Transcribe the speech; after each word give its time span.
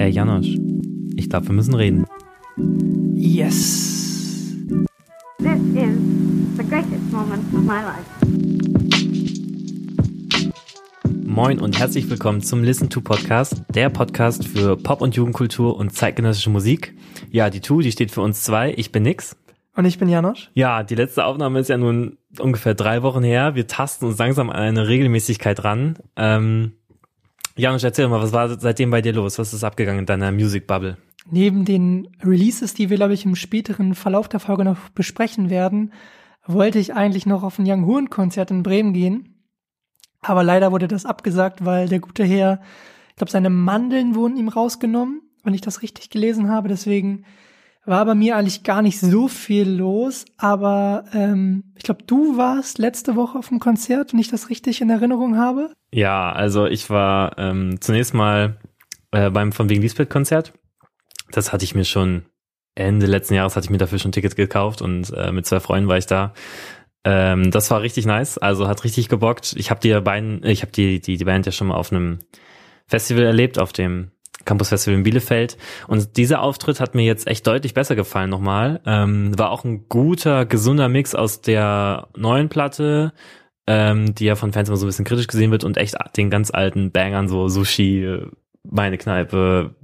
Ey, 0.00 0.10
Janosch, 0.10 0.56
ich 1.16 1.28
glaube, 1.28 1.48
wir 1.48 1.54
müssen 1.54 1.74
reden. 1.74 2.06
Yes. 3.16 4.54
This 5.38 5.60
is 5.74 5.98
the 6.56 6.62
greatest 6.62 7.10
moment 7.10 7.42
of 7.52 7.62
my 7.64 7.82
life. 7.82 8.06
Moin 11.24 11.58
und 11.58 11.76
herzlich 11.80 12.08
willkommen 12.08 12.42
zum 12.42 12.62
Listen 12.62 12.88
to 12.88 13.00
Podcast, 13.00 13.64
der 13.74 13.90
Podcast 13.90 14.46
für 14.46 14.76
Pop- 14.76 15.02
und 15.02 15.16
Jugendkultur 15.16 15.76
und 15.76 15.92
zeitgenössische 15.92 16.50
Musik. 16.50 16.94
Ja, 17.32 17.50
die 17.50 17.60
Tu, 17.60 17.80
die 17.80 17.90
steht 17.90 18.12
für 18.12 18.20
uns 18.20 18.44
zwei. 18.44 18.72
Ich 18.76 18.92
bin 18.92 19.02
Nix. 19.02 19.36
Und 19.74 19.84
ich 19.84 19.98
bin 19.98 20.08
Janosch. 20.08 20.52
Ja, 20.54 20.84
die 20.84 20.94
letzte 20.94 21.24
Aufnahme 21.24 21.58
ist 21.58 21.68
ja 21.70 21.76
nun 21.76 22.18
ungefähr 22.38 22.74
drei 22.74 23.02
Wochen 23.02 23.24
her. 23.24 23.56
Wir 23.56 23.66
tasten 23.66 24.06
uns 24.06 24.18
langsam 24.18 24.48
an 24.50 24.56
eine 24.56 24.86
Regelmäßigkeit 24.86 25.64
ran. 25.64 25.98
Ähm, 26.14 26.72
Janosch, 27.58 27.82
erzähl 27.82 28.06
mal, 28.06 28.22
was 28.22 28.32
war 28.32 28.60
seitdem 28.60 28.90
bei 28.90 29.02
dir 29.02 29.12
los? 29.12 29.38
Was 29.38 29.52
ist 29.52 29.64
abgegangen 29.64 30.00
in 30.00 30.06
deiner 30.06 30.30
Music 30.30 30.68
Bubble? 30.68 30.96
Neben 31.28 31.64
den 31.64 32.08
Releases, 32.22 32.72
die 32.72 32.88
wir, 32.88 32.96
glaube 32.96 33.14
ich, 33.14 33.24
im 33.24 33.34
späteren 33.34 33.94
Verlauf 33.96 34.28
der 34.28 34.38
Folge 34.38 34.64
noch 34.64 34.88
besprechen 34.90 35.50
werden, 35.50 35.92
wollte 36.46 36.78
ich 36.78 36.94
eigentlich 36.94 37.26
noch 37.26 37.42
auf 37.42 37.58
ein 37.58 37.66
Young 37.68 37.84
Horn 37.84 38.10
Konzert 38.10 38.52
in 38.52 38.62
Bremen 38.62 38.92
gehen. 38.92 39.44
Aber 40.20 40.44
leider 40.44 40.70
wurde 40.70 40.86
das 40.86 41.04
abgesagt, 41.04 41.64
weil 41.64 41.88
der 41.88 41.98
gute 41.98 42.24
Herr, 42.24 42.60
ich 43.10 43.16
glaube, 43.16 43.32
seine 43.32 43.50
Mandeln 43.50 44.14
wurden 44.14 44.36
ihm 44.36 44.48
rausgenommen, 44.48 45.22
wenn 45.42 45.54
ich 45.54 45.60
das 45.60 45.82
richtig 45.82 46.10
gelesen 46.10 46.48
habe. 46.48 46.68
Deswegen 46.68 47.24
war 47.88 48.04
bei 48.04 48.14
mir 48.14 48.36
eigentlich 48.36 48.62
gar 48.62 48.82
nicht 48.82 49.00
so 49.00 49.28
viel 49.28 49.68
los. 49.68 50.24
Aber 50.36 51.04
ähm, 51.12 51.72
ich 51.76 51.82
glaube, 51.82 52.04
du 52.04 52.36
warst 52.36 52.78
letzte 52.78 53.16
Woche 53.16 53.38
auf 53.38 53.48
dem 53.48 53.58
Konzert, 53.58 54.12
wenn 54.12 54.20
ich 54.20 54.30
das 54.30 54.50
richtig 54.50 54.80
in 54.80 54.90
Erinnerung 54.90 55.36
habe. 55.36 55.72
Ja, 55.90 56.32
also 56.32 56.66
ich 56.66 56.90
war 56.90 57.38
ähm, 57.38 57.80
zunächst 57.80 58.14
mal 58.14 58.58
äh, 59.10 59.30
beim 59.30 59.52
Von 59.52 59.68
wegen 59.68 59.82
Lisbeth 59.82 60.10
Konzert. 60.10 60.52
Das 61.30 61.52
hatte 61.52 61.64
ich 61.64 61.74
mir 61.74 61.84
schon 61.84 62.24
Ende 62.74 63.06
letzten 63.06 63.34
Jahres 63.34 63.56
hatte 63.56 63.64
ich 63.64 63.70
mir 63.70 63.78
dafür 63.78 63.98
schon 63.98 64.12
Tickets 64.12 64.36
gekauft 64.36 64.82
und 64.82 65.12
äh, 65.12 65.32
mit 65.32 65.46
zwei 65.46 65.58
Freunden 65.58 65.88
war 65.88 65.98
ich 65.98 66.06
da. 66.06 66.32
Ähm, 67.04 67.50
das 67.50 67.70
war 67.70 67.82
richtig 67.82 68.06
nice, 68.06 68.38
also 68.38 68.68
hat 68.68 68.84
richtig 68.84 69.08
gebockt. 69.08 69.54
Ich 69.56 69.70
habe 69.70 69.80
die 69.80 69.98
beiden, 70.00 70.44
ich 70.44 70.62
habe 70.62 70.72
die, 70.72 71.00
die 71.00 71.16
die 71.16 71.24
Band 71.24 71.46
ja 71.46 71.52
schon 71.52 71.68
mal 71.68 71.74
auf 71.74 71.90
einem 71.90 72.20
Festival 72.86 73.24
erlebt, 73.24 73.58
auf 73.58 73.72
dem 73.72 74.12
Campus 74.48 74.70
Festival 74.70 74.96
in 74.96 75.02
Bielefeld. 75.02 75.58
Und 75.88 76.16
dieser 76.16 76.40
Auftritt 76.40 76.80
hat 76.80 76.94
mir 76.94 77.04
jetzt 77.04 77.26
echt 77.26 77.46
deutlich 77.46 77.74
besser 77.74 77.96
gefallen 77.96 78.30
nochmal. 78.30 78.80
Ähm, 78.86 79.38
war 79.38 79.50
auch 79.50 79.64
ein 79.64 79.88
guter, 79.90 80.46
gesunder 80.46 80.88
Mix 80.88 81.14
aus 81.14 81.42
der 81.42 82.08
neuen 82.16 82.48
Platte, 82.48 83.12
ähm, 83.66 84.14
die 84.14 84.24
ja 84.24 84.36
von 84.36 84.52
Fans 84.52 84.70
immer 84.70 84.78
so 84.78 84.86
ein 84.86 84.88
bisschen 84.88 85.04
kritisch 85.04 85.26
gesehen 85.26 85.50
wird 85.50 85.64
und 85.64 85.76
echt 85.76 85.96
den 86.16 86.30
ganz 86.30 86.50
alten 86.50 86.92
Bangern, 86.92 87.28
so 87.28 87.48
Sushi, 87.48 88.20
meine 88.64 88.96
Kneipe, 88.96 89.74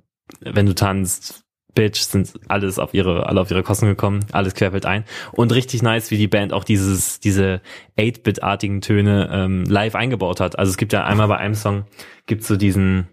wenn 0.40 0.64
du 0.64 0.74
tanzt, 0.74 1.44
Bitch, 1.74 2.00
sind 2.00 2.32
alles 2.48 2.78
auf 2.78 2.94
ihre, 2.94 3.26
alle 3.26 3.40
auf 3.40 3.50
ihre 3.50 3.64
Kosten 3.64 3.86
gekommen, 3.86 4.24
alles 4.32 4.54
querfeld 4.54 4.86
ein. 4.86 5.04
Und 5.32 5.52
richtig 5.52 5.82
nice, 5.82 6.10
wie 6.10 6.16
die 6.16 6.28
Band 6.28 6.54
auch 6.54 6.64
dieses, 6.64 7.20
diese 7.20 7.60
8-Bit-artigen 7.98 8.80
Töne 8.80 9.28
ähm, 9.30 9.64
live 9.64 9.94
eingebaut 9.96 10.40
hat. 10.40 10.58
Also 10.58 10.70
es 10.70 10.76
gibt 10.76 10.92
ja 10.92 11.04
einmal 11.04 11.28
bei 11.28 11.36
einem 11.36 11.54
Song, 11.54 11.84
gibt's 12.26 12.46
so 12.46 12.56
diesen, 12.56 13.08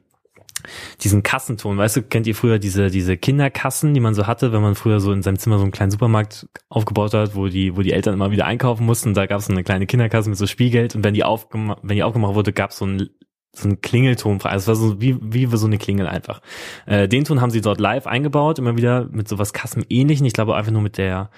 diesen 1.01 1.23
Kassenton, 1.23 1.77
weißt 1.77 1.97
du, 1.97 2.01
kennt 2.03 2.27
ihr 2.27 2.35
früher 2.35 2.59
diese, 2.59 2.89
diese 2.89 3.17
Kinderkassen, 3.17 3.93
die 3.93 3.99
man 3.99 4.13
so 4.13 4.27
hatte, 4.27 4.51
wenn 4.51 4.61
man 4.61 4.75
früher 4.75 4.99
so 4.99 5.11
in 5.11 5.21
seinem 5.21 5.39
Zimmer 5.39 5.57
so 5.57 5.63
einen 5.63 5.71
kleinen 5.71 5.91
Supermarkt 5.91 6.47
aufgebaut 6.69 7.13
hat, 7.13 7.35
wo 7.35 7.47
die, 7.47 7.75
wo 7.75 7.81
die 7.81 7.93
Eltern 7.93 8.13
immer 8.13 8.31
wieder 8.31 8.45
einkaufen 8.45 8.85
mussten, 8.85 9.13
da 9.13 9.25
gab 9.25 9.39
es 9.39 9.49
eine 9.49 9.63
kleine 9.63 9.85
Kinderkasse 9.85 10.29
mit 10.29 10.37
so 10.37 10.47
Spielgeld 10.47 10.95
und 10.95 11.03
wenn 11.03 11.13
die 11.13 11.23
aufgemacht, 11.23 11.79
wenn 11.83 11.95
die 11.95 12.03
aufgemacht 12.03 12.35
wurde, 12.35 12.53
gab 12.53 12.71
es 12.71 12.77
so 12.77 12.85
ein 12.85 13.09
so 13.53 13.67
ein 13.67 13.81
Klingelton 13.81 14.39
frei. 14.39 14.51
Also 14.51 14.71
es 14.71 14.79
war 14.79 14.87
so 14.87 15.01
wie, 15.01 15.17
wie 15.21 15.45
so 15.57 15.65
eine 15.65 15.77
Klingel 15.77 16.07
einfach. 16.07 16.41
Äh, 16.85 17.07
den 17.07 17.25
Ton 17.25 17.41
haben 17.41 17.51
sie 17.51 17.61
dort 17.61 17.79
live 17.79 18.07
eingebaut, 18.07 18.59
immer 18.59 18.77
wieder 18.77 19.09
mit 19.11 19.27
sowas 19.27 19.51
Kassenähnlichen. 19.51 20.25
Ich 20.25 20.33
glaube 20.33 20.55
einfach 20.55 20.71
nur 20.71 20.81
mit 20.81 20.97
der 20.97 21.29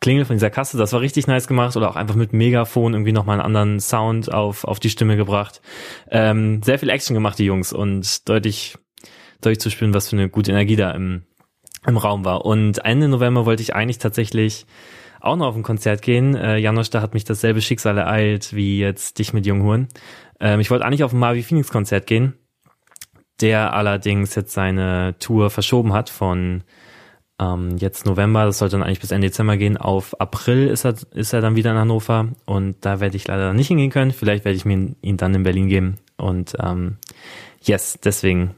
Klingel 0.00 0.24
von 0.24 0.36
dieser 0.36 0.50
Kasse. 0.50 0.78
Das 0.78 0.92
war 0.92 1.00
richtig 1.00 1.26
nice 1.26 1.46
gemacht 1.46 1.76
oder 1.76 1.90
auch 1.90 1.96
einfach 1.96 2.14
mit 2.14 2.32
Megafon 2.32 2.94
irgendwie 2.94 3.12
nochmal 3.12 3.34
einen 3.34 3.44
anderen 3.44 3.80
Sound 3.80 4.32
auf, 4.32 4.64
auf 4.64 4.80
die 4.80 4.90
Stimme 4.90 5.16
gebracht. 5.16 5.60
Ähm, 6.10 6.62
sehr 6.62 6.78
viel 6.78 6.88
Action 6.88 7.14
gemacht, 7.14 7.38
die 7.38 7.44
Jungs 7.44 7.72
und 7.72 8.28
deutlich, 8.28 8.78
deutlich 9.42 9.60
zu 9.60 9.70
spüren, 9.70 9.92
was 9.92 10.08
für 10.08 10.16
eine 10.16 10.30
gute 10.30 10.52
Energie 10.52 10.76
da 10.76 10.92
im, 10.92 11.24
im 11.86 11.98
Raum 11.98 12.24
war. 12.24 12.46
Und 12.46 12.84
Ende 12.84 13.08
November 13.08 13.44
wollte 13.44 13.62
ich 13.62 13.74
eigentlich 13.74 13.98
tatsächlich 13.98 14.66
auch 15.20 15.36
noch 15.36 15.48
auf 15.48 15.56
ein 15.56 15.62
Konzert 15.62 16.00
gehen. 16.00 16.34
Äh, 16.34 16.56
Janosch, 16.56 16.88
da 16.88 17.02
hat 17.02 17.12
mich 17.12 17.24
dasselbe 17.24 17.60
Schicksal 17.60 17.98
ereilt 17.98 18.54
wie 18.54 18.78
jetzt 18.78 19.18
dich 19.18 19.34
mit 19.34 19.44
Junghuren. 19.44 19.88
Ähm, 20.40 20.60
ich 20.60 20.70
wollte 20.70 20.86
eigentlich 20.86 21.04
auf 21.04 21.12
ein 21.12 21.18
Marvi 21.18 21.42
Phoenix 21.42 21.68
Konzert 21.70 22.06
gehen, 22.06 22.38
der 23.42 23.74
allerdings 23.74 24.34
jetzt 24.34 24.52
seine 24.52 25.14
Tour 25.18 25.50
verschoben 25.50 25.92
hat 25.92 26.08
von 26.08 26.64
ähm, 27.40 27.76
jetzt 27.78 28.06
November, 28.06 28.44
das 28.44 28.58
sollte 28.58 28.76
dann 28.76 28.84
eigentlich 28.84 29.00
bis 29.00 29.10
Ende 29.10 29.28
Dezember 29.28 29.56
gehen, 29.56 29.76
auf 29.76 30.20
April 30.20 30.68
ist 30.68 30.84
er, 30.84 30.94
ist 31.14 31.32
er 31.32 31.40
dann 31.40 31.56
wieder 31.56 31.70
in 31.70 31.78
Hannover 31.78 32.28
und 32.44 32.76
da 32.82 33.00
werde 33.00 33.16
ich 33.16 33.26
leider 33.26 33.54
nicht 33.54 33.68
hingehen 33.68 33.90
können. 33.90 34.10
Vielleicht 34.10 34.44
werde 34.44 34.56
ich 34.56 34.64
mir 34.64 34.94
ihn 35.00 35.16
dann 35.16 35.34
in 35.34 35.42
Berlin 35.42 35.68
geben 35.68 35.96
und 36.16 36.54
ähm, 36.60 36.98
yes, 37.62 37.98
deswegen 38.04 38.54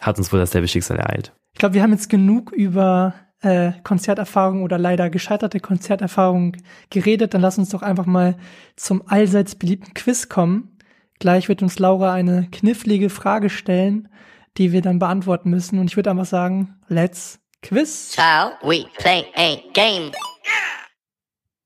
hat 0.00 0.18
uns 0.18 0.32
wohl 0.32 0.40
dasselbe 0.40 0.68
Schicksal 0.68 0.98
ereilt. 0.98 1.32
Ich 1.52 1.58
glaube, 1.58 1.74
wir 1.74 1.82
haben 1.82 1.92
jetzt 1.92 2.08
genug 2.08 2.50
über 2.50 3.14
äh, 3.42 3.72
Konzerterfahrung 3.84 4.62
oder 4.62 4.78
leider 4.78 5.10
gescheiterte 5.10 5.60
Konzerterfahrung 5.60 6.56
geredet. 6.90 7.34
Dann 7.34 7.42
lass 7.42 7.58
uns 7.58 7.70
doch 7.70 7.82
einfach 7.82 8.06
mal 8.06 8.36
zum 8.76 9.02
allseits 9.06 9.54
beliebten 9.54 9.94
Quiz 9.94 10.28
kommen. 10.28 10.78
Gleich 11.18 11.48
wird 11.48 11.62
uns 11.62 11.78
Laura 11.78 12.12
eine 12.12 12.48
knifflige 12.50 13.10
Frage 13.10 13.50
stellen, 13.50 14.08
die 14.56 14.72
wir 14.72 14.80
dann 14.80 14.98
beantworten 14.98 15.50
müssen. 15.50 15.78
Und 15.78 15.90
ich 15.90 15.96
würde 15.96 16.10
einfach 16.10 16.24
sagen, 16.24 16.76
let's 16.88 17.41
quiz. 17.62 18.12
Shall 18.14 18.52
we 18.62 18.84
play 18.98 19.24
a 19.36 19.56
game? 19.72 20.12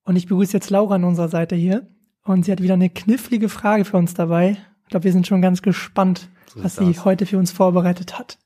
Und 0.05 0.17
ich 0.17 0.27
begrüße 0.27 0.53
jetzt 0.53 0.71
Laura 0.71 0.95
an 0.95 1.05
unserer 1.05 1.29
Seite 1.29 1.57
hier. 1.57 1.89
Und 2.25 2.45
sie 2.45 2.53
hat 2.53 2.63
wieder 2.63 2.75
eine 2.75 2.91
knifflige 2.91 3.49
Frage 3.49 3.85
für 3.85 3.97
uns 3.97 4.15
dabei. 4.15 4.57
Ich 4.85 4.91
glaube, 4.91 5.05
wir 5.05 5.13
sind 5.13 5.27
schon 5.27 5.43
ganz 5.43 5.63
gespannt, 5.63 6.29
So 6.53 6.63
was 6.63 6.77
sie 6.77 6.91
aus. 6.91 7.05
heute 7.05 7.27
für 7.27 7.39
uns 7.39 7.51
vorbereitet 7.51 8.19
hat. 8.19 8.39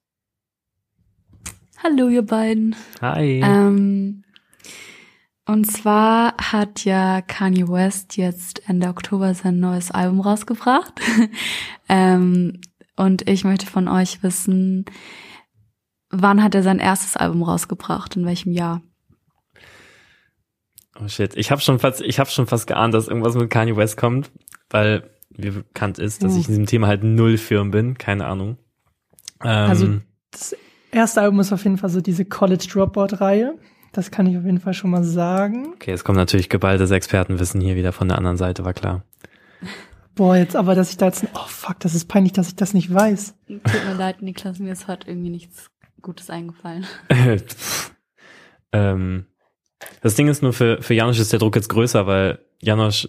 Hallo, 1.83 2.09
ihr 2.09 2.23
beiden. 2.23 2.77
Hi. 3.01 3.41
Ähm, 3.43 4.23
und 5.47 5.65
zwar 5.71 6.35
hat 6.37 6.85
ja 6.85 7.23
Kanye 7.23 7.69
West 7.69 8.17
jetzt 8.17 8.69
Ende 8.69 8.89
Oktober 8.89 9.35
sein 9.35 9.61
neues 9.61 9.91
Album 9.91 10.21
rausgebracht. 10.21 10.93
ähm, 11.89 12.61
und 12.97 13.29
ich 13.29 13.45
möchte 13.45 13.67
von 13.67 13.89
euch 13.89 14.23
wissen, 14.23 14.85
wann 16.11 16.43
hat 16.43 16.55
er 16.55 16.63
sein 16.63 16.79
erstes 16.79 17.17
Album 17.17 17.43
rausgebracht? 17.43 18.17
In 18.17 18.27
welchem 18.27 18.53
Jahr? 18.53 18.83
Oh 21.03 21.09
shit, 21.09 21.37
ich 21.37 21.51
habe 21.51 21.61
schon 21.61 21.79
fast, 21.79 22.01
ich 22.03 22.19
habe 22.19 22.29
schon 22.31 22.47
fast 22.47 22.67
geahnt, 22.67 22.93
dass 22.95 23.09
irgendwas 23.09 23.35
mit 23.35 23.49
Kanye 23.51 23.77
West 23.77 23.97
kommt, 23.97 24.31
weil 24.69 25.09
mir 25.37 25.53
bekannt 25.53 25.99
ist, 25.99 26.23
dass 26.23 26.37
ich 26.37 26.43
in 26.47 26.49
diesem 26.53 26.67
Thema 26.67 26.89
halt 26.89 27.03
null 27.05 27.39
firm 27.39 27.71
bin, 27.71 27.97
keine 27.97 28.27
Ahnung. 28.27 28.59
Ähm, 29.43 29.71
Also- 29.71 30.01
Das 30.33 30.55
erste 30.91 31.23
Album 31.23 31.41
ist 31.41 31.53
auf 31.53 31.65
jeden 31.65 31.79
Fall 31.79 31.89
so 31.91 32.01
diese 32.01 32.25
College 32.25 32.67
Dropout-Reihe. 32.71 33.55
Das 33.93 34.11
kann 34.11 34.27
ich 34.27 34.37
auf 34.37 34.45
jeden 34.45 34.61
Fall 34.61 34.75
schon 34.75 34.91
mal 34.91 35.03
sagen. 35.03 35.73
okay, 35.75 35.93
es 35.93 36.05
kommt 36.05 36.17
natürlich 36.19 36.49
geballtes 36.49 36.91
Expertenwissen 36.91 37.61
hier 37.61 37.75
wieder 37.77 37.93
von 37.93 38.07
der 38.09 38.19
anderen 38.19 38.37
Seite, 38.37 38.65
war 38.65 38.75
klar. 38.75 39.03
Boah, 40.15 40.37
jetzt 40.37 40.55
aber, 40.55 40.75
dass 40.75 40.91
ich 40.91 40.97
da 40.99 41.07
jetzt, 41.07 41.25
oh 41.35 41.47
fuck, 41.47 41.81
das 41.81 41.95
ist 41.95 42.07
peinlich, 42.07 42.33
dass 42.33 42.49
ich 42.49 42.57
das 42.57 42.75
nicht 42.75 42.93
weiß. 42.93 43.35
Tut 43.49 43.85
mir 43.87 43.95
leid, 43.97 44.23
Niklas, 44.23 44.59
mir 44.59 44.73
ist 44.73 44.87
heute 44.87 45.09
irgendwie 45.09 45.31
nichts 45.31 45.71
Gutes 46.03 46.31
eingefallen. 46.31 46.87
Ähm, 48.73 49.27
das 50.01 50.15
Ding 50.15 50.29
ist 50.29 50.43
nur 50.43 50.53
für, 50.53 50.81
für 50.81 50.95
Janosch 50.95 51.19
ist 51.19 51.33
der 51.33 51.41
Druck 51.41 51.57
jetzt 51.57 51.69
größer, 51.71 52.07
weil 52.07 52.39
Janosch 52.61 53.09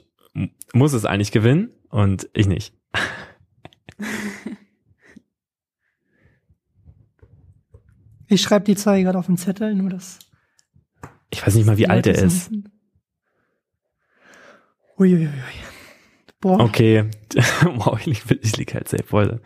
muss 0.73 0.93
es 0.93 1.05
eigentlich 1.05 1.31
gewinnen 1.31 1.69
und 1.89 2.27
ich 2.33 2.47
nicht. 2.47 2.73
Ich 8.27 8.41
schreibe 8.41 8.63
die 8.63 8.77
Zahl 8.77 9.03
gerade 9.03 9.19
auf 9.19 9.25
den 9.25 9.35
Zettel, 9.35 9.75
nur 9.75 9.89
das. 9.89 10.19
Ich 11.31 11.45
weiß 11.45 11.53
nicht 11.55 11.65
mal, 11.65 11.77
wie 11.77 11.89
alt 11.89 12.07
er 12.07 12.15
ist. 12.15 12.49
Uiuiui. 14.97 15.27
Boah, 16.39 16.61
Okay. 16.61 17.09
wow, 17.65 17.99
ich 17.99 18.05
lieg, 18.05 18.23
ich 18.41 18.55
lieg 18.55 18.73
halt 18.73 18.87
sehr 18.87 19.03
voll. 19.03 19.41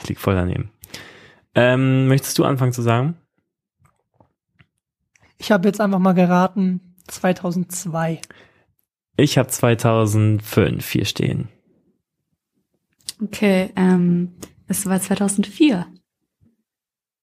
Ich 0.00 0.08
lieg 0.08 0.20
voll 0.20 0.36
daneben. 0.36 0.70
Ähm, 1.56 2.06
möchtest 2.06 2.38
du 2.38 2.44
anfangen 2.44 2.72
zu 2.72 2.82
sagen? 2.82 3.16
ich 5.38 5.52
habe 5.52 5.68
jetzt 5.68 5.80
einfach 5.80 5.98
mal 5.98 6.12
geraten, 6.14 6.80
2002. 7.08 8.20
Ich 9.18 9.36
habe 9.38 9.48
2005 9.48 10.88
hier 10.88 11.04
stehen. 11.04 11.48
Okay, 13.22 13.70
ähm, 13.76 14.32
es 14.66 14.86
war 14.86 15.00
2004. 15.00 15.86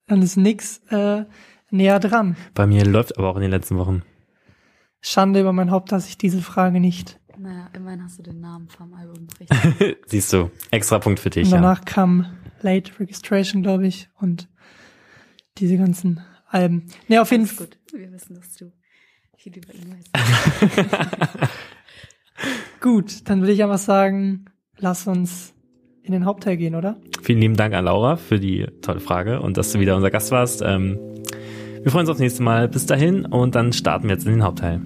Dann 0.08 0.22
ist 0.22 0.38
nix 0.38 0.80
äh, 0.90 1.26
näher 1.72 2.00
dran. 2.00 2.36
Bei 2.54 2.68
mir 2.68 2.86
läuft 2.86 3.18
aber 3.18 3.30
auch 3.30 3.36
in 3.36 3.42
den 3.42 3.52
letzten 3.52 3.78
Wochen. 3.78 4.04
Schande 5.02 5.42
über 5.42 5.54
mein 5.54 5.72
Haupt, 5.72 5.92
dass 5.92 6.08
ich 6.08 6.18
diese 6.18 6.42
Frage 6.42 6.80
nicht. 6.80 7.20
Naja, 7.38 7.70
immerhin 7.74 8.04
hast 8.04 8.20
du 8.20 8.24
den 8.24 8.40
Namen 8.42 8.70
vom 8.70 8.94
Album 8.94 9.28
richtig. 9.40 9.98
Siehst 10.06 10.32
du, 10.34 10.52
extra 10.72 11.00
Punkt 11.00 11.20
für 11.20 11.30
dich. 11.32 11.46
Und 11.46 11.52
Ja. 11.52 11.58
danach 11.58 11.84
kam 11.84 12.28
Late 12.64 13.00
Registration, 13.00 13.62
glaube 13.62 13.88
ich. 13.88 14.10
Und 14.20 14.50
diese 15.58 15.78
ganzen 15.78 16.22
Alben. 16.48 16.88
Ne, 17.08 17.22
auf 17.22 17.32
jeden 17.32 17.46
Fall. 17.46 17.68
gut. 17.68 17.78
Wir 17.94 18.12
wissen, 18.12 18.36
dass 18.36 18.56
du 18.56 18.72
viel 19.38 19.56
über 19.58 19.74
ihn 19.74 19.96
weißt. 19.96 21.50
Gut, 22.82 23.30
dann 23.30 23.42
würde 23.42 23.54
ich 23.54 23.64
einfach 23.64 23.78
sagen, 23.78 24.46
lass 24.78 25.08
uns 25.08 25.54
in 26.04 26.12
den 26.12 26.26
Hauptteil 26.26 26.58
gehen, 26.58 26.76
oder? 26.76 26.98
Vielen 27.22 27.40
lieben 27.40 27.56
Dank 27.56 27.74
an 27.74 27.86
Laura 27.86 28.18
für 28.18 28.40
die 28.40 28.68
tolle 28.82 29.00
Frage 29.00 29.40
und 29.40 29.58
dass 29.58 29.72
du 29.72 29.80
wieder 29.80 29.96
unser 29.96 30.12
Gast 30.12 30.32
warst. 30.32 30.62
Ähm, 30.62 31.00
wir 31.82 31.92
freuen 31.92 32.02
uns 32.02 32.10
aufs 32.10 32.20
nächste 32.20 32.44
Mal. 32.44 32.68
Bis 32.68 32.86
dahin 32.86 33.26
und 33.26 33.56
dann 33.56 33.74
starten 33.74 34.08
wir 34.08 34.16
jetzt 34.16 34.26
in 34.26 34.34
den 34.34 34.44
Hauptteil. 34.44 34.82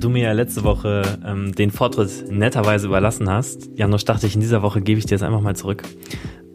Du 0.00 0.08
mir 0.08 0.24
ja 0.24 0.32
letzte 0.32 0.64
Woche 0.64 1.18
ähm, 1.24 1.54
den 1.54 1.70
Vortritt 1.70 2.30
netterweise 2.30 2.86
überlassen 2.86 3.28
hast, 3.28 3.70
Janusz, 3.76 4.04
dachte 4.04 4.26
ich, 4.26 4.34
in 4.34 4.40
dieser 4.40 4.62
Woche 4.62 4.80
gebe 4.80 4.98
ich 4.98 5.06
dir 5.06 5.12
jetzt 5.12 5.22
einfach 5.22 5.40
mal 5.40 5.56
zurück. 5.56 5.82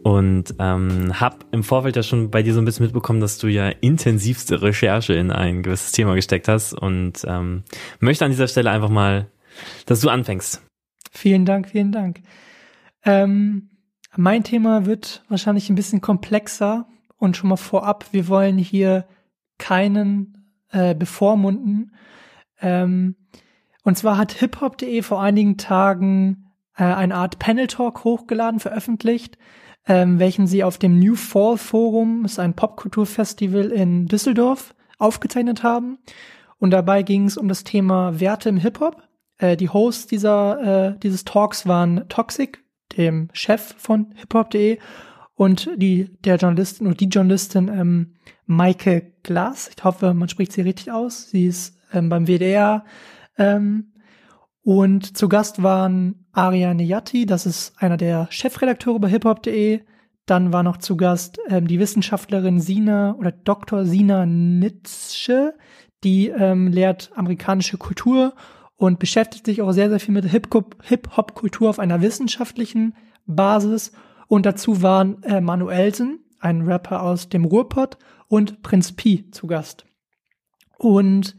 Und 0.02 0.54
ähm, 0.60 1.18
habe 1.18 1.38
im 1.50 1.64
Vorfeld 1.64 1.96
ja 1.96 2.02
schon 2.02 2.30
bei 2.30 2.42
dir 2.42 2.54
so 2.54 2.60
ein 2.60 2.64
bisschen 2.64 2.84
mitbekommen, 2.84 3.20
dass 3.20 3.38
du 3.38 3.48
ja 3.48 3.68
intensivste 3.68 4.62
Recherche 4.62 5.14
in 5.14 5.32
ein 5.32 5.62
gewisses 5.62 5.92
Thema 5.92 6.14
gesteckt 6.14 6.46
hast 6.46 6.74
und 6.74 7.24
ähm, 7.26 7.64
möchte 7.98 8.24
an 8.24 8.30
dieser 8.30 8.46
Stelle 8.46 8.70
einfach 8.70 8.88
mal, 8.88 9.26
dass 9.86 10.00
du 10.00 10.08
anfängst. 10.08 10.62
Vielen 11.10 11.44
Dank, 11.44 11.70
vielen 11.70 11.90
Dank. 11.90 12.20
Ähm, 13.04 13.70
mein 14.16 14.44
Thema 14.44 14.86
wird 14.86 15.24
wahrscheinlich 15.28 15.70
ein 15.70 15.76
bisschen 15.76 16.00
komplexer 16.00 16.86
und 17.16 17.36
schon 17.36 17.48
mal 17.48 17.56
vorab, 17.56 18.06
wir 18.12 18.28
wollen 18.28 18.58
hier 18.58 19.06
keinen 19.58 20.52
äh, 20.70 20.94
bevormunden. 20.94 21.92
Ähm, 22.60 23.16
und 23.82 23.96
zwar 23.96 24.18
hat 24.18 24.32
hiphop.de 24.32 25.02
vor 25.02 25.22
einigen 25.22 25.56
Tagen 25.56 26.50
äh, 26.76 26.84
eine 26.84 27.14
Art 27.14 27.38
Panel 27.38 27.66
Talk 27.66 28.04
hochgeladen, 28.04 28.60
veröffentlicht, 28.60 29.38
ähm, 29.86 30.18
welchen 30.18 30.46
sie 30.46 30.64
auf 30.64 30.78
dem 30.78 30.98
New 30.98 31.14
Fall 31.14 31.56
Forum, 31.58 32.24
ist 32.24 32.38
ein 32.38 32.54
Popkulturfestival 32.54 33.66
in 33.66 34.06
Düsseldorf, 34.06 34.74
aufgezeichnet 34.98 35.62
haben. 35.62 35.98
Und 36.58 36.70
dabei 36.70 37.02
ging 37.02 37.26
es 37.26 37.36
um 37.36 37.48
das 37.48 37.64
Thema 37.64 38.18
Werte 38.18 38.48
im 38.48 38.56
Hip-Hop. 38.56 39.02
Äh, 39.38 39.56
die 39.56 39.68
Hosts 39.68 40.06
dieser, 40.06 40.94
äh, 40.94 40.98
dieses 40.98 41.24
Talks 41.24 41.66
waren 41.66 42.08
Toxic, 42.08 42.64
dem 42.96 43.28
Chef 43.32 43.74
von 43.78 44.14
hiphop.de, 44.16 44.78
und 45.36 45.70
die, 45.76 46.10
der 46.24 46.36
Journalistin 46.36 46.86
und 46.86 46.98
die 47.00 47.08
Journalistin 47.08 47.68
ähm, 47.68 48.14
Maike 48.46 49.12
Glass. 49.22 49.70
Ich 49.76 49.84
hoffe, 49.84 50.14
man 50.14 50.30
spricht 50.30 50.52
sie 50.52 50.62
richtig 50.62 50.90
aus. 50.90 51.30
Sie 51.30 51.46
ist 51.46 51.75
ähm, 51.92 52.08
beim 52.08 52.26
WDR. 52.26 52.84
Ähm, 53.38 53.92
und 54.62 55.16
zu 55.16 55.28
Gast 55.28 55.62
waren 55.62 56.26
Ariane 56.32 56.82
Yatti, 56.82 57.24
das 57.24 57.46
ist 57.46 57.80
einer 57.80 57.96
der 57.96 58.26
Chefredakteure 58.30 58.98
bei 58.98 59.08
hiphop.de. 59.08 59.82
Dann 60.26 60.52
war 60.52 60.64
noch 60.64 60.78
zu 60.78 60.96
Gast 60.96 61.38
ähm, 61.48 61.68
die 61.68 61.78
Wissenschaftlerin 61.78 62.60
Sina 62.60 63.14
oder 63.14 63.30
Dr. 63.30 63.84
Sina 63.84 64.26
Nitzsche, 64.26 65.54
die 66.02 66.28
ähm, 66.28 66.68
lehrt 66.68 67.12
amerikanische 67.14 67.78
Kultur 67.78 68.34
und 68.76 68.98
beschäftigt 68.98 69.46
sich 69.46 69.62
auch 69.62 69.72
sehr, 69.72 69.88
sehr 69.88 70.00
viel 70.00 70.14
mit 70.14 70.24
Hip-Hop-Kultur 70.24 71.70
auf 71.70 71.78
einer 71.78 72.02
wissenschaftlichen 72.02 72.94
Basis. 73.26 73.92
Und 74.28 74.46
dazu 74.46 74.82
waren 74.82 75.22
äh, 75.22 75.40
Manuelsen, 75.40 76.24
ein 76.40 76.62
Rapper 76.62 77.02
aus 77.02 77.28
dem 77.28 77.44
Ruhrpott, 77.44 77.98
und 78.28 78.62
Prinz 78.62 78.92
Pi 78.92 79.30
zu 79.30 79.46
Gast. 79.46 79.86
Und 80.78 81.36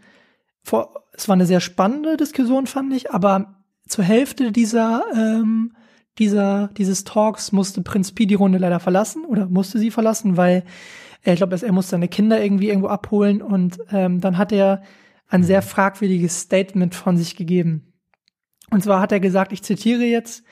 vor, 0.67 1.03
es 1.13 1.27
war 1.27 1.33
eine 1.33 1.45
sehr 1.45 1.61
spannende 1.61 2.17
Diskussion, 2.17 2.67
fand 2.67 2.93
ich, 2.93 3.11
aber 3.11 3.55
zur 3.87 4.03
Hälfte 4.03 4.51
dieser, 4.51 5.03
ähm, 5.15 5.73
dieser, 6.19 6.69
dieses 6.77 7.03
Talks 7.03 7.51
musste 7.51 7.81
Prinz 7.81 8.11
Pi 8.11 8.27
die 8.27 8.35
Runde 8.35 8.57
leider 8.57 8.79
verlassen 8.79 9.23
oder 9.25 9.47
musste 9.47 9.79
sie 9.79 9.91
verlassen, 9.91 10.35
weil 10.35 10.63
äh, 11.23 11.33
ich 11.33 11.37
glaube, 11.37 11.57
er 11.59 11.71
musste 11.71 11.91
seine 11.91 12.09
Kinder 12.09 12.41
irgendwie 12.41 12.67
irgendwo 12.67 12.89
abholen 12.89 13.41
und 13.41 13.79
ähm, 13.91 14.19
dann 14.19 14.37
hat 14.37 14.51
er 14.51 14.83
ein 15.27 15.43
sehr 15.43 15.61
fragwürdiges 15.61 16.41
Statement 16.41 16.95
von 16.95 17.17
sich 17.17 17.35
gegeben. 17.35 17.93
Und 18.69 18.83
zwar 18.83 18.99
hat 18.99 19.11
er 19.11 19.19
gesagt, 19.19 19.53
ich 19.53 19.63
zitiere 19.63 20.03
jetzt, 20.03 20.43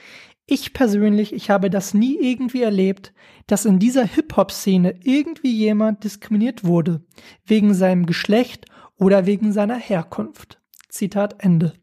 ich 0.45 0.73
persönlich, 0.73 1.33
ich 1.33 1.49
habe 1.49 1.69
das 1.69 1.93
nie 1.93 2.17
irgendwie 2.19 2.61
erlebt, 2.61 3.13
dass 3.47 3.65
in 3.65 3.79
dieser 3.79 4.05
Hip-Hop-Szene 4.05 4.99
irgendwie 5.03 5.53
jemand 5.53 6.03
diskriminiert 6.03 6.63
wurde, 6.63 7.03
wegen 7.45 7.73
seinem 7.73 8.05
Geschlecht 8.05 8.65
oder 8.97 9.25
wegen 9.25 9.51
seiner 9.51 9.77
Herkunft. 9.77 10.59
Zitat 10.89 11.35
Ende. 11.39 11.73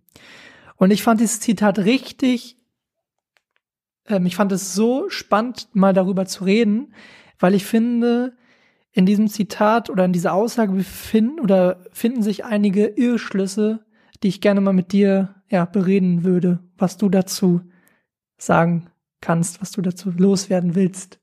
Und 0.76 0.90
ich 0.90 1.02
fand 1.02 1.20
dieses 1.20 1.40
Zitat 1.40 1.78
richtig, 1.80 2.56
ähm, 4.06 4.26
ich 4.26 4.36
fand 4.36 4.52
es 4.52 4.74
so 4.74 5.08
spannend, 5.10 5.68
mal 5.72 5.92
darüber 5.92 6.26
zu 6.26 6.44
reden, 6.44 6.94
weil 7.38 7.54
ich 7.54 7.64
finde, 7.64 8.36
in 8.92 9.06
diesem 9.06 9.28
Zitat 9.28 9.90
oder 9.90 10.04
in 10.04 10.12
dieser 10.12 10.34
Aussage 10.34 10.72
befinden 10.72 11.40
oder 11.40 11.80
finden 11.92 12.22
sich 12.22 12.44
einige 12.44 12.86
Irrschlüsse, 12.86 13.84
die 14.22 14.28
ich 14.28 14.40
gerne 14.40 14.60
mal 14.60 14.72
mit 14.72 14.92
dir 14.92 15.34
ja 15.48 15.64
bereden 15.64 16.24
würde, 16.24 16.60
was 16.76 16.98
du 16.98 17.08
dazu 17.08 17.62
sagen 18.36 18.90
kannst, 19.20 19.60
was 19.60 19.70
du 19.70 19.82
dazu 19.82 20.10
loswerden 20.10 20.74
willst. 20.74 21.20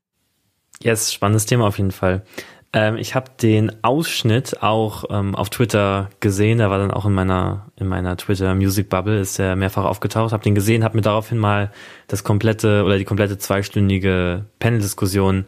Yes, 0.82 1.12
spannendes 1.12 1.46
Thema 1.46 1.66
auf 1.66 1.78
jeden 1.78 1.90
Fall. 1.90 2.24
Ähm, 2.72 2.96
ich 2.96 3.14
habe 3.14 3.32
den 3.42 3.82
Ausschnitt 3.82 4.62
auch 4.62 5.04
ähm, 5.10 5.34
auf 5.34 5.50
Twitter 5.50 6.08
gesehen. 6.20 6.58
Der 6.58 6.70
war 6.70 6.78
dann 6.78 6.92
auch 6.92 7.04
in 7.04 7.12
meiner 7.12 7.72
in 7.76 7.88
meiner 7.88 8.16
Twitter 8.16 8.54
Music 8.54 8.88
Bubble 8.88 9.18
ist 9.18 9.38
er 9.40 9.56
mehrfach 9.56 9.84
aufgetaucht. 9.84 10.32
Habe 10.32 10.44
den 10.44 10.54
gesehen, 10.54 10.84
habe 10.84 10.96
mir 10.96 11.02
daraufhin 11.02 11.38
mal 11.38 11.72
das 12.06 12.22
komplette 12.22 12.84
oder 12.84 12.98
die 12.98 13.04
komplette 13.04 13.38
zweistündige 13.38 14.44
Panel-Diskussion 14.60 15.46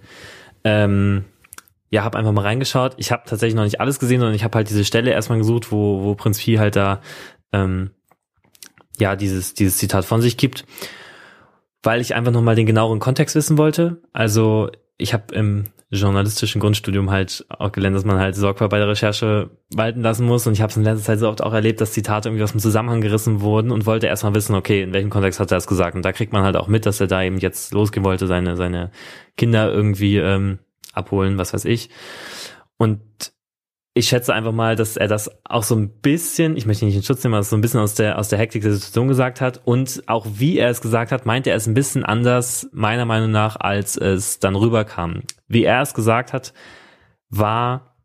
ähm, 0.65 1.25
ja, 1.91 2.05
habe 2.05 2.19
einfach 2.19 2.33
mal 2.33 2.43
reingeschaut. 2.43 2.95
Ich 2.97 3.13
habe 3.13 3.25
tatsächlich 3.27 3.55
noch 3.55 3.65
nicht 3.65 3.81
alles 3.81 3.99
gesehen, 3.99 4.21
sondern 4.21 4.35
ich 4.35 4.45
habe 4.45 4.57
halt 4.57 4.71
diese 4.71 4.85
Stelle 4.85 5.11
erstmal 5.11 5.39
gesucht, 5.39 5.71
wo 5.71 6.03
wo 6.03 6.15
Prinz 6.15 6.43
Pi 6.43 6.57
halt 6.57 6.75
da 6.75 7.03
ähm, 7.53 7.91
ja 8.99 9.15
dieses 9.15 9.55
dieses 9.55 9.77
Zitat 9.77 10.05
von 10.05 10.23
sich 10.23 10.37
gibt, 10.39 10.65
weil 11.83 12.01
ich 12.01 12.15
einfach 12.15 12.33
noch 12.33 12.43
mal 12.43 12.57
den 12.57 12.67
genaueren 12.67 12.99
Kontext 12.99 13.37
wissen 13.37 13.59
wollte. 13.59 14.01
Also 14.13 14.71
ich 14.97 15.13
habe 15.13 15.35
im 15.35 15.65
journalistischen 15.97 16.61
Grundstudium 16.61 17.11
halt 17.11 17.44
auch 17.50 17.71
gelernt, 17.71 17.94
dass 17.94 18.05
man 18.05 18.19
halt 18.19 18.35
Sorgfalt 18.35 18.71
bei 18.71 18.79
der 18.79 18.89
Recherche 18.89 19.50
walten 19.75 20.00
lassen 20.00 20.27
muss. 20.27 20.46
Und 20.46 20.55
ich 20.55 20.63
habe 20.63 20.70
es 20.70 20.77
in 20.77 20.84
letzter 20.84 21.05
Zeit 21.05 21.19
so 21.19 21.29
oft 21.29 21.43
auch 21.43 21.53
erlebt, 21.53 21.81
dass 21.81 21.93
Zitate 21.93 22.29
irgendwie 22.29 22.44
aus 22.44 22.53
dem 22.53 22.61
Zusammenhang 22.61 23.03
gerissen 23.03 23.43
wurden 23.43 23.70
und 23.70 23.84
wollte 23.84 24.06
erstmal 24.06 24.34
wissen, 24.34 24.55
okay, 24.55 24.82
in 24.82 24.93
welchem 24.93 25.11
Kontext 25.11 25.39
hat 25.39 25.53
er 25.53 25.56
das 25.56 25.67
gesagt? 25.67 25.94
Und 25.94 26.05
da 26.05 26.13
kriegt 26.13 26.32
man 26.32 26.44
halt 26.44 26.56
auch 26.56 26.69
mit, 26.69 26.87
dass 26.87 27.01
er 27.01 27.08
da 27.08 27.22
eben 27.22 27.39
jetzt 27.39 27.75
losgehen 27.75 28.05
wollte, 28.05 28.27
seine, 28.27 28.56
seine 28.56 28.91
Kinder 29.37 29.70
irgendwie 29.70 30.17
ähm, 30.17 30.61
abholen, 30.94 31.37
was 31.37 31.53
weiß 31.53 31.67
ich. 31.67 31.91
Und 32.79 33.01
ich 33.94 34.08
schätze 34.08 34.32
einfach 34.32 34.53
mal, 34.53 34.75
dass 34.75 34.96
er 34.96 35.06
das 35.06 35.31
auch 35.44 35.63
so 35.63 35.75
ein 35.77 35.91
bisschen, 36.01 36.56
ich 36.56 36.65
möchte 36.65 36.87
nicht 36.87 36.96
in 36.96 37.03
Schutz 37.03 37.22
nehmen, 37.22 37.34
aber 37.34 37.43
so 37.43 37.56
ein 37.56 37.61
bisschen 37.61 37.81
aus 37.81 37.94
der, 37.94 38.19
aus 38.19 38.29
der 38.29 38.39
Hektik 38.39 38.63
der 38.63 38.72
Situation 38.72 39.08
gesagt 39.08 39.41
hat 39.43 39.61
und 39.65 40.03
auch 40.06 40.27
wie 40.32 40.58
er 40.58 40.70
es 40.70 40.81
gesagt 40.81 41.13
hat, 41.13 41.27
meinte 41.27 41.51
er 41.51 41.56
es 41.56 41.67
ein 41.67 41.75
bisschen 41.75 42.05
anders, 42.05 42.69
meiner 42.72 43.05
Meinung 43.05 43.31
nach, 43.31 43.56
als 43.56 43.96
es 43.96 44.39
dann 44.39 44.56
rüberkam. 44.56 45.22
Wie 45.46 45.65
er 45.65 45.82
es 45.82 45.93
gesagt 45.93 46.32
hat, 46.32 46.55
war, 47.29 47.96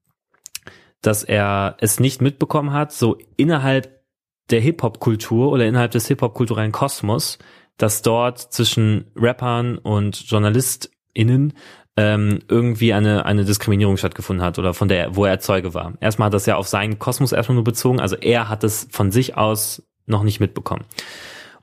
dass 1.01 1.23
er 1.23 1.77
es 1.79 2.01
nicht 2.01 2.21
mitbekommen 2.21 2.73
hat, 2.73 2.91
so 2.91 3.17
innerhalb 3.37 4.01
der 4.49 4.59
Hip-Hop-Kultur 4.59 5.51
oder 5.51 5.65
innerhalb 5.65 5.91
des 5.91 6.07
Hip-Hop-kulturellen 6.07 6.73
Kosmos, 6.73 7.37
dass 7.77 8.01
dort 8.01 8.39
zwischen 8.39 9.11
Rappern 9.15 9.77
und 9.77 10.29
JournalistInnen 10.29 11.53
ähm, 11.97 12.39
irgendwie 12.47 12.93
eine, 12.93 13.25
eine 13.25 13.43
Diskriminierung 13.43 13.97
stattgefunden 13.97 14.45
hat 14.45 14.59
oder 14.59 14.73
von 14.73 14.87
der, 14.87 15.15
wo 15.15 15.25
er 15.25 15.39
Zeuge 15.39 15.73
war. 15.73 15.93
Erstmal 15.99 16.27
hat 16.27 16.33
das 16.33 16.45
ja 16.45 16.55
auf 16.55 16.67
seinen 16.67 16.99
Kosmos 16.99 17.31
erstmal 17.31 17.55
nur 17.55 17.63
bezogen, 17.63 17.99
also 17.99 18.15
er 18.15 18.49
hat 18.49 18.63
es 18.63 18.87
von 18.91 19.11
sich 19.11 19.35
aus 19.35 19.83
noch 20.05 20.23
nicht 20.23 20.39
mitbekommen. 20.39 20.85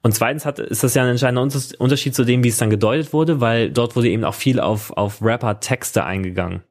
Und 0.03 0.13
zweitens 0.13 0.45
hat, 0.45 0.59
ist 0.59 0.85
das 0.85 0.95
ja 0.95 1.03
ein 1.03 1.09
entscheidender 1.09 1.49
Unterschied 1.79 2.15
zu 2.15 2.25
dem, 2.25 2.45
wie 2.45 2.49
es 2.49 2.59
dann 2.59 2.69
gedeutet 2.69 3.15
wurde, 3.15 3.41
weil 3.41 3.71
dort 3.71 3.97
wurde 3.97 4.11
eben 4.11 4.25
auch 4.25 4.35
viel 4.35 4.61
auf, 4.61 4.91
auf 4.91 5.23
Rapper-Texte 5.23 6.05
eingegangen, 6.05 6.63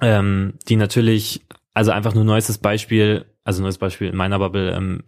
ähm, 0.00 0.54
die 0.68 0.74
natürlich, 0.74 1.42
also 1.72 1.92
einfach 1.92 2.14
nur 2.14 2.24
neuestes 2.24 2.58
Beispiel, 2.58 3.26
also 3.44 3.62
neues 3.62 3.78
Beispiel 3.78 4.08
in 4.08 4.16
meiner 4.16 4.40
Bubble, 4.40 4.72
ähm, 4.72 5.04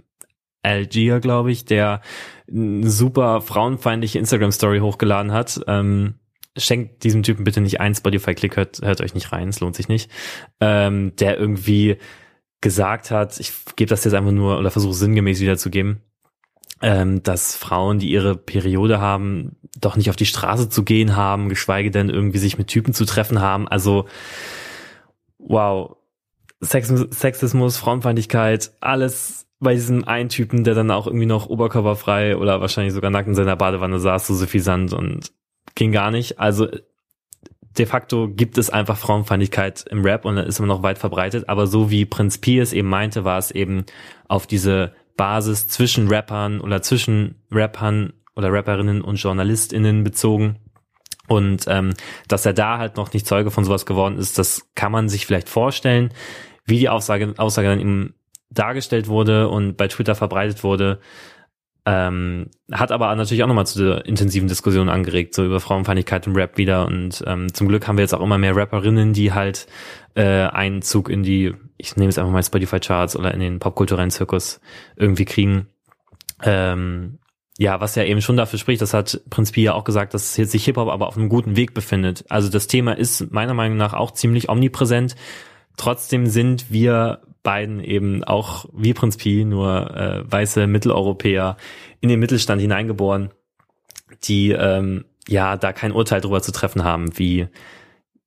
Algier, 0.63 1.21
glaube 1.21 1.51
ich, 1.51 1.65
der 1.65 2.03
eine 2.49 2.91
super 2.91 3.41
frauenfeindliche 3.41 4.19
Instagram-Story 4.19 4.81
hochgeladen 4.81 5.33
hat, 5.33 5.61
ähm, 5.67 6.17
schenkt 6.57 7.05
diesem 7.05 7.23
Typen 7.23 7.45
bitte 7.45 7.61
nicht 7.61 7.81
ein 7.81 7.95
Spotify-Klick, 7.95 8.57
hört, 8.57 8.81
hört 8.83 9.01
euch 9.01 9.15
nicht 9.15 9.33
rein, 9.33 9.49
es 9.49 9.61
lohnt 9.61 9.77
sich 9.77 9.89
nicht. 9.89 10.11
Ähm, 10.61 11.15
der 11.17 11.39
irgendwie 11.39 11.99
gesagt 12.61 13.11
hat, 13.11 13.39
ich 13.39 13.53
gebe 13.77 13.89
das 13.89 14.05
jetzt 14.05 14.15
einfach 14.15 14.33
nur 14.33 14.59
oder 14.59 14.71
versuche 14.71 14.95
sinngemäß 14.95 15.41
wiederzugeben, 15.41 16.01
ähm, 16.83 17.23
dass 17.23 17.57
Frauen, 17.57 17.99
die 17.99 18.11
ihre 18.11 18.37
Periode 18.37 19.01
haben, 19.01 19.57
doch 19.79 19.97
nicht 19.97 20.11
auf 20.11 20.17
die 20.17 20.27
Straße 20.27 20.69
zu 20.69 20.83
gehen 20.83 21.17
haben, 21.17 21.49
geschweige 21.49 21.91
denn 21.91 22.11
irgendwie 22.11 22.39
sich 22.39 22.59
mit 22.59 22.69
Typen 22.69 22.95
zu 22.95 23.05
treffen 23.05 23.41
haben. 23.41 23.69
Also, 23.69 24.07
wow. 25.39 25.97
Sex 26.61 26.89
Sexismus, 26.89 27.77
Frauenfeindlichkeit, 27.77 28.73
alles 28.81 29.47
bei 29.61 29.75
diesem 29.75 30.05
einen 30.05 30.29
Typen, 30.29 30.65
der 30.65 30.75
dann 30.75 30.91
auch 30.91 31.07
irgendwie 31.07 31.27
noch 31.27 31.47
oberkörperfrei 31.47 32.37
oder 32.37 32.61
wahrscheinlich 32.61 32.95
sogar 32.95 33.11
nackt 33.11 33.29
in 33.29 33.35
seiner 33.35 33.57
Badewanne 33.57 33.99
saß, 33.99 34.27
so 34.27 34.35
suffisant 34.35 34.93
und 34.93 35.33
ging 35.75 35.93
gar 35.93 36.11
nicht. 36.11 36.39
Also 36.39 36.69
de 37.79 37.87
facto 37.87 38.29
gibt 38.29 38.59
es 38.59 38.71
einfach 38.71 38.97
Frauenfeindlichkeit 38.97 39.85
im 39.91 40.03
Rap 40.03 40.25
und 40.25 40.39
ist 40.39 40.59
immer 40.59 40.69
noch 40.69 40.83
weit 40.83 40.99
verbreitet. 40.99 41.49
Aber 41.49 41.67
so 41.67 41.91
wie 41.91 42.05
Prinz 42.05 42.39
P 42.39 42.59
es 42.59 42.73
eben 42.73 42.89
meinte, 42.89 43.25
war 43.25 43.39
es 43.39 43.51
eben 43.51 43.85
auf 44.29 44.47
diese 44.47 44.95
Basis 45.17 45.69
zwischen 45.69 46.09
Rappern 46.09 46.61
oder 46.61 46.83
zwischen 46.83 47.37
Rappern 47.51 48.13
oder 48.35 48.53
Rapperinnen 48.53 49.03
und 49.03 49.17
JournalistInnen 49.17 50.05
bezogen. 50.05 50.57
Und 51.29 51.65
ähm, 51.67 51.95
dass 52.29 52.47
er 52.47 52.53
da 52.53 52.79
halt 52.79 52.97
noch 52.97 53.13
nicht 53.13 53.27
Zeuge 53.27 53.51
von 53.51 53.65
sowas 53.65 53.87
geworden 53.87 54.19
ist, 54.19 54.39
das 54.39 54.69
kann 54.75 54.93
man 54.93 55.09
sich 55.09 55.27
vielleicht 55.27 55.49
vorstellen. 55.49 56.13
Wie 56.65 56.79
die 56.79 56.89
Aussage, 56.89 57.35
Aussage 57.37 57.69
dann 57.69 57.81
eben 57.81 58.15
dargestellt 58.51 59.09
wurde 59.09 59.49
und 59.49 59.77
bei 59.77 59.89
Twitter 59.89 60.15
verbreitet 60.15 60.63
wurde, 60.63 61.01
ähm, 61.87 62.51
hat 62.73 62.91
aber 62.91 63.15
natürlich 63.15 63.45
auch 63.45 63.49
nochmal 63.49 63.67
zu 63.67 63.79
der 63.79 64.07
intensiven 64.07 64.49
Diskussion 64.49 64.89
angeregt, 64.89 65.35
so 65.35 65.45
über 65.45 65.61
Frauenfeindlichkeit 65.61 66.27
im 66.27 66.35
Rap 66.35 66.59
wieder. 66.59 66.85
Und 66.85 67.23
ähm, 67.27 67.55
zum 67.55 67.69
Glück 67.69 67.87
haben 67.87 67.97
wir 67.97 68.03
jetzt 68.03 68.13
auch 68.13 68.21
immer 68.21 68.39
mehr 68.39 68.57
Rapperinnen, 68.57 69.13
die 69.13 69.33
halt 69.33 69.69
äh, 70.17 70.47
einen 70.49 70.83
Zug 70.83 71.09
in 71.09 71.23
die, 71.23 71.55
ich 71.77 71.97
nehme 71.97 72.09
es 72.09 72.19
einfach 72.19 72.33
mal 72.33 72.43
Spotify-Charts 72.43 73.15
oder 73.17 73.33
in 73.33 73.39
den 73.39 73.61
popkulturellen 73.61 74.11
Zirkus 74.11 74.61
irgendwie 74.97 75.25
kriegen. 75.25 75.69
Ähm, 76.43 77.21
ja, 77.57 77.81
was 77.81 77.95
ja 77.95 78.03
eben 78.03 78.21
schon 78.21 78.37
dafür 78.37 78.59
spricht, 78.59 78.83
das 78.83 78.93
hat 78.93 79.21
Prinz 79.31 79.53
Pi 79.53 79.63
ja 79.63 79.75
auch 79.75 79.85
gesagt, 79.85 80.13
dass 80.13 80.35
sich 80.35 80.65
Hip-Hop 80.65 80.89
aber 80.89 81.07
auf 81.07 81.17
einem 81.17 81.29
guten 81.29 81.55
Weg 81.55 81.73
befindet. 81.73 82.25
Also 82.29 82.49
das 82.49 82.67
Thema 82.67 82.99
ist 82.99 83.33
meiner 83.33 83.55
Meinung 83.55 83.79
nach 83.79 83.95
auch 83.95 84.11
ziemlich 84.11 84.49
omnipräsent. 84.49 85.15
Trotzdem 85.77 86.27
sind 86.27 86.71
wir 86.71 87.23
beiden 87.43 87.81
eben 87.81 88.25
auch 88.25 88.67
wie 88.73 88.93
Prinz 88.93 89.17
Pi, 89.17 89.45
nur 89.45 89.95
äh, 89.97 90.31
weiße 90.31 90.67
Mitteleuropäer 90.67 91.57
in 92.01 92.09
den 92.09 92.19
Mittelstand 92.19 92.61
hineingeboren, 92.61 93.31
die 94.25 94.51
ähm, 94.51 95.05
ja 95.29 95.57
da 95.57 95.73
kein 95.73 95.93
Urteil 95.93 96.21
drüber 96.21 96.43
zu 96.43 96.51
treffen 96.51 96.83
haben, 96.83 97.19
wie 97.19 97.49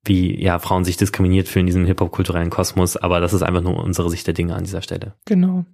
wie 0.04 0.42
ja 0.42 0.58
Frauen 0.58 0.84
sich 0.84 0.96
diskriminiert 0.96 1.48
fühlen 1.48 1.64
in 1.64 1.66
diesem 1.66 1.84
Hip-Hop-kulturellen 1.84 2.48
Kosmos, 2.48 2.96
aber 2.96 3.20
das 3.20 3.34
ist 3.34 3.42
einfach 3.42 3.60
nur 3.60 3.82
unsere 3.82 4.08
Sicht 4.08 4.26
der 4.26 4.34
Dinge 4.34 4.54
an 4.54 4.64
dieser 4.64 4.80
Stelle. 4.80 5.14
Genau. 5.26 5.66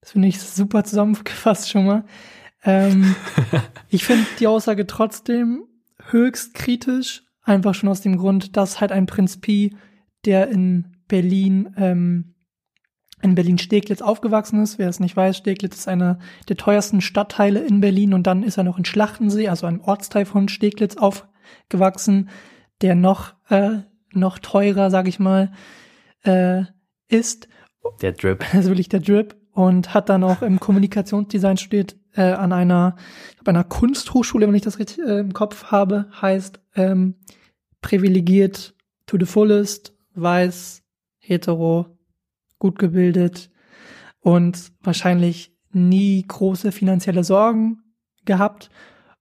Das 0.00 0.12
finde 0.12 0.28
ich 0.28 0.40
super 0.40 0.82
zusammengefasst 0.82 1.70
schon 1.70 1.86
mal. 1.86 2.04
Ähm, 2.64 3.14
ich 3.88 4.04
finde 4.04 4.26
die 4.40 4.46
Aussage 4.46 4.86
trotzdem 4.86 5.62
höchst 6.10 6.54
kritisch, 6.54 7.22
einfach 7.42 7.74
schon 7.74 7.88
aus 7.88 8.00
dem 8.00 8.16
Grund, 8.16 8.56
dass 8.56 8.80
halt 8.80 8.90
ein 8.90 9.06
Prinz 9.06 9.40
Pi, 9.40 9.76
der 10.24 10.48
in 10.48 10.89
Berlin 11.10 11.74
ähm, 11.76 12.34
in 13.20 13.34
Berlin-Steglitz 13.34 14.00
aufgewachsen 14.00 14.62
ist. 14.62 14.78
Wer 14.78 14.88
es 14.88 15.00
nicht 15.00 15.16
weiß, 15.16 15.36
Steglitz 15.36 15.76
ist 15.76 15.88
einer 15.88 16.18
der 16.48 16.56
teuersten 16.56 17.02
Stadtteile 17.02 17.60
in 17.60 17.82
Berlin 17.82 18.14
und 18.14 18.26
dann 18.26 18.42
ist 18.42 18.56
er 18.56 18.64
noch 18.64 18.78
in 18.78 18.86
Schlachtensee, 18.86 19.48
also 19.48 19.66
einem 19.66 19.82
Ortsteil 19.82 20.24
von 20.24 20.48
Steglitz 20.48 20.96
aufgewachsen, 20.96 22.30
der 22.80 22.94
noch 22.94 23.34
äh, 23.50 23.80
noch 24.12 24.38
teurer, 24.38 24.90
sag 24.90 25.06
ich 25.06 25.18
mal, 25.18 25.52
äh, 26.22 26.62
ist. 27.08 27.48
Der 28.00 28.12
Drip. 28.12 28.44
Das 28.52 28.64
ist 28.64 28.68
wirklich 28.68 28.88
der 28.88 29.00
Drip 29.00 29.36
und 29.52 29.92
hat 29.92 30.08
dann 30.08 30.24
auch 30.24 30.42
im 30.42 30.58
Kommunikationsdesign 30.58 31.58
studiert 31.58 31.96
äh, 32.14 32.22
an 32.22 32.52
einer 32.52 32.96
einer 33.44 33.64
Kunsthochschule, 33.64 34.46
wenn 34.46 34.54
ich 34.54 34.62
das 34.62 34.78
richtig 34.78 35.00
äh, 35.00 35.18
im 35.18 35.32
Kopf 35.32 35.64
habe, 35.64 36.06
heißt 36.20 36.60
ähm, 36.76 37.16
privilegiert 37.82 38.74
to 39.06 39.16
the 39.18 39.26
fullest, 39.26 39.92
weiß, 40.14 40.79
hetero, 41.30 41.86
gut 42.58 42.78
gebildet 42.78 43.50
und 44.20 44.72
wahrscheinlich 44.82 45.56
nie 45.72 46.22
große 46.26 46.72
finanzielle 46.72 47.24
Sorgen 47.24 47.82
gehabt 48.24 48.70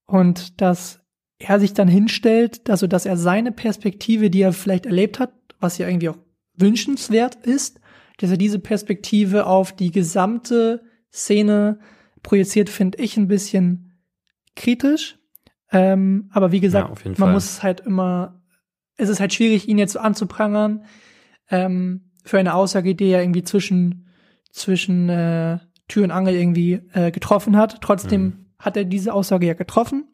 und 0.06 0.60
dass 0.62 1.00
er 1.38 1.60
sich 1.60 1.74
dann 1.74 1.88
hinstellt, 1.88 2.70
also 2.70 2.86
dass 2.88 3.06
er 3.06 3.16
seine 3.16 3.52
Perspektive, 3.52 4.30
die 4.30 4.42
er 4.42 4.52
vielleicht 4.52 4.86
erlebt 4.86 5.20
hat, 5.20 5.32
was 5.60 5.78
ja 5.78 5.88
irgendwie 5.88 6.10
auch 6.10 6.18
wünschenswert 6.56 7.36
ist, 7.36 7.80
dass 8.18 8.32
er 8.32 8.38
diese 8.38 8.60
Perspektive 8.60 9.46
auf 9.46 9.74
die 9.74 9.92
gesamte 9.92 10.84
Szene 11.12 11.80
projiziert, 12.22 12.70
finde 12.70 12.98
ich 12.98 13.16
ein 13.16 13.30
bisschen 13.30 14.04
kritisch. 14.56 15.18
Ähm, 15.72 16.30
aber 16.34 16.52
wie 16.52 16.60
gesagt, 16.60 16.90
ja, 16.90 17.06
man 17.06 17.16
Fall. 17.16 17.34
muss 17.34 17.46
es 17.46 17.64
halt 17.64 17.80
immer, 17.82 18.42
es 18.98 19.08
ist 19.08 19.20
halt 19.20 19.34
schwierig, 19.34 19.70
ihn 19.70 19.78
jetzt 19.78 19.98
anzuprangern. 19.98 20.84
Ähm, 21.50 22.12
für 22.24 22.38
eine 22.38 22.54
Aussage, 22.54 22.96
die 22.96 23.10
er 23.10 23.22
irgendwie 23.22 23.44
zwischen, 23.44 24.08
zwischen 24.52 25.10
äh, 25.10 25.60
Tür 25.88 26.04
und 26.04 26.12
Angel 26.12 26.36
irgendwie 26.36 26.82
äh, 26.94 27.12
getroffen 27.12 27.58
hat. 27.58 27.82
Trotzdem 27.82 28.22
mhm. 28.22 28.46
hat 28.60 28.78
er 28.78 28.86
diese 28.86 29.14
Aussage 29.14 29.48
ja 29.48 29.54
getroffen 29.54 30.08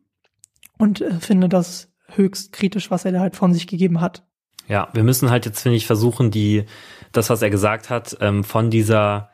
und 0.77 1.01
äh, 1.01 1.19
finde 1.19 1.49
das 1.49 1.91
höchst 2.07 2.51
kritisch, 2.51 2.91
was 2.91 3.05
er 3.05 3.11
da 3.11 3.19
halt 3.19 3.35
von 3.35 3.53
sich 3.53 3.67
gegeben 3.67 4.01
hat. 4.01 4.25
Ja, 4.67 4.87
wir 4.93 5.03
müssen 5.03 5.29
halt 5.29 5.45
jetzt, 5.45 5.61
finde 5.61 5.77
ich, 5.77 5.85
versuchen, 5.85 6.31
die, 6.31 6.65
das, 7.11 7.29
was 7.29 7.41
er 7.41 7.49
gesagt 7.49 7.89
hat, 7.89 8.17
ähm, 8.19 8.43
von 8.43 8.71
dieser 8.71 9.29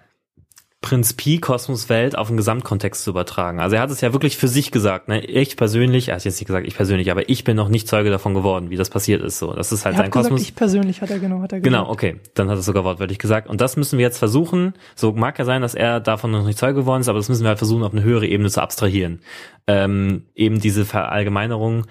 Prinz 0.81 1.13
Pi 1.13 1.37
Kosmoswelt 1.37 2.17
auf 2.17 2.29
den 2.29 2.37
Gesamtkontext 2.37 3.03
zu 3.03 3.11
übertragen. 3.11 3.59
Also 3.59 3.75
er 3.75 3.83
hat 3.83 3.91
es 3.91 4.01
ja 4.01 4.13
wirklich 4.13 4.35
für 4.37 4.47
sich 4.47 4.71
gesagt, 4.71 5.09
ne? 5.09 5.23
Ich 5.23 5.55
persönlich, 5.55 6.09
er 6.09 6.15
hat 6.15 6.25
jetzt 6.25 6.39
nicht 6.39 6.47
gesagt, 6.47 6.67
ich 6.67 6.75
persönlich, 6.75 7.11
aber 7.11 7.29
ich 7.29 7.43
bin 7.43 7.55
noch 7.55 7.69
nicht 7.69 7.87
Zeuge 7.87 8.09
davon 8.09 8.33
geworden, 8.33 8.71
wie 8.71 8.77
das 8.77 8.89
passiert 8.89 9.21
ist. 9.21 9.37
So, 9.37 9.53
das 9.53 9.71
ist 9.71 9.85
halt 9.85 9.93
er 9.93 9.97
sein 9.97 10.05
hat 10.07 10.11
gesagt, 10.11 10.29
Kosmos. 10.29 10.41
Ich 10.41 10.55
persönlich 10.55 11.01
hat 11.01 11.11
er 11.11 11.19
genau, 11.19 11.41
hat 11.41 11.53
er 11.53 11.59
genau, 11.59 11.83
gesagt. 11.83 11.91
okay, 11.91 12.15
dann 12.33 12.49
hat 12.49 12.57
er 12.57 12.63
sogar 12.63 12.83
wortwörtlich 12.83 13.19
gesagt. 13.19 13.47
Und 13.47 13.61
das 13.61 13.77
müssen 13.77 13.99
wir 13.99 14.03
jetzt 14.03 14.17
versuchen. 14.17 14.73
So 14.95 15.13
mag 15.13 15.37
ja 15.37 15.45
sein, 15.45 15.61
dass 15.61 15.75
er 15.75 15.99
davon 15.99 16.31
noch 16.31 16.45
nicht 16.45 16.57
Zeuge 16.57 16.79
geworden 16.79 17.01
ist, 17.01 17.09
aber 17.09 17.19
das 17.19 17.29
müssen 17.29 17.43
wir 17.43 17.49
halt 17.49 17.59
versuchen, 17.59 17.83
auf 17.83 17.91
eine 17.91 18.01
höhere 18.01 18.25
Ebene 18.25 18.49
zu 18.49 18.59
abstrahieren. 18.59 19.21
Ähm, 19.67 20.25
eben 20.33 20.59
diese 20.59 20.85
Verallgemeinerung. 20.85 21.85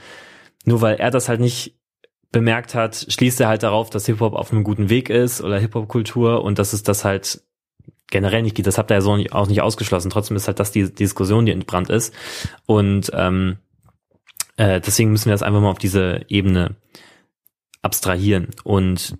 Nur 0.64 0.80
weil 0.80 0.96
er 0.96 1.12
das 1.12 1.28
halt 1.28 1.38
nicht 1.38 1.76
bemerkt 2.32 2.74
hat, 2.74 3.06
schließt 3.08 3.40
er 3.40 3.48
halt 3.48 3.62
darauf, 3.62 3.88
dass 3.88 4.06
Hip-Hop 4.06 4.34
auf 4.34 4.52
einem 4.52 4.64
guten 4.64 4.90
Weg 4.90 5.10
ist 5.10 5.40
oder 5.40 5.58
Hip-Hop-Kultur 5.58 6.42
und 6.42 6.58
dass 6.58 6.72
es 6.72 6.82
das 6.82 7.04
halt 7.04 7.42
generell 8.10 8.42
nicht 8.42 8.56
geht. 8.56 8.66
Das 8.66 8.78
habt 8.78 8.90
ihr 8.90 8.96
ja 8.96 9.00
so 9.00 9.16
auch 9.30 9.46
nicht 9.46 9.62
ausgeschlossen. 9.62 10.10
Trotzdem 10.10 10.36
ist 10.36 10.46
halt 10.46 10.60
das 10.60 10.72
die, 10.72 10.84
die 10.84 10.94
Diskussion, 10.94 11.46
die 11.46 11.52
entbrannt 11.52 11.90
ist. 11.90 12.14
Und 12.66 13.10
ähm, 13.14 13.58
äh, 14.56 14.80
deswegen 14.80 15.10
müssen 15.10 15.26
wir 15.26 15.32
das 15.32 15.42
einfach 15.42 15.60
mal 15.60 15.70
auf 15.70 15.78
diese 15.78 16.22
Ebene 16.28 16.76
abstrahieren. 17.82 18.48
Und 18.64 19.16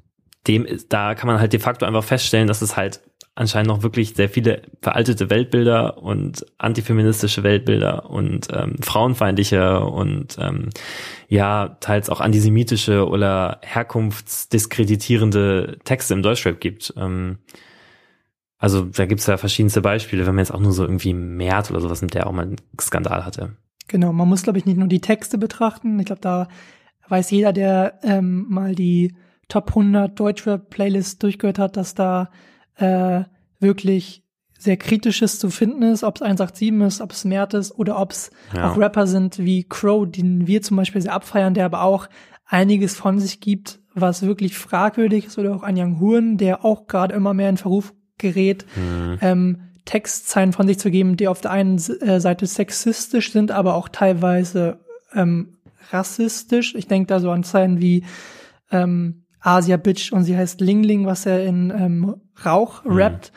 dem 0.47 0.67
da 0.89 1.15
kann 1.15 1.29
man 1.29 1.41
halt 1.41 1.53
de 1.53 1.61
facto 1.61 1.87
einfach 1.87 2.05
feststellen, 2.05 2.49
dass 2.49 2.63
es 2.63 2.77
halt 2.77 3.01
anscheinend 3.35 3.69
noch 3.69 3.83
wirklich 3.83 4.15
sehr 4.15 4.29
viele 4.29 4.63
veraltete 4.83 5.31
Weltbilder 5.31 5.99
und 5.99 6.45
antifeministische 6.59 7.43
Weltbilder 7.43 8.11
und 8.11 8.49
ähm, 8.53 8.77
frauenfeindliche 8.83 9.81
und 9.81 10.37
ähm, 10.39 10.69
ja, 11.29 11.77
teils 11.81 12.11
auch 12.11 12.21
antisemitische 12.21 13.09
oder 13.09 13.61
herkunftsdiskreditierende 13.63 15.79
Texte 15.85 16.13
im 16.13 16.23
Deutschrap 16.23 16.61
gibt. 16.61 16.93
Ähm, 16.97 17.39
also 18.61 18.83
da 18.85 19.07
gibt's 19.07 19.27
ja 19.27 19.39
verschiedenste 19.39 19.81
Beispiele, 19.81 20.27
wenn 20.27 20.35
man 20.35 20.45
jetzt 20.45 20.53
auch 20.53 20.61
nur 20.61 20.73
so 20.73 20.85
irgendwie 20.85 21.15
Mert 21.15 21.71
oder 21.71 21.81
sowas 21.81 22.03
nimmt, 22.03 22.13
der 22.13 22.27
auch 22.27 22.33
mal 22.33 22.43
einen 22.43 22.57
Skandal 22.79 23.25
hatte. 23.25 23.57
Genau, 23.89 24.13
man 24.13 24.29
muss, 24.29 24.43
glaube 24.43 24.59
ich, 24.59 24.67
nicht 24.67 24.77
nur 24.77 24.87
die 24.87 25.01
Texte 25.01 25.39
betrachten. 25.39 25.99
Ich 25.99 26.05
glaube, 26.05 26.21
da 26.21 26.47
weiß 27.09 27.31
jeder, 27.31 27.55
der 27.55 27.99
ähm, 28.03 28.45
mal 28.49 28.75
die 28.75 29.17
Top 29.49 29.71
100 29.71 30.21
Deutschrap-Playlist 30.21 31.23
durchgehört 31.23 31.59
hat, 31.59 31.77
dass 31.79 31.95
da 31.95 32.31
äh, 32.77 33.23
wirklich 33.59 34.25
sehr 34.59 34.77
kritisches 34.77 35.39
zu 35.39 35.49
finden 35.49 35.83
ist, 35.83 36.05
ob 36.05 36.17
es 36.17 36.23
187 36.23 36.71
ist, 36.87 37.01
ob 37.01 37.13
es 37.13 37.25
Mert 37.25 37.55
ist 37.55 37.73
oder 37.73 37.99
ob 37.99 38.13
es 38.13 38.31
ja. 38.55 38.71
auch 38.71 38.77
Rapper 38.77 39.07
sind 39.07 39.39
wie 39.39 39.65
Crow, 39.65 40.07
den 40.09 40.47
wir 40.47 40.61
zum 40.61 40.77
Beispiel 40.77 41.01
sehr 41.01 41.15
abfeiern, 41.15 41.55
der 41.55 41.65
aber 41.65 41.83
auch 41.83 42.09
einiges 42.45 42.95
von 42.95 43.19
sich 43.19 43.41
gibt, 43.41 43.81
was 43.95 44.23
wirklich 44.23 44.59
fragwürdig 44.59 45.27
ist, 45.27 45.39
oder 45.39 45.57
auch 45.57 45.63
ein 45.63 45.79
Young 45.79 45.99
Huren, 45.99 46.37
der 46.37 46.63
auch 46.63 46.89
gerade 46.89 47.15
immer 47.15 47.33
mehr 47.33 47.49
in 47.49 47.57
Verruf 47.57 47.95
gerät, 48.21 48.65
mhm. 48.77 49.19
ähm, 49.21 49.61
Textzeilen 49.85 50.53
von 50.53 50.69
sich 50.69 50.79
zu 50.79 50.91
geben, 50.91 51.17
die 51.17 51.27
auf 51.27 51.41
der 51.41 51.51
einen 51.51 51.77
äh, 51.77 52.21
Seite 52.21 52.47
sexistisch 52.47 53.33
sind, 53.33 53.51
aber 53.51 53.75
auch 53.75 53.89
teilweise 53.89 54.79
ähm, 55.15 55.59
rassistisch. 55.91 56.75
Ich 56.75 56.87
denke 56.87 57.09
da 57.09 57.19
so 57.19 57.31
an 57.31 57.43
Zeilen 57.43 57.81
wie 57.81 58.05
ähm, 58.71 59.25
Asia 59.41 59.77
Bitch 59.77 60.13
und 60.13 60.25
sie 60.25 60.37
heißt 60.37 60.61
Ling 60.61 60.83
Ling, 60.83 61.07
was 61.07 61.27
er 61.27 61.45
in 61.45 61.71
ähm, 61.71 62.17
Rauch 62.45 62.85
mhm. 62.85 62.93
rappt. 62.93 63.33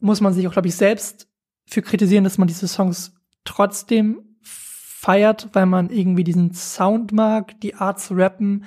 Muss 0.00 0.20
man 0.20 0.32
sich 0.32 0.48
auch, 0.48 0.52
glaube 0.52 0.68
ich, 0.68 0.74
selbst 0.74 1.28
für 1.66 1.82
kritisieren, 1.82 2.24
dass 2.24 2.38
man 2.38 2.48
diese 2.48 2.68
Songs 2.68 3.14
trotzdem 3.44 4.20
feiert, 4.42 5.50
weil 5.52 5.66
man 5.66 5.90
irgendwie 5.90 6.24
diesen 6.24 6.52
Sound 6.54 7.12
mag, 7.12 7.60
die 7.60 7.74
Art 7.74 8.00
zu 8.00 8.14
rappen, 8.14 8.64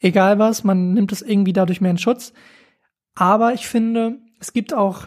egal 0.00 0.38
was, 0.38 0.62
man 0.62 0.92
nimmt 0.92 1.12
es 1.12 1.22
irgendwie 1.22 1.52
dadurch 1.52 1.80
mehr 1.80 1.90
in 1.90 1.98
Schutz. 1.98 2.32
Aber 3.14 3.54
ich 3.54 3.66
finde, 3.66 4.18
es 4.40 4.52
gibt 4.52 4.74
auch 4.74 5.06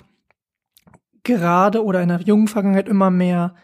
gerade 1.23 1.83
oder 1.83 2.01
in 2.01 2.09
der 2.09 2.21
jungen 2.21 2.47
Vergangenheit 2.47 2.89
immer 2.89 3.09
mehr 3.09 3.55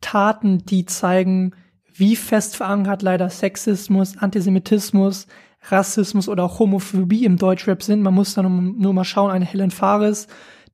Taten, 0.00 0.64
die 0.64 0.86
zeigen, 0.86 1.52
wie 1.92 2.16
fest 2.16 2.56
verankert 2.56 3.02
leider 3.02 3.28
Sexismus, 3.28 4.16
Antisemitismus, 4.16 5.26
Rassismus 5.68 6.28
oder 6.28 6.44
auch 6.44 6.58
Homophobie 6.58 7.24
im 7.24 7.36
Deutschrap 7.36 7.82
sind. 7.82 8.02
Man 8.02 8.14
muss 8.14 8.34
dann 8.34 8.78
nur 8.78 8.94
mal 8.94 9.04
schauen, 9.04 9.30
eine 9.30 9.44
Helen 9.44 9.70
Fares, 9.70 10.26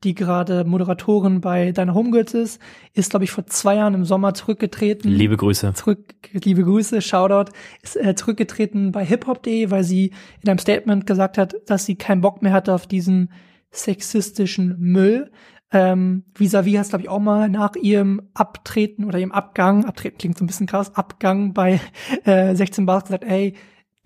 die 0.04 0.14
gerade 0.14 0.64
Moderatorin 0.64 1.40
bei 1.40 1.72
Deine 1.72 1.94
Homegirls 1.94 2.34
ist, 2.34 2.60
ist, 2.92 3.10
glaube 3.10 3.24
ich, 3.24 3.30
vor 3.30 3.46
zwei 3.46 3.76
Jahren 3.76 3.94
im 3.94 4.04
Sommer 4.04 4.34
zurückgetreten. 4.34 5.10
Liebe 5.10 5.36
Grüße. 5.36 5.72
Zurück, 5.74 6.14
liebe 6.32 6.62
Grüße, 6.62 7.00
Shoutout, 7.00 7.50
ist 7.82 7.96
äh, 7.96 8.14
zurückgetreten 8.14 8.92
bei 8.92 9.04
hiphop.de, 9.04 9.70
weil 9.70 9.84
sie 9.84 10.12
in 10.42 10.50
einem 10.50 10.58
Statement 10.58 11.06
gesagt 11.06 11.38
hat, 11.38 11.56
dass 11.66 11.86
sie 11.86 11.96
keinen 11.96 12.20
Bock 12.20 12.42
mehr 12.42 12.52
hatte 12.52 12.74
auf 12.74 12.86
diesen 12.86 13.30
sexistischen 13.70 14.76
Müll. 14.78 15.30
Ähm, 15.72 16.24
Vis-a-vis 16.34 16.78
hat, 16.78 16.88
glaube 16.90 17.02
ich, 17.02 17.08
auch 17.08 17.18
mal 17.18 17.48
nach 17.48 17.74
ihrem 17.74 18.22
Abtreten 18.34 19.04
oder 19.04 19.18
ihrem 19.18 19.32
Abgang, 19.32 19.84
Abtreten 19.84 20.18
klingt 20.18 20.38
so 20.38 20.44
ein 20.44 20.46
bisschen 20.46 20.66
krass, 20.66 20.94
Abgang 20.94 21.52
bei 21.52 21.80
äh, 22.24 22.54
16 22.54 22.86
Bars 22.86 23.04
gesagt, 23.04 23.24
ey, 23.24 23.54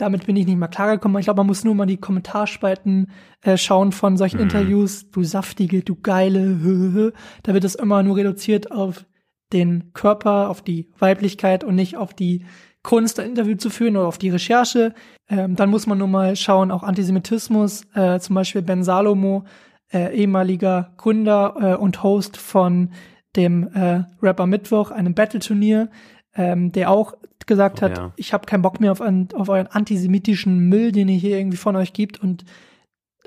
damit 0.00 0.26
bin 0.26 0.36
ich 0.36 0.46
nicht 0.46 0.56
mal 0.56 0.68
klargekommen. 0.68 1.18
Ich 1.18 1.26
glaube, 1.26 1.38
man 1.38 1.46
muss 1.46 1.64
nur 1.64 1.74
mal 1.74 1.86
die 1.86 1.98
Kommentarspalten 1.98 3.10
äh, 3.42 3.58
schauen 3.58 3.92
von 3.92 4.16
solchen 4.16 4.38
mhm. 4.38 4.44
Interviews. 4.44 5.10
Du 5.10 5.22
saftige, 5.22 5.82
du 5.82 5.96
geile, 5.96 7.12
da 7.42 7.54
wird 7.54 7.64
es 7.64 7.74
immer 7.74 8.02
nur 8.02 8.16
reduziert 8.16 8.72
auf 8.72 9.04
den 9.52 9.92
Körper, 9.92 10.48
auf 10.48 10.62
die 10.62 10.90
Weiblichkeit 10.98 11.64
und 11.64 11.74
nicht 11.74 11.96
auf 11.96 12.14
die 12.14 12.46
Kunst, 12.82 13.20
ein 13.20 13.30
Interview 13.30 13.56
zu 13.56 13.70
führen 13.70 13.96
oder 13.96 14.08
auf 14.08 14.18
die 14.18 14.30
Recherche. 14.30 14.94
Ähm, 15.28 15.56
dann 15.56 15.70
muss 15.70 15.86
man 15.86 15.98
nur 15.98 16.08
mal 16.08 16.34
schauen, 16.36 16.70
auch 16.70 16.82
Antisemitismus, 16.82 17.86
äh, 17.94 18.18
zum 18.20 18.34
Beispiel 18.34 18.60
Ben 18.62 18.82
Salomo, 18.82 19.44
äh, 19.92 20.16
ehemaliger 20.16 20.94
Gründer 20.96 21.54
äh, 21.60 21.74
und 21.76 22.02
Host 22.02 22.38
von 22.38 22.92
dem 23.36 23.68
äh, 23.74 24.04
Rapper 24.22 24.46
Mittwoch, 24.46 24.90
einem 24.90 25.14
Battle-Turnier, 25.14 25.90
ähm, 26.34 26.72
der 26.72 26.90
auch 26.90 27.12
gesagt 27.46 27.80
oh, 27.80 27.82
hat, 27.82 27.98
ja. 27.98 28.12
ich 28.16 28.32
habe 28.32 28.46
keinen 28.46 28.62
Bock 28.62 28.80
mehr 28.80 28.92
auf, 28.92 29.02
ein, 29.02 29.28
auf 29.34 29.50
euren 29.50 29.66
antisemitischen 29.66 30.68
Müll, 30.68 30.92
den 30.92 31.08
ihr 31.08 31.18
hier 31.18 31.36
irgendwie 31.38 31.56
von 31.56 31.74
euch 31.76 31.92
gibt. 31.92 32.20
Und 32.20 32.44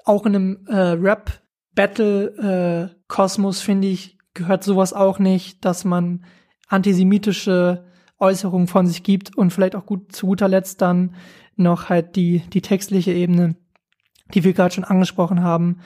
auch 0.06 0.26
in 0.26 0.36
einem 0.36 0.66
äh, 0.68 0.76
Rap-Battle-Kosmos, 0.76 3.62
äh, 3.62 3.66
finde 3.66 3.90
ich, 3.90 4.18
gehört 4.34 4.64
sowas 4.64 4.94
auch 4.94 5.20
nicht, 5.20 5.64
dass 5.64 5.86
man 5.86 6.26
antisemitische 6.68 7.86
Äußerungen 8.20 8.68
von 8.68 8.88
sich 8.88 9.04
gibt 9.04 9.36
und 9.38 9.52
vielleicht 9.52 9.76
auch 9.76 9.86
gut 9.86 10.16
zu 10.16 10.28
guter 10.28 10.48
Letzt 10.48 10.82
dann 10.82 11.16
noch 11.56 11.90
halt 11.90 12.16
die, 12.16 12.40
die 12.40 12.62
textliche 12.62 13.12
Ebene, 13.12 13.56
die 14.34 14.44
wir 14.44 14.54
gerade 14.54 14.74
schon 14.74 14.84
angesprochen 14.84 15.44
haben, 15.44 15.80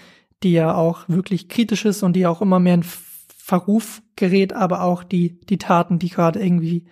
die 0.43 0.53
ja 0.53 0.75
auch 0.75 1.09
wirklich 1.09 1.49
kritisch 1.49 1.85
ist 1.85 2.03
und 2.03 2.13
die 2.13 2.27
auch 2.27 2.41
immer 2.41 2.59
mehr 2.59 2.75
in 2.75 2.83
Verruf 2.83 4.01
gerät, 4.15 4.53
aber 4.53 4.83
auch 4.83 5.03
die, 5.03 5.39
die 5.41 5.57
Taten, 5.57 5.99
die 5.99 6.09
gerade 6.09 6.39
irgendwie 6.39 6.85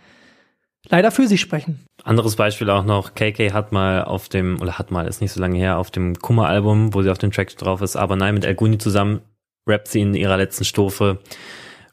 leider 0.87 1.11
für 1.11 1.27
sich 1.27 1.41
sprechen. 1.41 1.85
Anderes 2.03 2.35
Beispiel 2.35 2.69
auch 2.69 2.85
noch, 2.85 3.13
KK 3.13 3.51
hat 3.51 3.71
mal 3.71 4.03
auf 4.03 4.29
dem, 4.29 4.61
oder 4.61 4.77
hat 4.77 4.91
mal, 4.91 5.07
ist 5.07 5.21
nicht 5.21 5.31
so 5.31 5.41
lange 5.41 5.57
her, 5.57 5.77
auf 5.77 5.91
dem 5.91 6.15
Kummer-Album, 6.15 6.93
wo 6.93 7.01
sie 7.01 7.09
auf 7.09 7.17
dem 7.17 7.31
Track 7.31 7.55
drauf 7.57 7.81
ist, 7.81 7.95
aber 7.95 8.15
nein, 8.15 8.35
mit 8.35 8.45
El 8.45 8.55
Guni 8.55 8.77
zusammen 8.77 9.21
rappt 9.67 9.87
sie 9.87 10.01
in 10.01 10.13
ihrer 10.13 10.37
letzten 10.37 10.63
Strophe, 10.63 11.19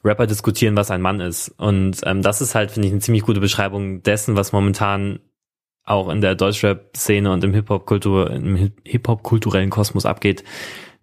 Rapper 0.03 0.27
diskutieren, 0.27 0.75
was 0.75 0.91
ein 0.91 1.01
Mann 1.01 1.19
ist. 1.19 1.49
Und 1.57 2.01
ähm, 2.03 2.21
das 2.21 2.41
ist 2.41 2.55
halt, 2.55 2.71
finde 2.71 2.87
ich, 2.87 2.93
eine 2.93 3.01
ziemlich 3.01 3.23
gute 3.23 3.39
Beschreibung 3.39 4.03
dessen, 4.03 4.35
was 4.35 4.51
momentan 4.51 5.19
auch 5.85 6.09
in 6.09 6.21
der 6.21 6.35
Deutschrap-Szene 6.35 7.31
und 7.31 7.43
im 7.43 7.53
Hip-Hop-Kultur, 7.53 8.31
im 8.31 8.71
Hip-Hop-kulturellen 8.85 9.69
Kosmos 9.69 10.05
abgeht, 10.05 10.43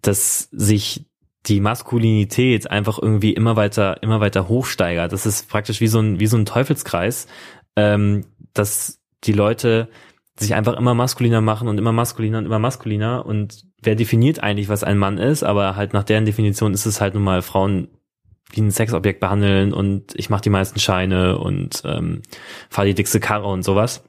dass 0.01 0.49
sich 0.51 1.05
die 1.45 1.59
Maskulinität 1.59 2.69
einfach 2.69 2.99
irgendwie 2.99 3.33
immer 3.33 3.55
weiter, 3.55 4.01
immer 4.03 4.19
weiter 4.19 4.47
hochsteigert. 4.47 5.11
Das 5.11 5.25
ist 5.25 5.49
praktisch 5.49 5.81
wie 5.81 5.87
so 5.87 5.99
ein, 5.99 6.19
wie 6.19 6.27
so 6.27 6.37
ein 6.37 6.45
Teufelskreis, 6.45 7.27
ähm, 7.75 8.25
dass 8.53 9.01
die 9.23 9.33
Leute 9.33 9.89
sich 10.37 10.53
einfach 10.55 10.77
immer 10.77 10.93
maskuliner 10.93 11.41
machen 11.41 11.67
und 11.67 11.77
immer 11.77 11.91
maskuliner 11.91 12.39
und 12.39 12.45
immer 12.45 12.59
maskuliner 12.59 13.25
und 13.25 13.63
wer 13.81 13.95
definiert 13.95 14.41
eigentlich, 14.41 14.69
was 14.69 14.83
ein 14.83 14.97
Mann 14.97 15.17
ist, 15.17 15.43
aber 15.43 15.75
halt 15.75 15.93
nach 15.93 16.03
deren 16.03 16.25
Definition 16.25 16.73
ist 16.73 16.85
es 16.85 17.01
halt 17.01 17.13
nun 17.13 17.23
mal 17.23 17.41
Frauen 17.41 17.89
wie 18.51 18.61
ein 18.61 18.71
Sexobjekt 18.71 19.19
behandeln 19.19 19.73
und 19.73 20.13
ich 20.15 20.29
mache 20.29 20.41
die 20.41 20.49
meisten 20.49 20.79
Scheine 20.79 21.37
und 21.37 21.81
ähm, 21.85 22.21
fahre 22.69 22.87
die 22.87 22.93
dickste 22.93 23.19
Karre 23.19 23.47
und 23.47 23.63
sowas. 23.63 24.03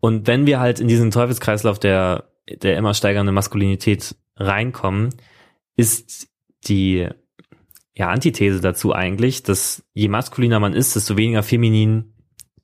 Und 0.00 0.26
wenn 0.26 0.46
wir 0.46 0.60
halt 0.60 0.80
in 0.80 0.88
diesen 0.88 1.10
Teufelskreislauf 1.10 1.78
der, 1.78 2.30
der 2.48 2.76
immer 2.76 2.94
steigernde 2.94 3.32
Maskulinität 3.32 4.16
reinkommen, 4.36 5.10
ist 5.76 6.28
die 6.66 7.08
ja, 7.94 8.08
Antithese 8.08 8.60
dazu 8.60 8.92
eigentlich, 8.94 9.42
dass 9.42 9.84
je 9.92 10.08
maskuliner 10.08 10.60
man 10.60 10.74
ist, 10.74 10.96
desto 10.96 11.16
weniger 11.16 11.42
feminin 11.42 12.12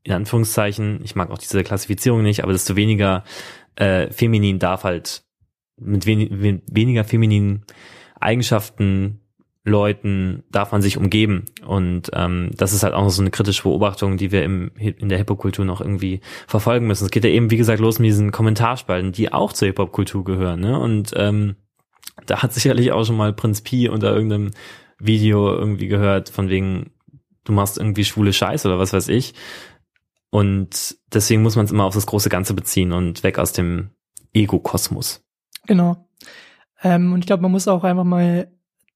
in 0.03 0.13
Anführungszeichen, 0.13 1.01
ich 1.05 1.17
mag 1.17 1.31
auch 1.31 1.39
diese 1.39 1.63
Klassifizierung 1.63 2.23
nicht, 2.23 2.43
aber 2.43 2.53
desto 2.53 2.77
weniger 2.77 3.25
äh, 3.77 4.11
feminin 4.11 4.59
darf 4.59 4.85
halt 4.85 5.23
mit 5.77 6.07
wen 6.07 6.63
weniger 6.67 7.05
femininen 7.05 7.65
Eigenschaften 8.19 9.21
Leuten 9.69 10.43
darf 10.51 10.73
man 10.73 10.83
sich 10.83 10.97
umgeben. 10.97 11.45
Und 11.67 12.11
ähm, 12.15 12.51
das 12.57 12.73
ist 12.73 12.83
halt 12.83 12.95
auch 12.95 13.09
so 13.09 13.23
eine 13.23 13.31
kritische 13.31 13.63
Beobachtung, 13.63 14.17
die 14.17 14.33
wir 14.33 14.43
im, 14.43 14.73
in 14.77 15.09
der 15.09 15.19
Hip-Hop-Kultur 15.19 15.65
noch 15.65 15.81
irgendwie 15.81 16.21
verfolgen 16.47 16.87
müssen. 16.87 17.05
Es 17.05 17.11
geht 17.11 17.25
ja 17.25 17.31
eben, 17.31 17.51
wie 17.51 17.57
gesagt, 17.57 17.81
los 17.81 17.99
mit 17.99 18.09
diesen 18.09 18.33
Kommentarspalten, 18.33 19.13
die 19.13 19.33
auch 19.33 19.53
zur 19.53 19.67
Hip-Hop-Kultur 19.67 20.25
gehören. 20.25 20.61
Ne? 20.61 20.79
Und 20.79 21.13
ähm, 21.17 21.57
da 22.27 22.43
hat 22.43 22.53
sicherlich 22.53 22.93
auch 22.93 23.05
schon 23.05 23.17
mal 23.17 23.33
Prinz 23.33 23.61
Pi 23.63 23.89
unter 23.89 24.15
irgendeinem 24.15 24.51
Video 24.99 25.55
irgendwie 25.55 25.87
gehört, 25.87 26.29
von 26.29 26.49
wegen, 26.49 26.91
du 27.45 27.53
machst 27.53 27.79
irgendwie 27.79 28.05
schwule 28.05 28.33
Scheiße 28.33 28.67
oder 28.67 28.79
was 28.79 28.93
weiß 28.93 29.09
ich. 29.09 29.35
Und 30.31 30.97
deswegen 31.13 31.43
muss 31.43 31.57
man 31.57 31.65
es 31.65 31.73
immer 31.73 31.85
auf 31.85 31.95
das 31.95 32.07
große 32.07 32.29
Ganze 32.29 32.55
beziehen 32.55 32.93
und 32.93 33.23
weg 33.23 33.39
aus 33.39 33.53
dem 33.53 33.91
Ego-Kosmos. 34.35 35.25
Genau. 35.67 36.09
Ähm, 36.83 37.13
und 37.13 37.21
ich 37.21 37.27
glaube, 37.27 37.43
man 37.43 37.53
muss 37.53 37.69
auch 37.69 37.85
einfach 37.85 38.05
mal 38.05 38.51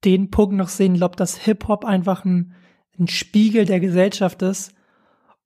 den 0.05 0.31
Punkt 0.31 0.55
noch 0.55 0.69
sehen, 0.69 0.95
ich 0.95 1.01
glaube, 1.01 1.17
dass 1.17 1.37
Hip-Hop 1.37 1.85
einfach 1.85 2.25
ein, 2.25 2.55
ein 2.99 3.09
Spiegel 3.09 3.65
der 3.65 3.81
Gesellschaft 3.81 4.43
ist. 4.43 4.75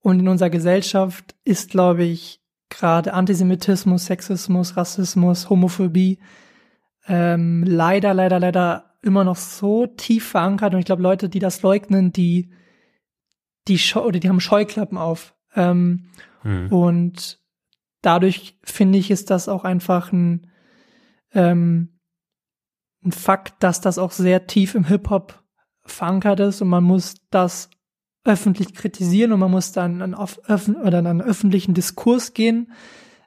Und 0.01 0.21
in 0.21 0.29
unserer 0.29 0.51
Gesellschaft 0.51 1.35
ist, 1.45 1.71
glaube 1.71 2.05
ich, 2.05 2.41
gerade 2.69 3.13
Antisemitismus, 3.13 4.07
Sexismus, 4.07 4.77
Rassismus, 4.77 5.51
Homophobie 5.51 6.19
ähm, 7.09 7.65
leider, 7.65 8.15
leider, 8.15 8.41
leider 8.41 8.97
immer 9.03 9.25
noch 9.25 9.37
so 9.37 9.87
tief 9.87 10.29
verankert. 10.29 10.75
Und 10.75 10.81
ich 10.81 10.87
glaube, 10.87 11.03
Leute, 11.03 11.29
die 11.29 11.39
das 11.39 11.63
leugnen, 11.63 12.13
die, 12.13 12.51
die 13.69 13.81
oder 13.95 14.19
die 14.19 14.29
haben 14.29 14.41
Scheuklappen 14.41 14.99
auf. 14.99 15.35
Ähm, 15.55 16.09
hm. 16.43 16.73
Und 16.73 17.41
dadurch 18.03 18.59
finde 18.65 18.99
ich, 18.99 19.11
ist 19.11 19.31
das 19.31 19.49
auch 19.49 19.65
einfach 19.65 20.13
ein, 20.13 20.49
ähm, 21.33 21.96
ein 23.07 23.13
Fakt, 23.13 23.63
dass 23.63 23.81
das 23.81 23.99
auch 23.99 24.11
sehr 24.11 24.47
tief 24.47 24.75
im 24.75 24.85
Hip-Hop 24.85 25.43
verankert 25.85 26.41
ist 26.41 26.61
und 26.61 26.69
man 26.69 26.85
muss 26.85 27.15
das 27.31 27.71
öffentlich 28.25 28.75
kritisieren 28.75 29.33
und 29.33 29.41
man 29.41 29.51
muss 29.51 29.73
dann 29.73 30.03
an, 30.03 30.15
oder 30.15 30.99
an 30.99 31.07
einen 31.07 31.23
öffentlichen 31.23 31.75
Diskurs 31.75 32.35
gehen 32.35 32.73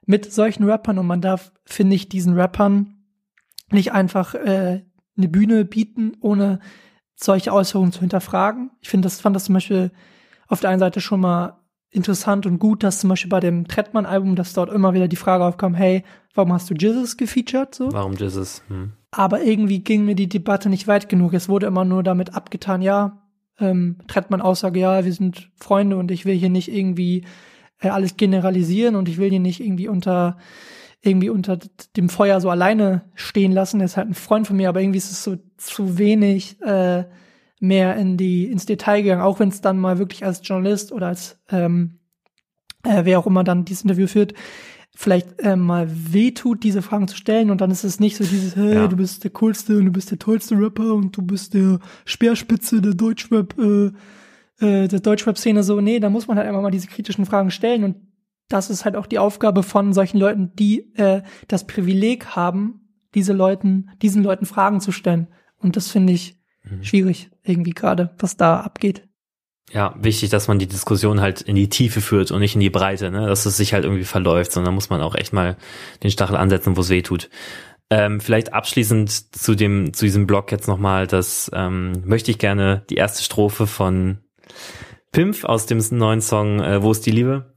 mit 0.05 0.31
solchen 0.31 0.65
Rappern 0.65 0.97
und 0.99 1.07
man 1.07 1.21
darf, 1.21 1.53
finde 1.65 1.95
ich, 1.95 2.09
diesen 2.09 2.33
Rappern 2.33 2.97
nicht 3.71 3.93
einfach 3.93 4.35
äh, 4.35 4.83
eine 5.17 5.27
Bühne 5.27 5.63
bieten, 5.63 6.17
ohne 6.19 6.59
solche 7.15 7.53
Äußerungen 7.53 7.91
zu 7.91 8.01
hinterfragen. 8.01 8.71
Ich 8.81 8.89
finde, 8.89 9.05
das 9.05 9.21
fand 9.21 9.35
das 9.35 9.45
zum 9.45 9.53
Beispiel 9.53 9.91
auf 10.47 10.59
der 10.59 10.71
einen 10.71 10.79
Seite 10.79 10.99
schon 10.99 11.21
mal 11.21 11.59
interessant 11.91 12.45
und 12.45 12.59
gut, 12.59 12.83
dass 12.83 12.99
zum 12.99 13.09
Beispiel 13.09 13.29
bei 13.29 13.39
dem 13.39 13.67
Trettmann-Album, 13.67 14.35
dass 14.35 14.53
dort 14.53 14.71
immer 14.71 14.93
wieder 14.93 15.07
die 15.07 15.15
Frage 15.15 15.45
aufkam, 15.45 15.75
hey, 15.75 16.03
warum 16.33 16.53
hast 16.53 16.69
du 16.69 16.73
Jesus 16.73 17.17
gefeatured? 17.17 17.73
So? 17.73 17.91
Warum 17.91 18.13
Jesus? 18.13 18.63
Hm. 18.67 18.93
Aber 19.11 19.41
irgendwie 19.41 19.79
ging 19.79 20.05
mir 20.05 20.15
die 20.15 20.29
Debatte 20.29 20.69
nicht 20.69 20.87
weit 20.87 21.09
genug. 21.09 21.33
Es 21.33 21.49
wurde 21.49 21.65
immer 21.65 21.85
nur 21.85 22.03
damit 22.03 22.35
abgetan, 22.35 22.81
ja, 22.81 23.23
ähm, 23.59 23.97
Trettmann 24.07 24.41
Aussage, 24.41 24.79
ja, 24.79 25.03
wir 25.03 25.13
sind 25.13 25.49
Freunde 25.55 25.97
und 25.97 26.11
ich 26.11 26.25
will 26.25 26.35
hier 26.35 26.49
nicht 26.49 26.71
irgendwie 26.71 27.25
äh, 27.81 27.89
alles 27.89 28.17
generalisieren 28.17 28.95
und 28.95 29.09
ich 29.09 29.17
will 29.17 29.29
hier 29.29 29.39
nicht 29.39 29.59
irgendwie 29.59 29.87
unter 29.87 30.37
irgendwie 31.01 31.29
unter 31.29 31.57
dem 31.95 32.09
Feuer 32.09 32.41
so 32.41 32.49
alleine 32.49 33.05
stehen 33.15 33.53
lassen. 33.53 33.79
Er 33.79 33.85
ist 33.85 33.95
halt 33.95 34.09
ein 34.09 34.13
Freund 34.13 34.47
von 34.47 34.57
mir, 34.57 34.67
aber 34.67 34.81
irgendwie 34.81 34.97
ist 34.97 35.11
es 35.11 35.23
so 35.23 35.37
zu 35.55 35.97
wenig 35.97 36.61
äh, 36.61 37.05
mehr 37.59 37.95
in 37.95 38.17
die 38.17 38.45
ins 38.45 38.65
Detail 38.65 39.01
gegangen, 39.01 39.21
auch 39.21 39.39
wenn 39.39 39.49
es 39.49 39.61
dann 39.61 39.79
mal 39.79 39.97
wirklich 39.97 40.25
als 40.25 40.41
Journalist 40.43 40.91
oder 40.91 41.07
als 41.07 41.39
ähm, 41.49 41.99
äh, 42.83 43.05
wer 43.05 43.19
auch 43.19 43.27
immer 43.27 43.43
dann 43.43 43.65
dieses 43.65 43.83
Interview 43.83 44.07
führt, 44.07 44.33
vielleicht 44.99 45.39
äh, 45.39 45.55
mal 45.55 45.87
wehtut, 45.89 46.61
diese 46.61 46.81
Fragen 46.81 47.07
zu 47.07 47.15
stellen 47.15 47.51
und 47.51 47.61
dann 47.61 47.71
ist 47.71 47.85
es 47.85 48.01
nicht 48.01 48.17
so 48.17 48.25
dieses, 48.25 48.57
hey, 48.57 48.73
ja. 48.73 48.87
du 48.89 48.97
bist 48.97 49.23
der 49.23 49.31
coolste 49.31 49.77
und 49.77 49.85
du 49.85 49.91
bist 49.93 50.11
der 50.11 50.19
tollste 50.19 50.59
Rapper 50.59 50.93
und 50.93 51.15
du 51.15 51.21
bist 51.21 51.53
der 51.53 51.79
Speerspitze 52.03 52.81
der 52.81 52.95
Deutschrap, 52.95 53.57
äh, 53.57 53.85
äh, 54.59 54.89
der 54.89 54.99
Deutschrap-Szene 54.99 55.63
so, 55.63 55.79
nee, 55.79 56.01
da 56.01 56.09
muss 56.09 56.27
man 56.27 56.35
halt 56.35 56.49
einfach 56.49 56.61
mal 56.61 56.69
diese 56.69 56.87
kritischen 56.87 57.25
Fragen 57.25 57.49
stellen 57.49 57.85
und 57.85 57.95
das 58.49 58.69
ist 58.69 58.83
halt 58.83 58.97
auch 58.97 59.05
die 59.05 59.19
Aufgabe 59.19 59.63
von 59.63 59.93
solchen 59.93 60.17
Leuten, 60.17 60.51
die 60.55 60.93
äh, 60.97 61.21
das 61.47 61.65
Privileg 61.65 62.35
haben, 62.35 62.81
diese 63.15 63.31
Leuten, 63.31 63.91
diesen 64.01 64.21
Leuten 64.21 64.45
Fragen 64.45 64.81
zu 64.81 64.91
stellen. 64.91 65.29
Und 65.59 65.77
das 65.77 65.89
finde 65.89 66.11
ich 66.11 66.41
mhm. 66.69 66.83
schwierig 66.83 67.31
irgendwie 67.43 67.71
gerade, 67.71 68.13
was 68.19 68.35
da 68.35 68.59
abgeht. 68.59 69.07
Ja, 69.71 69.93
wichtig, 69.99 70.29
dass 70.29 70.47
man 70.47 70.59
die 70.59 70.67
Diskussion 70.67 71.21
halt 71.21 71.41
in 71.41 71.55
die 71.55 71.69
Tiefe 71.69 72.01
führt 72.01 72.31
und 72.31 72.39
nicht 72.39 72.55
in 72.55 72.61
die 72.61 72.69
Breite, 72.69 73.11
ne? 73.11 73.27
dass 73.27 73.45
es 73.45 73.57
sich 73.57 73.73
halt 73.73 73.83
irgendwie 73.83 74.03
verläuft, 74.03 74.51
sondern 74.51 74.73
muss 74.73 74.89
man 74.89 75.01
auch 75.01 75.15
echt 75.15 75.33
mal 75.33 75.57
den 76.03 76.11
Stachel 76.11 76.35
ansetzen, 76.35 76.75
wo 76.75 76.81
es 76.81 76.89
weh 76.89 77.01
tut. 77.01 77.29
Ähm, 77.91 78.19
vielleicht 78.19 78.53
abschließend 78.53 79.35
zu 79.35 79.55
dem, 79.55 79.93
zu 79.93 80.05
diesem 80.05 80.27
Blog 80.27 80.51
jetzt 80.51 80.67
nochmal, 80.67 81.07
das 81.07 81.49
ähm, 81.53 82.03
möchte 82.05 82.31
ich 82.31 82.37
gerne 82.37 82.83
die 82.89 82.95
erste 82.95 83.23
Strophe 83.23 83.67
von 83.67 84.19
Pimpf 85.11 85.43
aus 85.43 85.65
dem 85.65 85.83
neuen 85.91 86.21
Song 86.21 86.59
äh, 86.59 86.83
Wo 86.83 86.91
ist 86.91 87.05
die 87.05 87.11
Liebe 87.11 87.53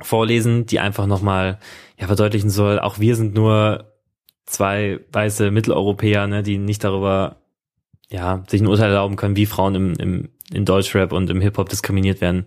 vorlesen, 0.00 0.64
die 0.64 0.80
einfach 0.80 1.06
nochmal 1.06 1.58
ja, 1.98 2.06
verdeutlichen 2.06 2.50
soll, 2.50 2.78
auch 2.78 2.98
wir 2.98 3.16
sind 3.16 3.34
nur 3.34 3.92
zwei 4.46 5.00
weiße 5.12 5.50
Mitteleuropäer, 5.50 6.26
ne, 6.26 6.42
die 6.42 6.58
nicht 6.58 6.84
darüber 6.84 7.36
ja, 8.08 8.42
sich 8.48 8.62
ein 8.62 8.66
Urteil 8.66 8.90
erlauben 8.90 9.16
können, 9.16 9.36
wie 9.36 9.46
Frauen 9.46 9.74
im, 9.74 9.92
im, 9.98 10.28
in 10.52 10.64
Deutschrap 10.64 11.12
und 11.12 11.30
im 11.30 11.40
Hip-Hop 11.40 11.68
diskriminiert 11.68 12.20
werden. 12.20 12.46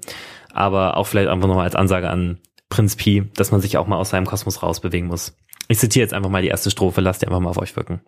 Aber 0.52 0.98
auch 0.98 1.08
vielleicht 1.08 1.30
einfach 1.30 1.48
nochmal 1.48 1.66
als 1.66 1.76
Ansage 1.76 2.10
an 2.10 2.40
Prinz 2.70 2.96
Pi, 2.96 3.30
dass 3.36 3.52
man 3.52 3.62
sich 3.62 3.78
auch 3.78 3.88
mal 3.88 3.98
aus 3.98 4.10
seinem 4.10 4.26
Kosmos 4.26 4.64
rausbewegen 4.64 5.08
muss. 5.08 5.36
Ich 5.68 5.80
zitiere 5.80 6.04
jetzt 6.04 6.14
einfach 6.14 6.30
mal 6.30 6.42
die 6.42 6.48
erste 6.48 6.72
Strophe, 6.72 7.02
lasst 7.02 7.22
die 7.22 7.28
einfach 7.28 7.40
mal 7.40 7.50
auf 7.50 7.58
euch 7.58 7.76
wirken. 7.76 8.02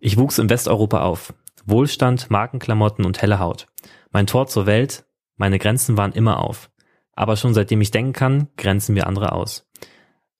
Ich 0.00 0.16
wuchs 0.16 0.38
in 0.38 0.50
Westeuropa 0.50 1.02
auf. 1.02 1.32
Wohlstand, 1.64 2.30
Markenklamotten 2.30 3.04
und 3.04 3.22
helle 3.22 3.38
Haut. 3.38 3.66
Mein 4.12 4.26
Tor 4.26 4.46
zur 4.46 4.66
Welt, 4.66 5.04
meine 5.36 5.58
Grenzen 5.58 5.96
waren 5.96 6.12
immer 6.12 6.40
auf. 6.40 6.70
Aber 7.12 7.36
schon 7.36 7.54
seitdem 7.54 7.80
ich 7.80 7.90
denken 7.90 8.12
kann, 8.12 8.48
grenzen 8.56 8.94
wir 8.94 9.06
andere 9.06 9.32
aus. 9.32 9.68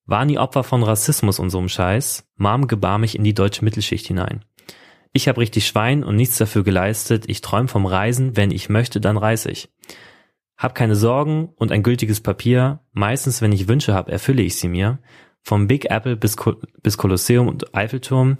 War 0.04 0.24
nie 0.24 0.38
Opfer 0.38 0.62
von 0.62 0.82
Rassismus 0.82 1.38
und 1.38 1.50
so'm 1.50 1.68
Scheiß, 1.68 2.28
Mom 2.36 2.68
gebar 2.68 2.98
mich 2.98 3.16
in 3.16 3.24
die 3.24 3.34
deutsche 3.34 3.64
Mittelschicht 3.64 4.06
hinein. 4.06 4.44
Ich 5.16 5.29
hab 5.29 5.38
richtig 5.38 5.66
Schwein 5.66 6.05
und 6.05 6.14
nichts 6.14 6.37
dafür 6.37 6.62
geleistet. 6.62 7.24
Ich 7.26 7.40
träum 7.40 7.68
vom 7.68 7.87
Reisen, 7.87 8.37
wenn 8.37 8.50
ich 8.50 8.68
möchte, 8.68 9.00
dann 9.00 9.16
reise 9.16 9.50
ich. 9.50 9.70
Hab 10.59 10.74
keine 10.74 10.94
Sorgen 10.94 11.55
und 11.57 11.72
ein 11.72 11.83
gültiges 11.83 12.20
Papier. 12.20 12.81
Meistens, 12.92 13.40
wenn 13.40 13.50
ich 13.50 13.66
Wünsche 13.66 13.94
hab, 13.94 14.11
erfülle 14.11 14.42
ich 14.42 14.57
sie 14.57 14.68
mir. 14.68 14.98
Vom 15.40 15.68
Big 15.68 15.87
Apple 15.87 16.16
bis, 16.16 16.37
Ko 16.37 16.57
bis 16.83 16.98
Kolosseum 16.98 17.48
und 17.48 17.74
Eiffelturm. 17.74 18.37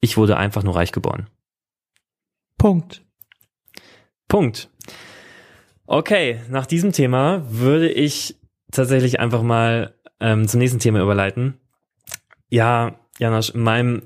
Ich 0.00 0.16
wurde 0.16 0.36
einfach 0.36 0.64
nur 0.64 0.74
reich 0.74 0.90
geboren. 0.90 1.28
Punkt. 2.56 3.04
Punkt. 4.26 4.70
Okay, 5.86 6.40
nach 6.50 6.66
diesem 6.66 6.90
Thema 6.90 7.44
würde 7.48 7.88
ich 7.88 8.40
tatsächlich 8.72 9.20
einfach 9.20 9.42
mal 9.42 9.94
ähm, 10.18 10.48
zum 10.48 10.58
nächsten 10.58 10.80
Thema 10.80 11.00
überleiten. 11.00 11.60
Ja, 12.48 12.98
Janosch, 13.20 13.50
in 13.50 13.60
meinem 13.60 14.02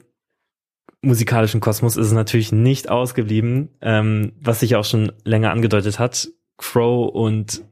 musikalischen 1.03 1.61
Kosmos 1.61 1.97
ist 1.97 2.07
es 2.07 2.13
natürlich 2.13 2.53
nicht 2.53 2.89
ausgeblieben, 2.89 3.71
ähm, 3.81 4.33
was 4.41 4.61
sich 4.61 4.77
auch 4.77 4.85
schon 4.85 5.13
länger 5.25 5.51
angedeutet 5.51 5.99
hat. 5.99 6.29
Crow 6.57 7.13
und 7.13 7.65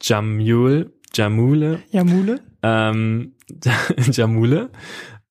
Jamule, 0.00 0.92
Jamule, 1.12 1.82
Jamule, 1.90 2.40
ähm, 2.62 3.34
Jamule, 4.10 4.70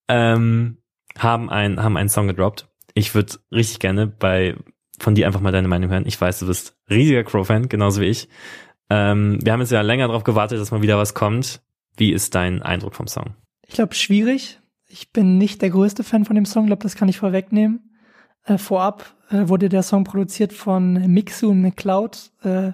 ähm, 0.08 0.77
haben 1.17 1.49
ein, 1.49 1.82
haben 1.82 1.97
einen 1.97 2.10
Song 2.10 2.27
gedroppt. 2.27 2.67
Ich 2.93 3.15
würde 3.15 3.36
richtig 3.51 3.80
gerne 3.80 4.08
bei, 4.08 4.56
von 4.99 5.15
dir 5.15 5.27
einfach 5.27 5.41
mal 5.41 5.51
deine 5.51 5.67
Meinung 5.67 5.89
hören. 5.89 6.06
Ich 6.06 6.19
weiß, 6.19 6.39
du 6.39 6.47
bist 6.47 6.77
riesiger 6.89 7.23
Crow-Fan, 7.23 7.69
genauso 7.69 8.01
wie 8.01 8.06
ich. 8.06 8.27
Ähm, 8.89 9.39
wir 9.41 9.54
haben 9.54 9.62
jetzt 9.62 9.71
ja 9.71 9.82
länger 9.82 10.08
darauf 10.08 10.23
gewartet, 10.23 10.60
dass 10.60 10.71
mal 10.71 10.82
wieder 10.82 10.97
was 10.97 11.13
kommt. 11.13 11.62
Wie 11.95 12.12
ist 12.12 12.36
dein 12.36 12.62
Eindruck 12.62 12.95
vom 12.95 13.08
Song? 13.08 13.36
Ich 13.67 13.75
glaube, 13.75 13.95
schwierig. 13.95 14.61
Ich 14.91 15.12
bin 15.12 15.38
nicht 15.38 15.62
der 15.62 15.69
größte 15.69 16.04
Fan 16.04 16.25
von 16.25 16.36
dem 16.36 16.45
Song, 16.45 16.65
glaube, 16.65 16.84
das 16.84 16.95
kann 16.95 17.08
ich 17.08 17.17
vorwegnehmen. 17.17 17.91
Äh, 18.43 18.58
vorab 18.58 19.15
äh, 19.30 19.47
wurde 19.47 19.69
der 19.69 19.84
Song 19.84 20.04
produziert 20.04 20.54
von 20.54 20.93
Mixu 20.93 21.49
und 21.49 21.62
McCloud. 21.62 22.32
Äh, 22.43 22.71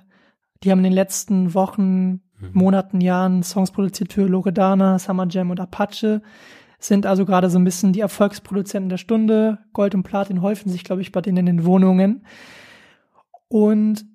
die 0.63 0.71
haben 0.71 0.79
in 0.79 0.85
den 0.85 0.93
letzten 0.93 1.53
Wochen, 1.53 2.21
mhm. 2.39 2.49
Monaten, 2.53 3.01
Jahren 3.01 3.43
Songs 3.43 3.71
produziert 3.71 4.13
für 4.13 4.27
Loredana, 4.27 4.97
Summer 4.97 5.27
Jam 5.29 5.51
und 5.51 5.59
Apache. 5.59 6.21
Sind 6.79 7.05
also 7.05 7.25
gerade 7.25 7.49
so 7.49 7.59
ein 7.59 7.63
bisschen 7.63 7.93
die 7.93 8.01
Erfolgsproduzenten 8.01 8.89
der 8.89 8.97
Stunde. 8.97 9.59
Gold 9.73 9.93
und 9.95 10.03
Platin 10.03 10.41
häufen 10.41 10.69
sich, 10.69 10.83
glaube 10.83 11.01
ich, 11.01 11.11
bei 11.11 11.21
denen 11.21 11.37
in 11.37 11.45
den 11.45 11.65
Wohnungen. 11.65 12.25
Und 13.47 14.05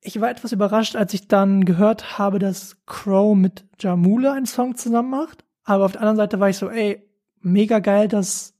ich 0.00 0.20
war 0.20 0.30
etwas 0.30 0.52
überrascht, 0.52 0.96
als 0.96 1.12
ich 1.14 1.28
dann 1.28 1.64
gehört 1.64 2.18
habe, 2.18 2.38
dass 2.38 2.84
Crow 2.86 3.36
mit 3.36 3.64
Jamule 3.78 4.32
einen 4.32 4.46
Song 4.46 4.74
zusammen 4.76 5.10
macht. 5.10 5.44
Aber 5.64 5.84
auf 5.84 5.92
der 5.92 6.00
anderen 6.00 6.16
Seite 6.16 6.40
war 6.40 6.48
ich 6.48 6.56
so, 6.56 6.70
ey, 6.70 7.07
mega 7.40 7.78
geil, 7.78 8.08
dass 8.08 8.54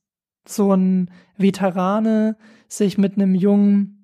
so 0.47 0.73
ein 0.73 1.11
Veterane 1.37 2.37
sich 2.69 2.99
mit 2.99 3.15
einem 3.15 3.35
jungen, 3.35 3.95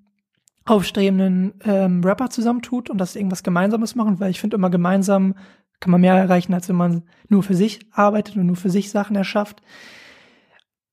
aufstrebenden 0.67 1.55
ähm, 1.65 2.03
Rapper 2.03 2.31
zusammentut 2.31 2.89
und 2.89 2.97
das 2.97 3.17
irgendwas 3.17 3.43
Gemeinsames 3.43 3.95
machen, 3.95 4.19
weil 4.19 4.31
ich 4.31 4.41
finde 4.41 4.57
immer 4.57 4.71
gemeinsam 4.71 5.35
kann 5.81 5.91
man 5.91 6.01
mehr 6.01 6.15
erreichen, 6.15 6.55
als 6.55 6.69
wenn 6.71 6.77
man 6.77 7.03
nur 7.29 7.43
für 7.43 7.55
sich 7.55 7.81
arbeitet 7.93 8.37
und 8.37 8.47
nur 8.47 8.57
für 8.57 8.71
sich 8.71 8.91
Sachen 8.91 9.17
erschafft. 9.17 9.61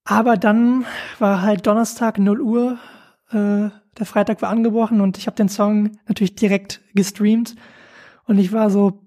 Aber 0.04 0.36
dann 0.36 0.86
war 1.20 1.42
halt 1.42 1.66
Donnerstag 1.66 2.18
0 2.18 2.42
Uhr, 2.42 2.78
äh, 3.30 3.70
der 3.98 4.06
Freitag 4.06 4.42
war 4.42 4.50
angebrochen 4.50 5.00
und 5.00 5.18
ich 5.18 5.28
habe 5.28 5.38
den 5.38 5.48
Song 5.48 5.92
natürlich 6.08 6.36
direkt 6.36 6.82
gestreamt 6.94 7.56
und 8.26 8.38
ich 8.38 8.52
war 8.52 8.70
so, 8.70 9.00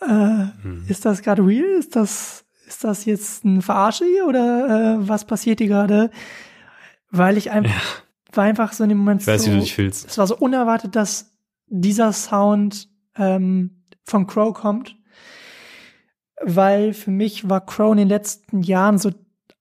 äh, 0.00 0.08
hm. 0.08 0.84
ist 0.88 1.04
das 1.04 1.22
gerade 1.22 1.46
real? 1.46 1.78
Ist 1.78 1.94
das 1.94 2.43
ist 2.74 2.84
das 2.84 3.04
jetzt 3.04 3.44
ein 3.44 3.62
Verarsche 3.62 4.04
hier 4.04 4.26
oder 4.26 4.96
äh, 4.98 5.08
was 5.08 5.24
passiert 5.24 5.60
hier 5.60 5.68
gerade? 5.68 6.10
Weil 7.10 7.36
ich 7.36 7.50
einfach, 7.52 7.70
ja. 7.70 8.36
war 8.36 8.44
einfach 8.44 8.72
so 8.72 8.82
in 8.82 8.88
dem 8.88 8.98
Moment 8.98 9.20
ich 9.20 9.26
weiß, 9.28 9.44
so, 9.44 9.50
wie 9.50 9.54
du 9.54 9.60
dich 9.60 9.74
fühlst. 9.74 10.08
es 10.08 10.18
war 10.18 10.26
so 10.26 10.36
unerwartet, 10.36 10.96
dass 10.96 11.32
dieser 11.68 12.12
Sound 12.12 12.88
ähm, 13.16 13.84
von 14.02 14.26
Crow 14.26 14.52
kommt, 14.52 14.96
weil 16.42 16.94
für 16.94 17.12
mich 17.12 17.48
war 17.48 17.64
Crow 17.64 17.92
in 17.92 17.98
den 17.98 18.08
letzten 18.08 18.62
Jahren 18.62 18.98
so 18.98 19.12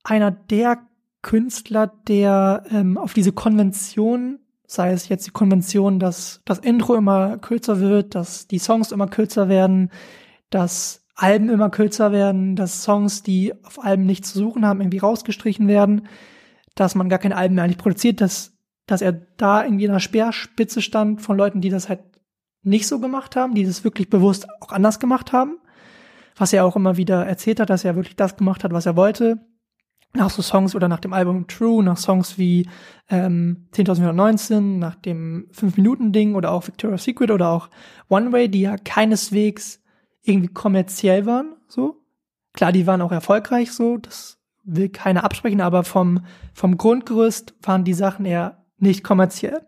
einer 0.03 0.31
der 0.31 0.79
Künstler, 1.21 1.93
der 2.07 2.63
ähm, 2.71 2.97
auf 2.97 3.13
diese 3.13 3.31
Konvention, 3.31 4.39
sei 4.65 4.91
es 4.91 5.07
jetzt 5.07 5.27
die 5.27 5.31
Konvention, 5.31 5.99
dass 5.99 6.41
das 6.45 6.57
Intro 6.59 6.95
immer 6.95 7.37
kürzer 7.37 7.79
wird, 7.79 8.15
dass 8.15 8.47
die 8.47 8.59
Songs 8.59 8.91
immer 8.91 9.07
kürzer 9.07 9.49
werden, 9.49 9.91
dass 10.49 11.02
Alben 11.15 11.49
immer 11.49 11.69
kürzer 11.69 12.11
werden, 12.11 12.55
dass 12.55 12.83
Songs, 12.83 13.23
die 13.23 13.53
auf 13.63 13.83
Alben 13.83 14.05
nichts 14.05 14.33
zu 14.33 14.39
suchen 14.39 14.65
haben, 14.65 14.81
irgendwie 14.81 14.97
rausgestrichen 14.97 15.67
werden, 15.67 16.07
dass 16.75 16.95
man 16.95 17.09
gar 17.09 17.19
keine 17.19 17.37
Alben 17.37 17.55
mehr 17.55 17.63
eigentlich 17.63 17.77
produziert, 17.77 18.19
dass, 18.19 18.57
dass 18.87 19.01
er 19.01 19.11
da 19.11 19.63
irgendwie 19.63 19.85
in 19.85 19.91
einer 19.91 19.99
Speerspitze 19.99 20.81
stand 20.81 21.21
von 21.21 21.37
Leuten, 21.37 21.61
die 21.61 21.69
das 21.69 21.87
halt 21.87 22.01
nicht 22.63 22.87
so 22.87 22.99
gemacht 22.99 23.35
haben, 23.35 23.53
die 23.53 23.65
das 23.65 23.83
wirklich 23.83 24.09
bewusst 24.09 24.47
auch 24.61 24.71
anders 24.71 24.99
gemacht 24.99 25.33
haben. 25.33 25.57
Was 26.35 26.51
er 26.51 26.65
auch 26.65 26.75
immer 26.75 26.97
wieder 26.97 27.25
erzählt 27.25 27.59
hat, 27.59 27.69
dass 27.69 27.85
er 27.85 27.95
wirklich 27.95 28.15
das 28.15 28.37
gemacht 28.37 28.63
hat, 28.63 28.73
was 28.73 28.87
er 28.87 28.95
wollte. 28.95 29.39
Nach 30.15 30.29
so 30.29 30.41
Songs 30.41 30.75
oder 30.75 30.87
nach 30.87 30.99
dem 30.99 31.13
Album 31.13 31.47
True, 31.47 31.83
nach 31.83 31.97
Songs 31.97 32.37
wie 32.37 32.67
ähm, 33.09 33.67
10.019, 33.73 34.77
nach 34.77 34.95
dem 34.95 35.47
5-Minuten-Ding 35.51 36.33
oder 36.35 36.51
auch 36.51 36.65
Victoria's 36.65 37.03
Secret 37.03 37.29
oder 37.29 37.49
auch 37.49 37.69
One 38.09 38.31
Way, 38.31 38.49
die 38.49 38.61
ja 38.61 38.77
keineswegs 38.77 39.82
irgendwie 40.23 40.53
kommerziell 40.53 41.25
waren, 41.25 41.55
so. 41.67 41.99
Klar, 42.53 42.71
die 42.71 42.85
waren 42.85 43.01
auch 43.01 43.11
erfolgreich, 43.11 43.71
so, 43.71 43.97
das 43.97 44.39
will 44.63 44.89
keiner 44.89 45.23
absprechen, 45.23 45.61
aber 45.61 45.83
vom, 45.83 46.25
vom 46.53 46.77
Grundgerüst 46.77 47.55
waren 47.61 47.83
die 47.83 47.93
Sachen 47.93 48.25
eher 48.25 48.65
nicht 48.77 49.03
kommerziell. 49.03 49.65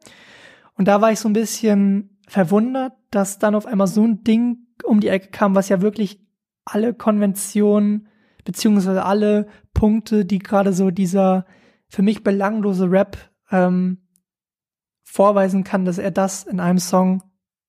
Und 0.77 0.87
da 0.87 1.01
war 1.01 1.11
ich 1.11 1.19
so 1.19 1.27
ein 1.27 1.33
bisschen 1.33 2.19
verwundert, 2.27 2.93
dass 3.11 3.39
dann 3.39 3.55
auf 3.55 3.65
einmal 3.65 3.87
so 3.87 4.03
ein 4.03 4.23
Ding 4.23 4.67
um 4.83 4.99
die 4.99 5.07
Ecke 5.07 5.29
kam, 5.29 5.55
was 5.55 5.69
ja 5.69 5.81
wirklich 5.81 6.19
alle 6.63 6.93
Konventionen 6.93 8.07
beziehungsweise 8.43 9.03
alle 9.03 9.47
Punkte, 9.73 10.25
die 10.25 10.39
gerade 10.39 10.73
so 10.73 10.91
dieser 10.91 11.45
für 11.87 12.01
mich 12.01 12.23
belanglose 12.23 12.89
Rap 12.89 13.17
ähm, 13.51 14.07
vorweisen 15.03 15.63
kann, 15.63 15.85
dass 15.85 15.97
er 15.97 16.11
das 16.11 16.43
in 16.43 16.59
einem 16.59 16.79
Song 16.79 17.23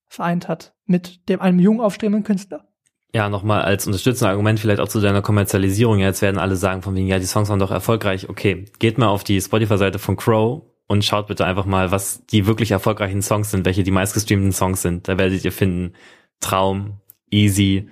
vereint 0.07 0.49
hat 0.49 0.75
mit 0.85 1.29
dem 1.29 1.41
einem 1.41 1.59
jung 1.59 1.81
aufstrebenden 1.81 2.25
Künstler 2.25 2.67
ja, 3.15 3.29
nochmal 3.29 3.63
als 3.63 3.87
unterstützendes 3.87 4.31
Argument 4.31 4.61
vielleicht 4.61 4.81
auch 4.81 4.89
zu 4.89 5.01
deiner 5.01 5.23
Kommerzialisierung. 5.23 5.99
Jetzt 5.99 6.23
werden 6.23 6.39
alle 6.39 6.57
sagen 6.57 6.83
von 6.83 6.95
wegen, 6.95 7.07
ja, 7.07 7.19
die 7.19 7.25
Songs 7.27 7.49
waren 7.49 7.59
doch 7.59 7.71
erfolgreich. 7.71 8.29
Okay, 8.29 8.67
geht 8.79 8.99
mal 8.99 9.09
auf 9.09 9.25
die 9.25 9.41
Spotify-Seite 9.41 9.99
von 9.99 10.17
Crow 10.17 10.63
und 10.87 11.05
schaut 11.05 11.27
bitte 11.27 11.45
einfach 11.45 11.67
mal, 11.67 11.91
was 11.91 12.27
die 12.27 12.47
wirklich 12.47 12.71
erfolgreichen 12.71 13.23
Songs 13.23 13.51
sind, 13.51 13.65
welche 13.65 13.83
die 13.83 13.91
meistgestreamten 13.91 14.53
Songs 14.53 14.83
sind. 14.83 15.09
Da 15.09 15.19
werdet 15.19 15.45
ihr 15.45 15.53
finden 15.53 15.95
Traum, 16.41 17.01
Easy, 17.31 17.89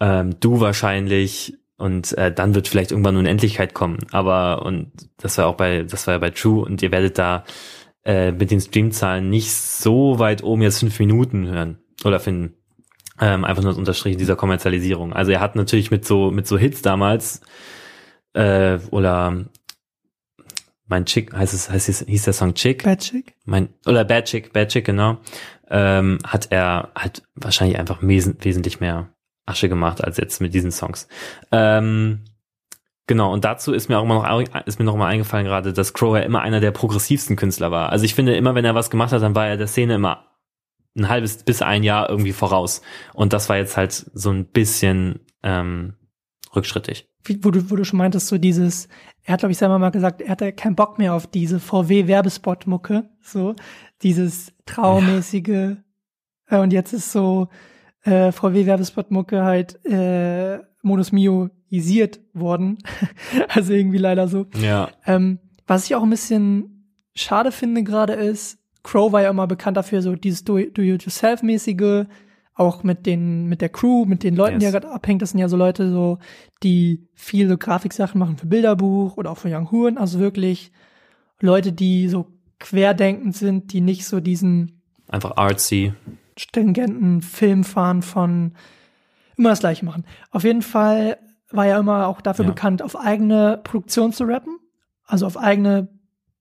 ähm, 0.00 0.40
Du 0.40 0.60
wahrscheinlich 0.60 1.54
und 1.76 2.16
äh, 2.18 2.32
dann 2.32 2.54
wird 2.54 2.68
vielleicht 2.68 2.90
irgendwann 2.90 3.16
Unendlichkeit 3.16 3.74
kommen. 3.74 3.98
Aber 4.10 4.64
und 4.64 4.92
das 5.18 5.38
war 5.38 5.46
auch 5.46 5.56
bei, 5.56 5.82
das 5.82 6.06
war 6.06 6.14
ja 6.14 6.18
bei 6.18 6.30
True 6.30 6.64
und 6.64 6.82
ihr 6.82 6.92
werdet 6.92 7.18
da 7.18 7.44
äh, 8.04 8.32
mit 8.32 8.50
den 8.50 8.60
Streamzahlen 8.60 9.28
nicht 9.28 9.52
so 9.52 10.18
weit 10.18 10.42
oben 10.42 10.62
jetzt 10.62 10.80
fünf 10.80 10.98
Minuten 10.98 11.46
hören 11.46 11.78
oder 12.04 12.20
finden. 12.20 12.59
Ähm, 13.20 13.44
einfach 13.44 13.62
nur 13.62 13.72
das 13.72 13.78
Unterstrichen 13.78 14.18
dieser 14.18 14.36
Kommerzialisierung. 14.36 15.12
Also 15.12 15.30
er 15.32 15.40
hat 15.40 15.54
natürlich 15.54 15.90
mit 15.90 16.06
so 16.06 16.30
mit 16.30 16.46
so 16.46 16.56
Hits 16.56 16.82
damals 16.82 17.42
äh, 18.32 18.78
oder 18.90 19.44
mein 20.86 21.04
Chick, 21.06 21.32
heißt 21.32 21.54
es, 21.54 21.70
heißt 21.70 21.88
es, 21.88 22.00
hieß 22.00 22.24
der 22.24 22.32
Song 22.32 22.54
Chick? 22.54 22.82
Bad 22.82 23.00
Chick. 23.00 23.34
Mein, 23.44 23.68
oder 23.86 24.04
Bad 24.04 24.24
Chick, 24.24 24.52
Bad 24.52 24.68
Chick, 24.68 24.84
genau. 24.84 25.18
Ähm, 25.68 26.18
hat 26.26 26.48
er 26.50 26.90
halt 26.96 27.22
wahrscheinlich 27.36 27.78
einfach 27.78 27.98
wes 28.02 28.34
wesentlich 28.40 28.80
mehr 28.80 29.10
Asche 29.46 29.68
gemacht 29.68 30.02
als 30.02 30.16
jetzt 30.16 30.40
mit 30.40 30.52
diesen 30.54 30.72
Songs. 30.72 31.06
Ähm, 31.52 32.24
Genau, 33.10 33.32
und 33.32 33.44
dazu 33.44 33.72
ist 33.72 33.88
mir 33.88 33.98
auch 33.98 34.04
immer 34.04 34.22
noch, 34.22 34.66
ist 34.66 34.78
mir 34.78 34.84
noch 34.84 34.94
mal 34.94 35.08
eingefallen 35.08 35.44
gerade, 35.44 35.72
dass 35.72 35.94
Crow 35.94 36.16
ja 36.16 36.22
immer 36.22 36.42
einer 36.42 36.60
der 36.60 36.70
progressivsten 36.70 37.34
Künstler 37.34 37.72
war. 37.72 37.90
Also 37.90 38.04
ich 38.04 38.14
finde 38.14 38.36
immer, 38.36 38.54
wenn 38.54 38.64
er 38.64 38.76
was 38.76 38.88
gemacht 38.88 39.10
hat, 39.10 39.20
dann 39.20 39.34
war 39.34 39.48
er 39.48 39.56
der 39.56 39.66
Szene 39.66 39.96
immer 39.96 40.29
ein 41.00 41.08
halbes 41.08 41.42
bis 41.42 41.62
ein 41.62 41.82
Jahr 41.82 42.08
irgendwie 42.08 42.32
voraus. 42.32 42.82
Und 43.14 43.32
das 43.32 43.48
war 43.48 43.56
jetzt 43.56 43.76
halt 43.76 43.92
so 43.92 44.30
ein 44.30 44.46
bisschen 44.46 45.20
ähm, 45.42 45.94
rückschrittig. 46.54 47.08
Wie, 47.24 47.42
wo, 47.44 47.50
du, 47.50 47.70
wo 47.70 47.76
du 47.76 47.84
schon 47.84 47.98
meintest, 47.98 48.28
so 48.28 48.38
dieses, 48.38 48.88
er 49.24 49.34
hat, 49.34 49.40
glaube 49.40 49.52
ich, 49.52 49.58
selber 49.58 49.78
mal 49.78 49.90
gesagt, 49.90 50.22
er 50.22 50.30
hatte 50.30 50.52
keinen 50.52 50.76
Bock 50.76 50.98
mehr 50.98 51.14
auf 51.14 51.26
diese 51.26 51.60
VW-Werbespot-Mucke, 51.60 53.10
so, 53.20 53.54
dieses 54.02 54.52
traumäßige, 54.64 55.76
äh, 56.48 56.58
und 56.58 56.72
jetzt 56.72 56.92
ist 56.92 57.12
so 57.12 57.48
äh, 58.04 58.32
VW-Werbespot-Mucke 58.32 59.44
halt 59.44 59.84
äh, 59.84 60.60
Modus 60.82 61.12
Mio 61.12 61.50
isiert 61.68 62.20
worden. 62.32 62.78
also 63.48 63.72
irgendwie 63.72 63.98
leider 63.98 64.28
so. 64.28 64.46
Ja. 64.60 64.90
Ähm, 65.06 65.38
was 65.66 65.84
ich 65.84 65.94
auch 65.94 66.02
ein 66.02 66.10
bisschen 66.10 66.98
schade 67.14 67.52
finde 67.52 67.84
gerade 67.84 68.14
ist, 68.14 68.58
Crow 68.82 69.12
war 69.12 69.22
ja 69.22 69.30
immer 69.30 69.46
bekannt 69.46 69.76
dafür, 69.76 70.02
so 70.02 70.14
dieses 70.14 70.44
Do-it-yourself-mäßige, 70.44 72.06
auch 72.54 72.82
mit 72.82 73.06
den, 73.06 73.46
mit 73.46 73.60
der 73.60 73.68
Crew, 73.68 74.04
mit 74.04 74.22
den 74.22 74.36
Leuten, 74.36 74.54
yes. 74.54 74.60
die 74.60 74.66
er 74.66 74.72
gerade 74.72 74.90
abhängt. 74.90 75.22
Das 75.22 75.30
sind 75.30 75.40
ja 75.40 75.48
so 75.48 75.56
Leute, 75.56 75.90
so, 75.90 76.18
die 76.62 77.06
viele 77.14 77.56
Grafiksachen 77.56 78.18
machen 78.18 78.36
für 78.36 78.46
Bilderbuch 78.46 79.16
oder 79.16 79.30
auch 79.30 79.38
für 79.38 79.54
Young 79.54 79.70
Huren. 79.70 79.98
Also 79.98 80.18
wirklich 80.18 80.72
Leute, 81.40 81.72
die 81.72 82.08
so 82.08 82.26
querdenkend 82.58 83.34
sind, 83.34 83.72
die 83.72 83.80
nicht 83.80 84.06
so 84.06 84.20
diesen 84.20 84.82
einfach 85.08 85.36
artsy 85.36 85.92
stringenten 86.36 87.20
Film 87.22 87.64
fahren 87.64 88.02
von 88.02 88.54
immer 89.36 89.50
das 89.50 89.60
gleiche 89.60 89.84
machen. 89.84 90.04
Auf 90.30 90.44
jeden 90.44 90.62
Fall 90.62 91.18
war 91.50 91.66
ja 91.66 91.78
immer 91.78 92.06
auch 92.06 92.20
dafür 92.20 92.44
ja. 92.44 92.50
bekannt, 92.50 92.82
auf 92.82 92.98
eigene 92.98 93.60
Produktion 93.62 94.12
zu 94.12 94.24
rappen, 94.24 94.58
also 95.04 95.26
auf 95.26 95.36
eigene 95.36 95.88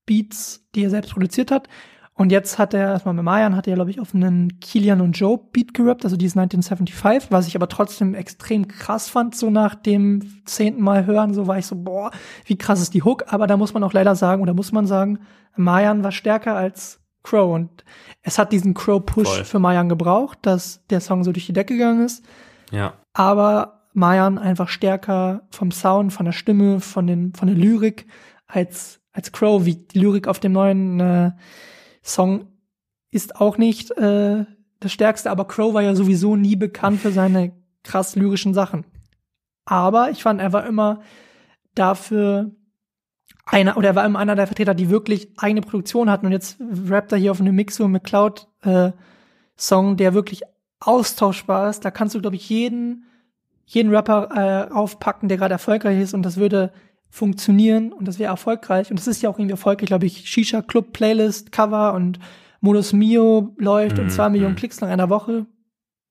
Beats, 0.05 0.67
die 0.75 0.83
er 0.83 0.89
selbst 0.89 1.11
produziert 1.11 1.51
hat. 1.51 1.67
Und 2.19 2.33
jetzt 2.33 2.59
hat 2.59 2.73
er, 2.73 2.89
erstmal 2.89 3.13
mit 3.13 3.23
Mayan, 3.23 3.55
hat 3.55 3.65
er, 3.65 3.75
glaube 3.75 3.91
ich, 3.91 4.01
auf 4.01 4.13
einen 4.13 4.59
Kilian 4.59 4.99
und 4.99 5.13
Joe 5.13 5.39
Beat 5.53 5.73
gerappt, 5.73 6.03
also 6.03 6.17
dieses 6.17 6.35
1975, 6.35 7.31
was 7.31 7.47
ich 7.47 7.55
aber 7.55 7.69
trotzdem 7.69 8.13
extrem 8.13 8.67
krass 8.67 9.07
fand, 9.07 9.35
so 9.35 9.49
nach 9.49 9.73
dem 9.73 10.43
zehnten 10.43 10.81
Mal 10.81 11.05
hören, 11.05 11.33
so 11.33 11.47
war 11.47 11.57
ich 11.57 11.65
so, 11.65 11.77
boah, 11.77 12.11
wie 12.43 12.57
krass 12.57 12.81
ist 12.81 12.93
die 12.93 13.03
Hook, 13.03 13.31
aber 13.31 13.47
da 13.47 13.55
muss 13.55 13.73
man 13.73 13.85
auch 13.85 13.93
leider 13.93 14.17
sagen, 14.17 14.41
oder 14.41 14.53
muss 14.53 14.73
man 14.73 14.85
sagen, 14.85 15.19
Mayan 15.55 16.03
war 16.03 16.11
stärker 16.11 16.57
als 16.57 16.99
Crow 17.23 17.55
und 17.55 17.85
es 18.21 18.37
hat 18.37 18.51
diesen 18.51 18.73
Crow-Push 18.73 19.43
für 19.43 19.59
Mayan 19.59 19.87
gebraucht, 19.87 20.39
dass 20.41 20.85
der 20.87 20.99
Song 20.99 21.23
so 21.23 21.31
durch 21.31 21.45
die 21.45 21.53
Decke 21.53 21.75
gegangen 21.75 22.03
ist. 22.03 22.25
Ja. 22.69 22.95
Aber 23.13 23.85
Mayan 23.93 24.37
einfach 24.37 24.67
stärker 24.67 25.43
vom 25.51 25.71
Sound, 25.71 26.11
von 26.11 26.25
der 26.25 26.33
Stimme, 26.33 26.81
von, 26.81 27.07
den, 27.07 27.33
von 27.33 27.47
der 27.47 27.55
Lyrik 27.55 28.07
als, 28.45 28.99
als 29.13 29.31
Crow, 29.31 29.63
wie 29.63 29.75
die 29.75 29.99
Lyrik 29.99 30.27
auf 30.27 30.41
dem 30.41 30.51
neuen 30.51 30.99
äh, 30.99 31.31
Song 32.01 32.47
ist 33.11 33.35
auch 33.37 33.57
nicht 33.57 33.91
äh, 33.91 34.45
das 34.79 34.91
Stärkste, 34.91 35.31
aber 35.31 35.45
Crow 35.45 35.73
war 35.73 35.81
ja 35.81 35.95
sowieso 35.95 36.35
nie 36.35 36.55
bekannt 36.55 37.01
für 37.01 37.11
seine 37.11 37.53
krass 37.83 38.15
lyrischen 38.15 38.53
Sachen. 38.53 38.85
Aber 39.65 40.09
ich 40.11 40.23
fand, 40.23 40.41
er 40.41 40.53
war 40.53 40.65
immer 40.65 41.01
dafür 41.75 42.51
einer, 43.45 43.77
oder 43.77 43.89
er 43.89 43.95
war 43.95 44.05
immer 44.05 44.19
einer 44.19 44.35
der 44.35 44.47
Vertreter, 44.47 44.73
die 44.73 44.89
wirklich 44.89 45.31
eigene 45.37 45.61
Produktion 45.61 46.09
hatten 46.09 46.25
und 46.25 46.31
jetzt 46.31 46.59
rappt 46.87 47.11
er 47.11 47.17
hier 47.17 47.31
auf 47.31 47.41
einem 47.41 47.55
Mixo 47.55 47.87
McCloud 47.87 48.47
äh, 48.61 48.91
Song, 49.57 49.97
der 49.97 50.13
wirklich 50.13 50.43
austauschbar 50.79 51.69
ist. 51.69 51.83
Da 51.83 51.91
kannst 51.91 52.15
du, 52.15 52.21
glaube 52.21 52.35
ich, 52.35 52.47
jeden 52.49 53.05
jeden 53.69 53.93
Rapper 53.93 54.67
äh, 54.69 54.73
aufpacken, 54.73 55.29
der 55.29 55.37
gerade 55.37 55.53
erfolgreich 55.53 56.01
ist 56.01 56.15
und 56.15 56.23
das 56.23 56.37
würde 56.37 56.73
funktionieren 57.09 57.91
und 57.91 58.07
das 58.07 58.19
wäre 58.19 58.31
erfolgreich. 58.31 58.89
Und 58.89 58.99
das 58.99 59.07
ist 59.07 59.21
ja 59.21 59.29
auch 59.29 59.37
irgendwie 59.37 59.53
erfolgreich, 59.53 59.87
glaube 59.87 60.05
ich, 60.05 60.29
Shisha 60.29 60.61
Club 60.61 60.93
Playlist 60.93 61.51
Cover 61.51 61.93
und 61.93 62.19
Modus 62.61 62.93
Mio 62.93 63.53
läuft 63.57 63.97
mhm. 63.97 64.03
und 64.03 64.09
zwei 64.11 64.29
Millionen 64.29 64.53
mhm. 64.53 64.57
Klicks 64.57 64.81
nach 64.81 64.89
einer 64.89 65.09
Woche. 65.09 65.45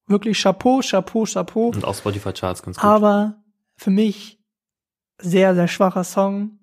Wirklich 0.06 0.40
Chapeau, 0.40 0.80
Chapeau, 0.80 1.24
Chapeau. 1.24 1.68
Und 1.68 1.84
auch 1.84 1.94
Spotify 1.94 2.32
Charts 2.32 2.62
ganz 2.62 2.78
gut. 2.78 2.84
Aber 2.84 3.42
für 3.76 3.90
mich 3.90 4.40
sehr, 5.20 5.54
sehr 5.54 5.68
schwacher 5.68 6.04
Song. 6.04 6.58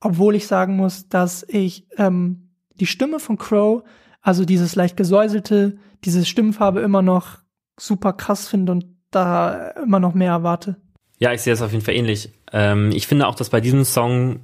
Obwohl 0.00 0.34
ich 0.34 0.46
sagen 0.46 0.76
muss, 0.76 1.08
dass 1.08 1.46
ich 1.48 1.86
ähm, 1.96 2.50
die 2.74 2.86
Stimme 2.86 3.20
von 3.20 3.38
Crow, 3.38 3.84
also 4.20 4.44
dieses 4.44 4.74
leicht 4.74 4.96
gesäuselte, 4.96 5.78
diese 6.04 6.24
Stimmfarbe 6.24 6.80
immer 6.80 7.00
noch 7.00 7.38
super 7.78 8.12
krass 8.12 8.48
finde 8.48 8.72
und 8.72 8.86
da 9.10 9.68
immer 9.70 10.00
noch 10.00 10.14
mehr 10.14 10.32
erwarte. 10.32 10.76
Ja, 11.18 11.32
ich 11.32 11.42
sehe 11.42 11.52
es 11.52 11.62
auf 11.62 11.72
jeden 11.72 11.84
Fall 11.84 11.94
ähnlich. 11.94 12.30
Ähm, 12.54 12.92
ich 12.92 13.08
finde 13.08 13.26
auch, 13.26 13.34
dass 13.34 13.50
bei 13.50 13.60
diesem 13.60 13.84
Song 13.84 14.40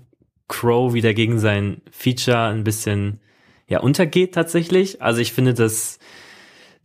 Crow 0.48 0.92
wieder 0.92 1.14
gegen 1.14 1.38
sein 1.38 1.80
Feature 1.92 2.48
ein 2.48 2.64
bisschen 2.64 3.20
ja 3.68 3.78
untergeht 3.78 4.34
tatsächlich. 4.34 5.00
Also 5.00 5.20
ich 5.20 5.32
finde, 5.32 5.54
dass 5.54 6.00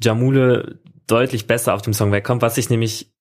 Jamule 0.01 0.79
deutlich 1.07 1.47
besser 1.47 1.73
auf 1.73 1.81
dem 1.81 1.93
Song 1.93 2.11
wegkommt, 2.11 2.43
was 2.43 2.59
ich 2.59 2.69
nämlich 2.69 3.11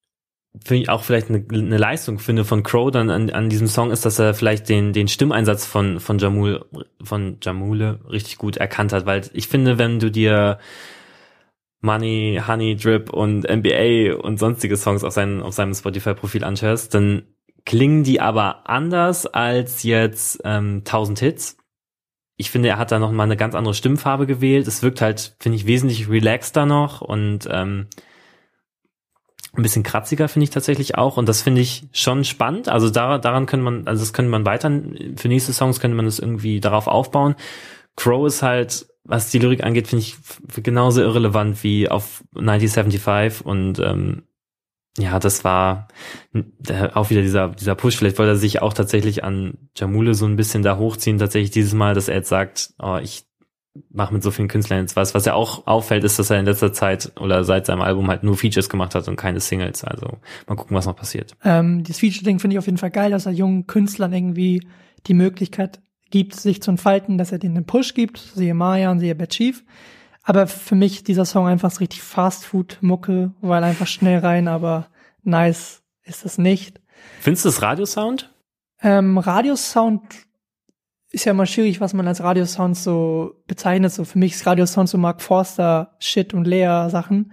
finde 0.65 0.83
ich 0.83 0.89
auch 0.89 1.03
vielleicht 1.03 1.31
eine, 1.31 1.45
eine, 1.51 1.79
Leistung 1.79 2.21
finde 2.21 2.45
von 2.45 2.63
Crow 2.63 2.91
dann 2.91 3.11
an, 3.11 3.31
an 3.31 3.49
diesem 3.49 3.67
Song 3.67 3.91
ist, 3.91 4.05
dass 4.05 4.21
er 4.21 4.35
vielleicht 4.35 4.69
den 4.69 4.93
den 4.93 5.09
Stimmeinsatz 5.09 5.67
von 5.67 5.99
von 5.99 6.19
Jamul 6.19 6.65
von 7.03 7.39
Jamule 7.43 8.01
richtig 8.09 8.39
gut 8.39 8.59
erkannt 8.59 8.93
hat, 8.93 9.07
weil 9.07 9.23
ich 9.33 9.49
finde, 9.49 9.79
wenn 9.79 9.99
du 9.99 10.11
dir 10.11 10.59
Money, 11.81 12.41
Honey, 12.47 12.77
Drip 12.77 13.11
und 13.11 13.49
NBA 13.49 14.15
und 14.17 14.39
sonstige 14.39 14.77
Songs 14.77 15.05
auf, 15.05 15.13
seinen, 15.13 15.43
auf 15.43 15.53
seinem 15.53 15.75
Spotify-Profil 15.75 16.43
anschaust, 16.43 16.95
dann 16.95 17.25
klingen 17.65 18.05
die 18.05 18.21
aber 18.21 18.69
anders 18.69 19.27
als 19.27 19.83
jetzt 19.83 20.41
ähm, 20.45 20.83
1000 20.85 21.19
Hits. 21.19 21.57
Ich 22.37 22.51
finde, 22.51 22.69
er 22.69 22.79
hat 22.79 22.93
da 22.93 22.99
noch 22.99 23.13
mal 23.13 23.25
eine 23.25 23.37
ganz 23.37 23.55
andere 23.55 23.75
Stimmfarbe 23.75 24.27
gewählt. 24.27 24.67
Es 24.67 24.83
wirkt 24.83 25.01
halt, 25.01 25.37
finde 25.39 25.57
ich, 25.57 25.67
wesentlich 25.67 26.09
relaxter 26.09 26.67
noch 26.67 27.01
und 27.01 27.49
ähm, 27.51 27.87
ein 29.57 29.63
bisschen 29.63 29.85
kratziger 29.85 30.27
finde 30.29 30.45
ich 30.45 30.51
tatsächlich 30.51 30.97
auch 30.99 31.17
und 31.17 31.29
das 31.29 31.43
finde 31.43 31.61
ich 31.61 31.85
schon 31.93 32.25
spannend. 32.25 32.69
Also 32.69 32.91
da, 32.91 33.19
daran 33.19 33.47
könnte 33.47 33.65
man, 33.65 33.87
also 33.87 34.03
das 34.03 34.13
könnte 34.13 34.31
man 34.31 34.45
weiter, 34.45 34.69
für 35.17 35.29
nächste 35.29 35.53
Songs 35.53 35.79
könnte 35.79 35.97
man 35.97 36.07
das 36.07 36.19
irgendwie 36.19 36.59
darauf 36.59 36.89
aufbauen. 36.89 37.37
Crow 37.95 38.27
ist 38.27 38.43
halt 38.43 38.89
was 39.05 39.31
die 39.31 39.39
Lyrik 39.39 39.63
angeht, 39.63 39.89
finde 39.89 40.05
ich 40.05 40.17
genauso 40.63 41.03
irrelevant 41.03 41.63
wie 41.63 41.89
auf 41.89 42.25
1975 42.35 43.45
und 43.45 43.79
ähm, 43.79 44.23
ja, 44.97 45.19
das 45.19 45.45
war 45.45 45.89
auch 46.95 47.11
wieder 47.11 47.23
dieser, 47.23 47.49
dieser 47.49 47.75
Push. 47.75 47.97
Vielleicht 47.97 48.19
wollte 48.19 48.33
er 48.33 48.37
sich 48.37 48.63
auch 48.63 48.73
tatsächlich 48.73 49.25
an 49.25 49.59
Jamule 49.77 50.15
so 50.15 50.27
ein 50.27 50.37
bisschen 50.37 50.63
da 50.63 50.77
hochziehen, 50.77 51.19
tatsächlich 51.19 51.51
dieses 51.51 51.75
Mal, 51.75 51.95
dass 51.95 52.09
er 52.09 52.17
jetzt 52.17 52.29
sagt, 52.29 52.75
oh, 52.79 52.99
ich 53.03 53.25
mache 53.91 54.15
mit 54.15 54.23
so 54.23 54.31
vielen 54.31 54.47
Künstlern 54.49 54.81
jetzt 54.81 54.95
was. 54.95 55.15
Was 55.15 55.25
ja 55.25 55.35
auch 55.35 55.67
auffällt, 55.67 56.05
ist, 56.05 56.19
dass 56.19 56.31
er 56.31 56.39
in 56.39 56.45
letzter 56.45 56.73
Zeit 56.73 57.13
oder 57.19 57.43
seit 57.43 57.67
seinem 57.67 57.81
Album 57.81 58.09
halt 58.09 58.23
nur 58.23 58.37
Features 58.37 58.69
gemacht 58.69 58.95
hat 58.95 59.09
und 59.09 59.17
keine 59.17 59.41
Singles. 59.41 59.83
Also 59.83 60.19
mal 60.47 60.55
gucken, 60.55 60.77
was 60.77 60.87
noch 60.87 60.95
passiert. 60.95 61.37
Ähm, 61.45 61.83
das 61.83 61.99
Feature-Ding 61.99 62.39
finde 62.39 62.55
ich 62.55 62.59
auf 62.59 62.67
jeden 62.67 62.79
Fall 62.79 62.93
geil, 62.93 63.11
dass 63.11 63.27
er 63.27 63.33
jungen 63.33 63.67
Künstlern 63.67 64.13
irgendwie 64.13 64.63
die 65.09 65.15
Möglichkeit 65.15 65.81
gibt, 66.11 66.37
sich 66.37 66.63
zu 66.63 66.71
entfalten, 66.71 67.19
dass 67.19 67.33
er 67.33 67.39
denen 67.39 67.57
einen 67.57 67.67
Push 67.67 67.95
gibt, 67.95 68.19
siehe 68.19 68.55
Maya 68.55 68.93
und 68.93 69.01
siehe 69.01 69.17
Bad 69.17 69.31
Chief. 69.31 69.65
Aber 70.25 70.47
für 70.47 70.75
mich 70.75 71.05
dieser 71.05 71.27
Song 71.27 71.47
einfach 71.47 71.71
so 71.71 71.79
richtig 71.79 72.03
Fast-Food-Mucke, 72.03 73.33
weil 73.43 73.63
einfach 73.63 73.87
schnell 73.87 74.21
rein, 74.21 74.49
aber 74.49 74.89
nice 75.23 75.83
ist 76.03 76.25
es 76.25 76.39
nicht. 76.39 76.81
Findest 77.21 77.45
du 77.45 77.51
das 77.51 77.63
Radiosound? 77.63 78.35
Ähm, 78.81 79.19
Radiosound 79.19 80.01
ist 81.11 81.27
ja 81.27 81.33
immer 81.33 81.47
schwierig, 81.47 81.81
was 81.81 81.95
man 81.95 82.07
als 82.09 82.23
Radiosound 82.23 82.77
so 82.77 83.43
bezeichnet. 83.47 83.93
So 83.93 84.05
für 84.05 84.19
mich 84.19 84.33
ist 84.33 84.47
Radiosound 84.47 84.89
so 84.89 84.99
Mark 84.99 85.23
Forster 85.23 85.95
Shit 85.99 86.35
und 86.35 86.47
Lea 86.47 86.89
Sachen. 86.89 87.33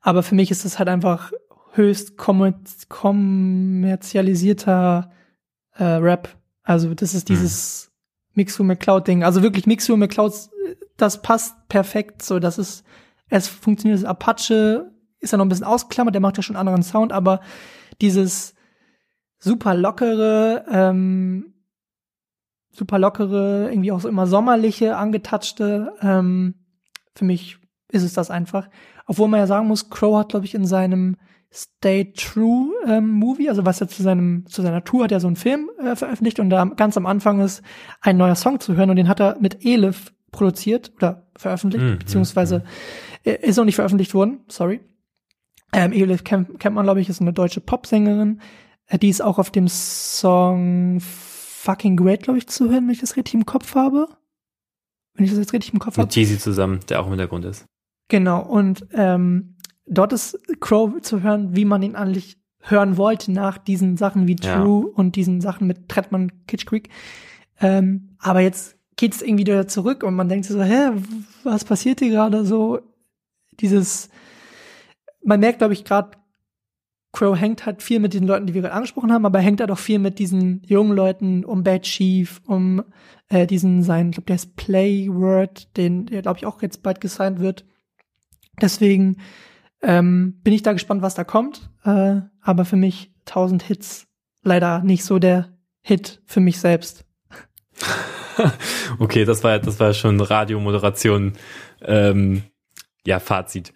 Aber 0.00 0.22
für 0.22 0.34
mich 0.34 0.50
ist 0.50 0.64
es 0.64 0.78
halt 0.78 0.88
einfach 0.88 1.32
höchst 1.72 2.16
kommerzialisierter 2.16 5.10
äh, 5.76 5.84
Rap. 5.84 6.28
Also 6.62 6.94
das 6.94 7.12
ist 7.14 7.28
dieses 7.28 7.90
Mixu 8.34 8.64
McCloud-Ding. 8.64 9.24
Also 9.24 9.42
wirklich 9.42 9.66
Mixu 9.66 9.96
McCloud, 9.96 10.32
das 10.96 11.22
passt 11.22 11.68
perfekt. 11.68 12.22
So, 12.22 12.38
das 12.38 12.58
ist, 12.58 12.84
es 13.28 13.48
funktioniert. 13.48 14.00
Das 14.00 14.08
Apache 14.08 14.90
ist 15.20 15.32
ja 15.32 15.38
noch 15.38 15.44
ein 15.44 15.48
bisschen 15.48 15.64
ausgeklammert, 15.64 16.14
der 16.14 16.20
macht 16.20 16.36
ja 16.36 16.42
schon 16.42 16.56
einen 16.56 16.68
anderen 16.68 16.82
Sound, 16.82 17.12
aber 17.12 17.40
dieses 18.00 18.54
super 19.38 19.74
lockere, 19.74 20.64
ähm, 20.70 21.54
super 22.70 22.98
lockere, 22.98 23.68
irgendwie 23.70 23.92
auch 23.92 24.00
so 24.00 24.08
immer 24.08 24.26
sommerliche, 24.26 24.96
angetatschte, 24.96 25.92
ähm, 26.00 26.54
für 27.14 27.24
mich 27.24 27.58
ist 27.90 28.02
es 28.02 28.12
das 28.12 28.30
einfach. 28.30 28.68
Obwohl 29.06 29.28
man 29.28 29.40
ja 29.40 29.46
sagen 29.46 29.68
muss, 29.68 29.90
Crow 29.90 30.18
hat, 30.18 30.30
glaube 30.30 30.46
ich, 30.46 30.54
in 30.54 30.66
seinem 30.66 31.16
Stay 31.52 32.12
True 32.12 32.72
ähm, 32.84 33.10
Movie, 33.10 33.48
also 33.48 33.64
was 33.64 33.80
er 33.80 33.86
zu 33.86 34.02
seinem 34.02 34.44
zu 34.46 34.60
seiner 34.60 34.82
Tour 34.82 35.04
hat 35.04 35.12
er 35.12 35.20
so 35.20 35.28
einen 35.28 35.36
Film 35.36 35.70
äh, 35.78 35.94
veröffentlicht 35.94 36.40
und 36.40 36.50
da 36.50 36.64
ganz 36.64 36.96
am 36.96 37.06
Anfang 37.06 37.40
ist 37.40 37.62
ein 38.00 38.16
neuer 38.16 38.34
Song 38.34 38.58
zu 38.58 38.74
hören 38.74 38.90
und 38.90 38.96
den 38.96 39.08
hat 39.08 39.20
er 39.20 39.36
mit 39.38 39.64
Elif 39.64 40.12
produziert 40.34 40.92
oder 40.96 41.26
veröffentlicht, 41.36 41.84
Mhm, 41.84 41.98
beziehungsweise 41.98 42.64
äh, 43.24 43.36
ist 43.48 43.56
noch 43.56 43.64
nicht 43.64 43.76
veröffentlicht 43.76 44.14
worden, 44.14 44.40
sorry. 44.48 44.80
Ähm, 45.72 45.92
Elif 45.92 46.22
kennt, 46.24 46.60
kennt 46.60 46.74
man, 46.74 46.84
glaube 46.84 47.00
ich, 47.00 47.08
ist 47.08 47.20
eine 47.20 47.32
deutsche 47.32 47.60
Popsängerin. 47.60 48.40
Äh, 48.86 48.98
die 48.98 49.08
ist 49.08 49.22
auch 49.22 49.38
auf 49.38 49.50
dem 49.50 49.66
Song 49.68 51.00
Fucking 51.00 51.96
Great, 51.96 52.22
glaube 52.22 52.38
ich, 52.38 52.46
zu 52.46 52.70
hören, 52.70 52.84
wenn 52.86 52.92
ich 52.92 53.00
das 53.00 53.16
richtig 53.16 53.34
im 53.34 53.46
Kopf 53.46 53.74
habe. 53.74 54.06
Wenn 55.14 55.24
ich 55.24 55.30
das 55.30 55.38
jetzt 55.40 55.52
richtig 55.52 55.72
im 55.72 55.78
Kopf 55.80 55.96
habe. 55.96 56.06
Mit 56.06 56.14
Jeezy 56.14 56.38
zusammen, 56.38 56.80
der 56.88 57.00
auch 57.00 57.04
im 57.06 57.10
Hintergrund 57.12 57.44
ist. 57.44 57.64
Genau, 58.08 58.42
und 58.44 58.86
ähm, 58.92 59.56
dort 59.86 60.12
ist 60.12 60.38
Crow 60.60 61.00
zu 61.00 61.22
hören, 61.22 61.56
wie 61.56 61.64
man 61.64 61.82
ihn 61.82 61.96
eigentlich 61.96 62.36
hören 62.60 62.96
wollte 62.96 63.32
nach 63.32 63.58
diesen 63.58 63.96
Sachen 63.96 64.26
wie 64.26 64.36
Ja. 64.40 64.60
True 64.60 64.86
und 64.86 65.16
diesen 65.16 65.40
Sachen 65.40 65.66
mit 65.66 65.88
Trettmann 65.88 66.32
Kitsch 66.46 66.66
Creek. 66.66 66.88
Ähm, 67.60 68.16
aber 68.18 68.40
jetzt 68.40 68.76
geht's 68.96 69.22
irgendwie 69.22 69.46
wieder 69.46 69.68
zurück 69.68 70.02
und 70.02 70.14
man 70.14 70.28
denkt 70.28 70.46
so, 70.46 70.62
hä, 70.62 70.90
was 71.42 71.64
passiert 71.64 72.00
hier 72.00 72.10
gerade 72.10 72.44
so? 72.44 72.80
Dieses, 73.60 74.08
man 75.22 75.40
merkt, 75.40 75.58
glaube 75.58 75.74
ich, 75.74 75.84
gerade, 75.84 76.12
Crow 77.12 77.38
hängt 77.38 77.64
halt 77.64 77.82
viel 77.82 78.00
mit 78.00 78.12
diesen 78.12 78.26
Leuten, 78.26 78.46
die 78.46 78.54
wir 78.54 78.62
gerade 78.62 78.74
angesprochen 78.74 79.12
haben, 79.12 79.24
aber 79.24 79.38
er 79.38 79.44
hängt 79.44 79.60
halt 79.60 79.70
auch 79.70 79.78
viel 79.78 80.00
mit 80.00 80.18
diesen 80.18 80.62
jungen 80.66 80.96
Leuten 80.96 81.44
um 81.44 81.62
Bad 81.62 81.82
Chief, 81.82 82.42
um 82.46 82.82
äh, 83.28 83.46
diesen 83.46 83.82
sein, 83.82 84.08
ich 84.08 84.14
glaube, 84.14 84.26
der 84.26 84.36
ist 84.36 84.56
Playword, 84.56 85.76
den, 85.76 86.06
der 86.06 86.22
glaube 86.22 86.38
ich 86.38 86.46
auch 86.46 86.60
jetzt 86.60 86.82
bald 86.82 87.00
gesigned 87.00 87.38
wird. 87.38 87.64
Deswegen 88.60 89.18
ähm, 89.82 90.40
bin 90.42 90.52
ich 90.52 90.62
da 90.62 90.72
gespannt, 90.72 91.02
was 91.02 91.14
da 91.14 91.24
kommt. 91.24 91.70
Äh, 91.84 92.22
aber 92.40 92.64
für 92.64 92.76
mich 92.76 93.12
1000 93.26 93.62
Hits 93.62 94.06
leider 94.42 94.82
nicht 94.82 95.04
so 95.04 95.18
der 95.18 95.56
Hit 95.82 96.22
für 96.26 96.40
mich 96.40 96.58
selbst. 96.58 97.04
okay, 98.98 99.24
das 99.24 99.44
war 99.44 99.58
das 99.58 99.80
war 99.80 99.94
schon 99.94 100.20
Radiomoderation. 100.20 101.34
Ähm, 101.82 102.42
ja, 103.06 103.20
Fazit. 103.20 103.72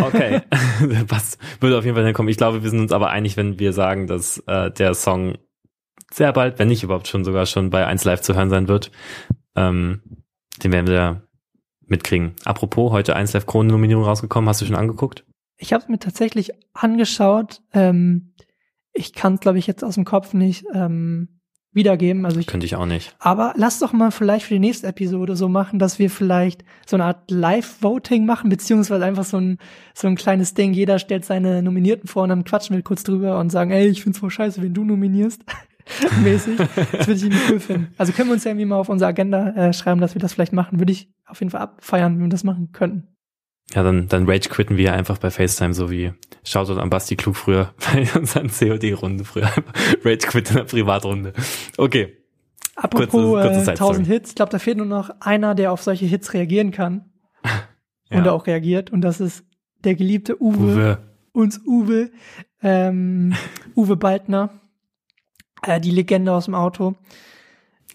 Okay, 0.00 0.42
was 1.08 1.38
würde 1.60 1.78
auf 1.78 1.84
jeden 1.84 1.96
Fall 1.96 2.04
hinkommen. 2.04 2.30
Ich 2.30 2.36
glaube, 2.36 2.62
wir 2.62 2.70
sind 2.70 2.80
uns 2.80 2.92
aber 2.92 3.10
einig, 3.10 3.36
wenn 3.36 3.58
wir 3.58 3.72
sagen, 3.72 4.06
dass 4.06 4.38
äh, 4.46 4.70
der 4.70 4.94
Song 4.94 5.38
sehr 6.12 6.32
bald, 6.32 6.58
wenn 6.58 6.68
nicht 6.68 6.82
überhaupt 6.82 7.08
schon 7.08 7.24
sogar 7.24 7.46
schon 7.46 7.70
bei 7.70 7.86
1 7.86 8.04
Live 8.04 8.22
zu 8.22 8.34
hören 8.34 8.50
sein 8.50 8.68
wird. 8.68 8.90
Ähm, 9.54 10.02
den 10.62 10.72
werden 10.72 10.88
wir 10.88 11.22
mitkriegen. 11.86 12.34
Apropos, 12.44 12.92
heute 12.92 13.14
1 13.14 13.32
Live 13.32 13.46
Kronen-Nominierung 13.46 14.04
rausgekommen. 14.04 14.48
Hast 14.48 14.60
du 14.60 14.66
schon 14.66 14.76
angeguckt? 14.76 15.24
Ich 15.56 15.72
habe 15.72 15.82
es 15.82 15.88
mir 15.88 15.98
tatsächlich 15.98 16.52
angeschaut. 16.72 17.62
Ähm, 17.72 18.34
ich 18.92 19.12
kann 19.12 19.34
es, 19.34 19.40
glaube 19.40 19.58
ich, 19.58 19.66
jetzt 19.66 19.84
aus 19.84 19.94
dem 19.94 20.04
Kopf 20.04 20.34
nicht 20.34 20.64
ähm, 20.74 21.37
wiedergeben. 21.78 22.26
Also 22.26 22.38
ich, 22.38 22.46
Könnte 22.46 22.66
ich 22.66 22.76
auch 22.76 22.84
nicht. 22.84 23.14
aber 23.18 23.54
lass 23.56 23.78
doch 23.78 23.94
mal 23.94 24.10
vielleicht 24.10 24.44
für 24.44 24.52
die 24.52 24.60
nächste 24.60 24.86
Episode 24.86 25.34
so 25.34 25.48
machen, 25.48 25.78
dass 25.78 25.98
wir 25.98 26.10
vielleicht 26.10 26.64
so 26.86 26.96
eine 26.96 27.04
Art 27.06 27.30
Live-Voting 27.30 28.26
machen, 28.26 28.50
beziehungsweise 28.50 29.04
einfach 29.06 29.24
so 29.24 29.38
ein, 29.38 29.58
so 29.94 30.06
ein 30.06 30.16
kleines 30.16 30.52
Ding. 30.52 30.74
Jeder 30.74 30.98
stellt 30.98 31.24
seine 31.24 31.62
Nominierten 31.62 32.06
vor 32.06 32.24
und 32.24 32.28
dann 32.28 32.44
quatschen 32.44 32.76
wir 32.76 32.82
kurz 32.82 33.02
drüber 33.02 33.38
und 33.38 33.48
sagen, 33.50 33.70
ey, 33.70 33.86
ich 33.88 34.02
find's 34.02 34.18
voll 34.18 34.30
scheiße, 34.30 34.60
wenn 34.60 34.74
du 34.74 34.84
nominierst. 34.84 35.42
Mäßig. 36.22 36.58
Das 36.58 37.06
würde 37.06 37.12
ich 37.14 37.22
irgendwie 37.24 37.52
cool 37.52 37.60
finden. 37.60 37.94
Also 37.96 38.12
können 38.12 38.28
wir 38.28 38.34
uns 38.34 38.44
ja 38.44 38.50
irgendwie 38.50 38.66
mal 38.66 38.76
auf 38.76 38.90
unsere 38.90 39.08
Agenda 39.08 39.48
äh, 39.50 39.72
schreiben, 39.72 40.02
dass 40.02 40.14
wir 40.14 40.20
das 40.20 40.34
vielleicht 40.34 40.52
machen. 40.52 40.78
Würde 40.80 40.92
ich 40.92 41.08
auf 41.26 41.40
jeden 41.40 41.50
Fall 41.50 41.62
abfeiern, 41.62 42.16
wenn 42.16 42.24
wir 42.24 42.28
das 42.28 42.44
machen 42.44 42.72
könnten. 42.72 43.08
Ja, 43.74 43.82
dann, 43.82 44.08
dann 44.08 44.28
Rage 44.28 44.48
quitten 44.48 44.78
wir 44.78 44.94
einfach 44.94 45.18
bei 45.18 45.30
FaceTime, 45.30 45.74
so 45.74 45.90
wie 45.90 46.12
Shoutout 46.42 46.80
an 46.80 46.88
Basti 46.88 47.16
Klug 47.16 47.36
früher 47.36 47.74
bei 47.92 48.08
unseren 48.18 48.48
COD-Runden 48.48 49.24
früher. 49.26 49.50
Rage 50.04 50.26
quit 50.26 50.50
in 50.50 50.56
der 50.56 50.64
Privatrunde. 50.64 51.34
Okay. 51.78 52.14
Apropos 52.76 53.10
Kurze- 53.10 53.42
kurze 53.42 53.60
äh, 53.60 53.64
Side-Story. 53.64 53.88
1000 53.96 54.06
Hits, 54.06 54.28
ich 54.30 54.34
glaube, 54.36 54.52
da 54.52 54.58
fehlt 54.58 54.76
nur 54.76 54.86
noch 54.86 55.10
einer, 55.20 55.54
der 55.54 55.72
auf 55.72 55.82
solche 55.82 56.06
Hits 56.06 56.32
reagieren 56.34 56.70
kann 56.70 57.06
Ja. 58.10 58.18
und 58.18 58.28
auch 58.28 58.46
reagiert. 58.46 58.90
Und 58.90 59.00
das 59.00 59.20
ist 59.20 59.44
der 59.84 59.94
geliebte 59.94 60.40
Uwe, 60.42 60.58
Uwe. 60.74 60.98
uns 61.32 61.60
Uwe, 61.66 62.10
ähm, 62.62 63.34
Uwe 63.76 63.96
Baldner, 63.96 64.50
äh, 65.62 65.80
die 65.80 65.90
Legende 65.90 66.32
aus 66.32 66.44
dem 66.44 66.54
Auto. 66.54 66.94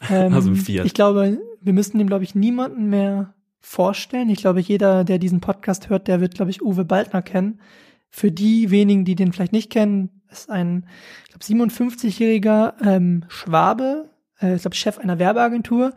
Ähm, 0.09 0.33
dem 0.33 0.55
Fiat. 0.57 0.85
Ich 0.85 0.93
glaube, 0.93 1.39
wir 1.61 1.71
müssten 1.71 1.97
dem, 1.97 2.07
glaube 2.07 2.25
ich, 2.25 2.35
niemanden 2.35 2.89
mehr 2.89 3.33
vorstellen. 3.61 4.27
Ich 4.29 4.39
glaube, 4.39 4.59
jeder, 4.59 5.05
der 5.05 5.17
diesen 5.17 5.39
Podcast 5.39 5.89
hört, 5.89 6.09
der 6.09 6.19
wird, 6.19 6.35
glaube 6.35 6.51
ich, 6.51 6.61
Uwe 6.61 6.83
Baldner 6.83 7.21
kennen. 7.21 7.61
Für 8.09 8.29
die 8.29 8.69
wenigen, 8.69 9.05
die 9.05 9.15
den 9.15 9.31
vielleicht 9.31 9.53
nicht 9.53 9.71
kennen, 9.71 10.09
ist 10.33 10.49
ein, 10.49 10.87
ich 11.23 11.29
glaube, 11.29 11.69
57-jähriger 11.71 12.73
ähm, 12.85 13.25
Schwabe, 13.27 14.09
äh, 14.41 14.55
ich 14.55 14.61
glaube, 14.61 14.75
Chef 14.75 14.97
einer 14.97 15.19
Werbeagentur, 15.19 15.93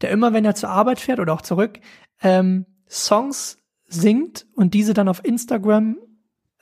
der 0.00 0.10
immer, 0.10 0.32
wenn 0.32 0.44
er 0.44 0.54
zur 0.54 0.70
Arbeit 0.70 0.98
fährt 0.98 1.20
oder 1.20 1.32
auch 1.34 1.42
zurück, 1.42 1.80
ähm, 2.22 2.66
Songs 2.88 3.58
singt 3.86 4.46
und 4.54 4.74
diese 4.74 4.94
dann 4.94 5.08
auf 5.08 5.24
Instagram 5.24 5.98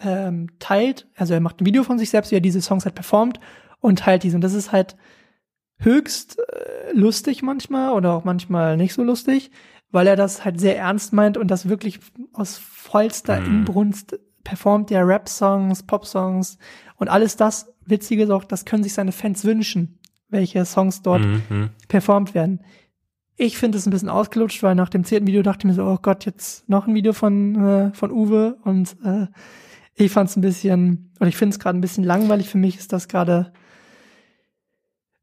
ähm, 0.00 0.48
teilt. 0.58 1.06
Also 1.16 1.34
er 1.34 1.40
macht 1.40 1.60
ein 1.60 1.66
Video 1.66 1.84
von 1.84 1.98
sich 1.98 2.10
selbst, 2.10 2.30
wie 2.30 2.36
er 2.36 2.40
diese 2.40 2.62
Songs 2.62 2.84
halt 2.84 2.94
performt 2.94 3.40
und 3.80 4.00
teilt 4.00 4.22
diese. 4.22 4.36
Und 4.36 4.42
das 4.42 4.54
ist 4.54 4.72
halt 4.72 4.96
höchst 5.78 6.38
äh, 6.38 6.92
lustig 6.92 7.42
manchmal 7.42 7.92
oder 7.92 8.14
auch 8.14 8.24
manchmal 8.24 8.76
nicht 8.76 8.94
so 8.94 9.02
lustig, 9.02 9.50
weil 9.90 10.06
er 10.06 10.16
das 10.16 10.44
halt 10.44 10.60
sehr 10.60 10.76
ernst 10.76 11.12
meint 11.12 11.36
und 11.36 11.50
das 11.50 11.68
wirklich 11.68 12.00
aus 12.32 12.58
vollster 12.58 13.40
Mhm. 13.40 13.46
Inbrunst 13.46 14.18
performt, 14.44 14.90
der 14.90 15.06
Rap-Songs, 15.06 15.82
Pop-Songs 15.84 16.58
und 16.96 17.08
alles 17.08 17.36
das, 17.36 17.72
Witzige 17.84 18.32
auch, 18.34 18.44
das 18.44 18.64
können 18.64 18.82
sich 18.82 18.92
seine 18.94 19.12
Fans 19.12 19.44
wünschen, 19.44 19.98
welche 20.28 20.64
Songs 20.64 21.00
dort 21.02 21.22
Mhm, 21.22 21.42
mhm. 21.48 21.70
performt 21.88 22.34
werden. 22.34 22.60
Ich 23.36 23.56
finde 23.56 23.78
es 23.78 23.86
ein 23.86 23.90
bisschen 23.90 24.08
ausgelutscht, 24.08 24.62
weil 24.62 24.74
nach 24.74 24.88
dem 24.88 25.04
zehnten 25.04 25.26
Video 25.28 25.42
dachte 25.42 25.60
ich 25.60 25.64
mir 25.66 25.74
so, 25.74 25.84
oh 25.86 25.98
Gott, 26.02 26.26
jetzt 26.26 26.68
noch 26.68 26.86
ein 26.86 26.94
Video 26.94 27.12
von, 27.12 27.54
äh, 27.64 27.94
von 27.94 28.10
Uwe 28.10 28.58
und 28.64 28.96
äh, 29.04 29.26
ich 29.94 30.10
fand 30.12 30.28
es 30.28 30.36
ein 30.36 30.40
bisschen, 30.42 31.12
oder 31.18 31.28
ich 31.28 31.36
finde 31.36 31.54
es 31.54 31.58
gerade 31.58 31.78
ein 31.78 31.80
bisschen 31.80 32.04
langweilig. 32.04 32.48
Für 32.48 32.58
mich 32.58 32.76
ist 32.78 32.92
das 32.92 33.08
gerade, 33.08 33.52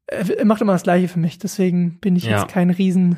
äh, 0.06 0.44
macht 0.44 0.60
immer 0.62 0.72
das 0.72 0.82
Gleiche 0.82 1.08
für 1.08 1.18
mich. 1.18 1.38
Deswegen 1.38 1.98
bin 2.00 2.16
ich 2.16 2.24
Ja. 2.24 2.40
jetzt 2.40 2.48
kein 2.48 2.70
riesen, 2.70 3.16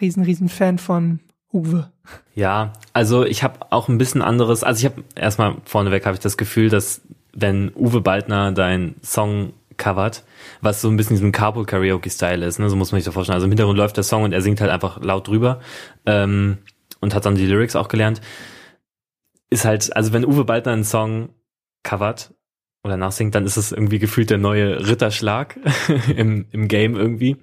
riesen, 0.00 0.22
riesen 0.22 0.48
Fan 0.48 0.78
von 0.78 1.20
Uwe. 1.52 1.90
Ja, 2.34 2.72
also 2.92 3.24
ich 3.24 3.42
habe 3.42 3.60
auch 3.70 3.88
ein 3.88 3.98
bisschen 3.98 4.22
anderes, 4.22 4.62
also 4.64 4.78
ich 4.78 4.84
habe 4.84 5.02
erstmal 5.14 5.56
vorneweg 5.64 6.04
habe 6.04 6.14
ich 6.14 6.20
das 6.20 6.36
Gefühl, 6.36 6.68
dass 6.68 7.00
wenn 7.32 7.72
Uwe 7.74 8.00
Baldner 8.00 8.52
dein 8.52 8.96
Song 9.02 9.52
covert, 9.76 10.24
was 10.60 10.82
so 10.82 10.88
ein 10.88 10.96
bisschen 10.96 11.16
diesem 11.16 11.32
Carpool 11.32 11.64
Karaoke 11.64 12.10
Style 12.10 12.44
ist, 12.44 12.58
ne, 12.58 12.68
so 12.68 12.76
muss 12.76 12.92
man 12.92 13.00
sich 13.00 13.06
das 13.06 13.14
vorstellen. 13.14 13.34
Also 13.34 13.46
im 13.46 13.52
Hintergrund 13.52 13.78
läuft 13.78 13.96
der 13.96 14.04
Song 14.04 14.24
und 14.24 14.32
er 14.32 14.42
singt 14.42 14.60
halt 14.60 14.70
einfach 14.70 15.00
laut 15.02 15.28
drüber 15.28 15.60
ähm, 16.04 16.58
und 17.00 17.14
hat 17.14 17.24
dann 17.24 17.36
die 17.36 17.46
Lyrics 17.46 17.76
auch 17.76 17.88
gelernt. 17.88 18.20
Ist 19.50 19.64
halt, 19.64 19.94
also 19.96 20.12
wenn 20.12 20.26
Uwe 20.26 20.44
Baldner 20.44 20.72
einen 20.72 20.84
Song 20.84 21.30
covert 21.82 22.34
oder 22.84 22.96
nachsingt, 22.96 23.34
dann 23.34 23.46
ist 23.46 23.56
es 23.56 23.72
irgendwie 23.72 23.98
gefühlt 23.98 24.30
der 24.30 24.38
neue 24.38 24.86
Ritterschlag 24.86 25.56
im, 26.16 26.46
im 26.50 26.68
Game 26.68 26.96
irgendwie. 26.96 27.36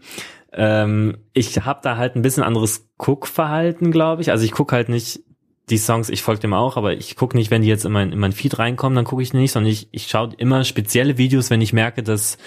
Ähm, 0.55 1.17
ich 1.33 1.59
habe 1.65 1.81
da 1.83 1.97
halt 1.97 2.15
ein 2.15 2.21
bisschen 2.21 2.43
anderes 2.43 2.89
Guckverhalten, 2.97 3.91
glaube 3.91 4.21
ich. 4.21 4.31
Also 4.31 4.45
ich 4.45 4.53
guck 4.53 4.71
halt 4.71 4.89
nicht 4.89 5.21
die 5.69 5.77
Songs, 5.77 6.09
ich 6.09 6.21
folge 6.21 6.41
dem 6.41 6.53
auch, 6.53 6.77
aber 6.77 6.93
ich 6.93 7.15
guck 7.15 7.35
nicht, 7.35 7.51
wenn 7.51 7.61
die 7.61 7.67
jetzt 7.67 7.85
in 7.85 7.91
mein, 7.91 8.11
in 8.11 8.19
mein 8.19 8.31
Feed 8.31 8.57
reinkommen, 8.57 8.95
dann 8.95 9.05
gucke 9.05 9.21
ich 9.21 9.33
nicht, 9.33 9.51
sondern 9.51 9.71
ich, 9.71 9.89
ich 9.91 10.07
schaue 10.07 10.29
immer 10.37 10.63
spezielle 10.63 11.17
Videos, 11.17 11.49
wenn 11.49 11.61
ich 11.61 11.73
merke, 11.73 12.03
dass 12.03 12.37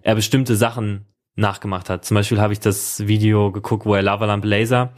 er 0.00 0.14
bestimmte 0.14 0.56
Sachen 0.56 1.06
nachgemacht 1.34 1.90
hat. 1.90 2.04
Zum 2.04 2.14
Beispiel 2.14 2.40
habe 2.40 2.52
ich 2.52 2.60
das 2.60 3.06
Video 3.06 3.52
geguckt, 3.52 3.84
wo 3.84 3.94
er 3.94 4.02
Lava 4.02 4.24
Lamp 4.24 4.44
Laser 4.44 4.92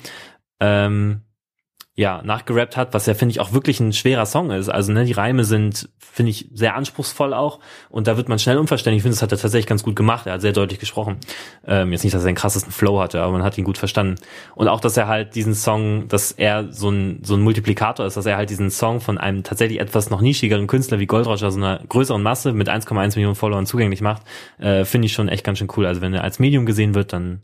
ähm, 0.60 1.22
ja, 2.00 2.22
nachgerappt 2.24 2.78
hat, 2.78 2.94
was 2.94 3.04
ja, 3.04 3.12
finde 3.12 3.32
ich, 3.32 3.40
auch 3.40 3.52
wirklich 3.52 3.78
ein 3.78 3.92
schwerer 3.92 4.24
Song 4.24 4.50
ist. 4.50 4.70
Also, 4.70 4.90
ne, 4.90 5.04
die 5.04 5.12
Reime 5.12 5.44
sind, 5.44 5.90
finde 5.98 6.30
ich, 6.30 6.48
sehr 6.54 6.74
anspruchsvoll 6.74 7.34
auch. 7.34 7.60
Und 7.90 8.06
da 8.06 8.16
wird 8.16 8.26
man 8.26 8.38
schnell 8.38 8.56
unverständlich. 8.56 9.00
Ich 9.00 9.02
finde, 9.02 9.16
das 9.16 9.22
hat 9.22 9.32
er 9.32 9.38
tatsächlich 9.38 9.66
ganz 9.66 9.82
gut 9.82 9.96
gemacht. 9.96 10.26
Er 10.26 10.32
hat 10.32 10.40
sehr 10.40 10.54
deutlich 10.54 10.80
gesprochen. 10.80 11.18
Ähm, 11.66 11.92
jetzt 11.92 12.02
nicht, 12.02 12.14
dass 12.14 12.22
er 12.22 12.30
den 12.30 12.36
krassesten 12.36 12.72
Flow 12.72 13.00
hatte, 13.00 13.20
aber 13.20 13.32
man 13.32 13.42
hat 13.42 13.58
ihn 13.58 13.64
gut 13.64 13.76
verstanden. 13.76 14.14
Und 14.54 14.68
auch, 14.68 14.80
dass 14.80 14.96
er 14.96 15.08
halt 15.08 15.34
diesen 15.34 15.52
Song, 15.52 16.08
dass 16.08 16.32
er 16.32 16.72
so 16.72 16.88
ein, 16.88 17.20
so 17.22 17.34
ein 17.34 17.42
Multiplikator 17.42 18.06
ist, 18.06 18.16
dass 18.16 18.24
er 18.24 18.38
halt 18.38 18.48
diesen 18.48 18.70
Song 18.70 19.02
von 19.02 19.18
einem 19.18 19.42
tatsächlich 19.42 19.78
etwas 19.78 20.08
noch 20.08 20.22
nischigeren 20.22 20.68
Künstler 20.68 21.00
wie 21.00 21.06
Goldroger, 21.06 21.50
so 21.50 21.58
einer 21.58 21.80
größeren 21.86 22.22
Masse 22.22 22.54
mit 22.54 22.70
1,1 22.70 23.16
Millionen 23.16 23.36
Followern 23.36 23.66
zugänglich 23.66 24.00
macht, 24.00 24.22
äh, 24.58 24.86
finde 24.86 25.04
ich 25.04 25.12
schon 25.12 25.28
echt 25.28 25.44
ganz 25.44 25.58
schön 25.58 25.68
cool. 25.76 25.84
Also, 25.84 26.00
wenn 26.00 26.14
er 26.14 26.24
als 26.24 26.38
Medium 26.38 26.64
gesehen 26.64 26.94
wird, 26.94 27.12
dann 27.12 27.42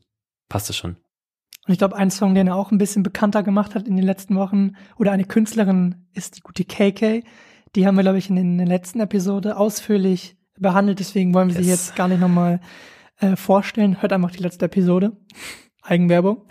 passt 0.48 0.70
das 0.70 0.76
schon. 0.78 0.96
Und 1.66 1.72
ich 1.72 1.78
glaube, 1.78 1.96
ein 1.96 2.10
Song, 2.10 2.34
den 2.34 2.46
er 2.46 2.54
auch 2.56 2.70
ein 2.70 2.78
bisschen 2.78 3.02
bekannter 3.02 3.42
gemacht 3.42 3.74
hat 3.74 3.88
in 3.88 3.96
den 3.96 4.04
letzten 4.04 4.36
Wochen, 4.36 4.72
oder 4.98 5.12
eine 5.12 5.24
Künstlerin 5.24 5.96
ist 6.14 6.36
die 6.36 6.40
gute 6.42 6.64
KK. 6.64 7.22
Die 7.74 7.86
haben 7.86 7.96
wir, 7.96 8.02
glaube 8.02 8.18
ich, 8.18 8.30
in, 8.30 8.36
in 8.36 8.58
der 8.58 8.66
letzten 8.68 9.00
Episode 9.00 9.56
ausführlich 9.56 10.36
behandelt. 10.58 11.00
Deswegen 11.00 11.34
wollen 11.34 11.48
wir 11.48 11.54
sie 11.56 11.68
Yes. 11.68 11.88
jetzt 11.88 11.96
gar 11.96 12.08
nicht 12.08 12.20
nochmal 12.20 12.60
äh, 13.20 13.34
vorstellen. 13.36 14.00
Hört 14.00 14.12
einfach 14.12 14.30
die 14.30 14.42
letzte 14.42 14.66
Episode. 14.66 15.16
Eigenwerbung. 15.82 16.42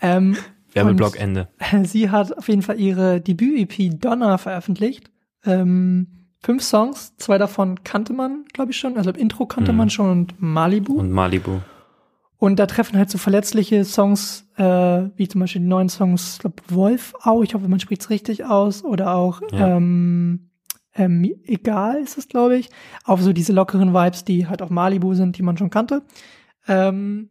Ähm, 0.00 0.36
Werbeblock 0.72 1.18
Ende. 1.18 1.48
Sie 1.84 2.10
hat 2.10 2.36
auf 2.36 2.48
jeden 2.48 2.62
Fall 2.62 2.78
ihre 2.80 3.20
Debüt-EP 3.20 3.98
Donner 4.00 4.38
veröffentlicht. 4.38 5.10
Ähm, 5.44 6.28
fünf 6.42 6.62
Songs. 6.62 7.16
Zwei 7.16 7.38
davon 7.38 7.82
kannte 7.82 8.12
man, 8.12 8.44
glaube 8.52 8.70
ich, 8.72 8.76
schon. 8.78 8.96
Also 8.96 9.10
Intro 9.10 9.46
kannte 9.46 9.72
Mhm. 9.72 9.78
man 9.78 9.90
schon 9.90 10.10
und 10.10 10.34
Malibu. 10.40 10.94
Und 10.94 11.10
Malibu. 11.10 11.60
Und 12.38 12.58
da 12.58 12.66
treffen 12.66 12.98
halt 12.98 13.08
so 13.10 13.16
verletzliche 13.18 13.84
Songs, 13.84 14.46
äh, 14.56 14.62
wie 15.16 15.26
zum 15.26 15.40
Beispiel 15.40 15.62
die 15.62 15.68
neuen 15.68 15.88
Songs, 15.88 16.34
ich 16.34 16.38
glaube, 16.40 16.62
Wolfau, 16.68 17.42
ich 17.42 17.54
hoffe, 17.54 17.66
man 17.68 17.80
spricht 17.80 18.02
es 18.02 18.10
richtig 18.10 18.44
aus, 18.44 18.84
oder 18.84 19.14
auch 19.14 19.40
Ja. 19.52 19.76
ähm, 19.76 20.50
ähm, 20.94 21.24
Egal 21.44 21.96
ist 22.02 22.18
es, 22.18 22.28
glaube 22.28 22.56
ich. 22.56 22.70
Auf 23.04 23.22
so 23.22 23.32
diese 23.32 23.52
lockeren 23.52 23.94
Vibes, 23.94 24.24
die 24.24 24.46
halt 24.46 24.62
auf 24.62 24.70
Malibu 24.70 25.14
sind, 25.14 25.38
die 25.38 25.42
man 25.42 25.56
schon 25.56 25.70
kannte. 25.70 26.02
Ähm, 26.68 27.30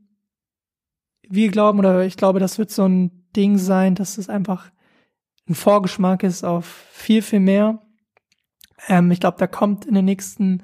wir 1.28 1.49
glauben, 1.49 1.80
oder 1.80 2.06
ich 2.06 2.18
glaube, 2.18 2.39
das 2.39 2.58
wird 2.58 2.72
so 2.72 2.88
ein 2.88 3.26
Ding 3.36 3.58
sein, 3.58 3.95
dass 3.95 4.18
es 4.18 4.30
einfach 4.30 4.72
ein 5.47 5.56
Vorgeschmack 5.56 6.24
ist 6.24 6.43
auf 6.43 6.66
viel, 6.91 7.22
viel 7.22 7.39
mehr. 7.39 7.82
Ähm, 8.88 9.12
ich 9.12 9.20
glaube, 9.20 9.38
da 9.38 9.47
kommt 9.47 9.86
in 9.86 9.93
den 9.93 10.06
nächsten 10.06 10.62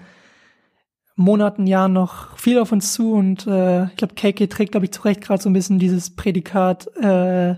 Monaten, 1.15 1.67
Jahren 1.67 1.93
noch 1.93 2.37
viel 2.37 2.59
auf 2.59 2.71
uns 2.71 2.93
zu 2.93 3.13
und 3.13 3.45
äh, 3.47 3.85
ich 3.85 3.95
glaube, 3.97 4.15
KK 4.15 4.47
trägt, 4.47 4.71
glaube 4.71 4.85
ich, 4.85 4.91
zu 4.91 5.01
Recht 5.03 5.21
gerade 5.21 5.41
so 5.41 5.49
ein 5.49 5.53
bisschen 5.53 5.79
dieses 5.79 6.15
Prädikat 6.15 6.87
äh, 6.97 7.55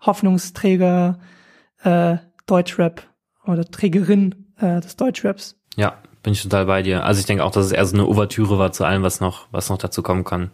Hoffnungsträger 0.00 1.18
äh, 1.82 2.16
Deutschrap 2.46 3.02
oder 3.44 3.64
Trägerin 3.64 4.52
äh, 4.58 4.80
des 4.80 4.96
Deutschraps. 4.96 5.56
Ja, 5.76 5.98
bin 6.22 6.32
ich 6.32 6.42
total 6.42 6.66
bei 6.66 6.82
dir. 6.82 7.04
Also 7.04 7.20
ich 7.20 7.26
denke 7.26 7.44
auch, 7.44 7.50
dass 7.50 7.66
es 7.66 7.72
eher 7.72 7.86
so 7.86 7.96
eine 7.96 8.06
Ouvertüre 8.06 8.58
war 8.58 8.72
zu 8.72 8.84
allem, 8.84 9.02
was 9.02 9.20
noch, 9.20 9.46
was 9.50 9.70
noch 9.70 9.78
dazu 9.78 10.02
kommen 10.02 10.24
kann. 10.24 10.50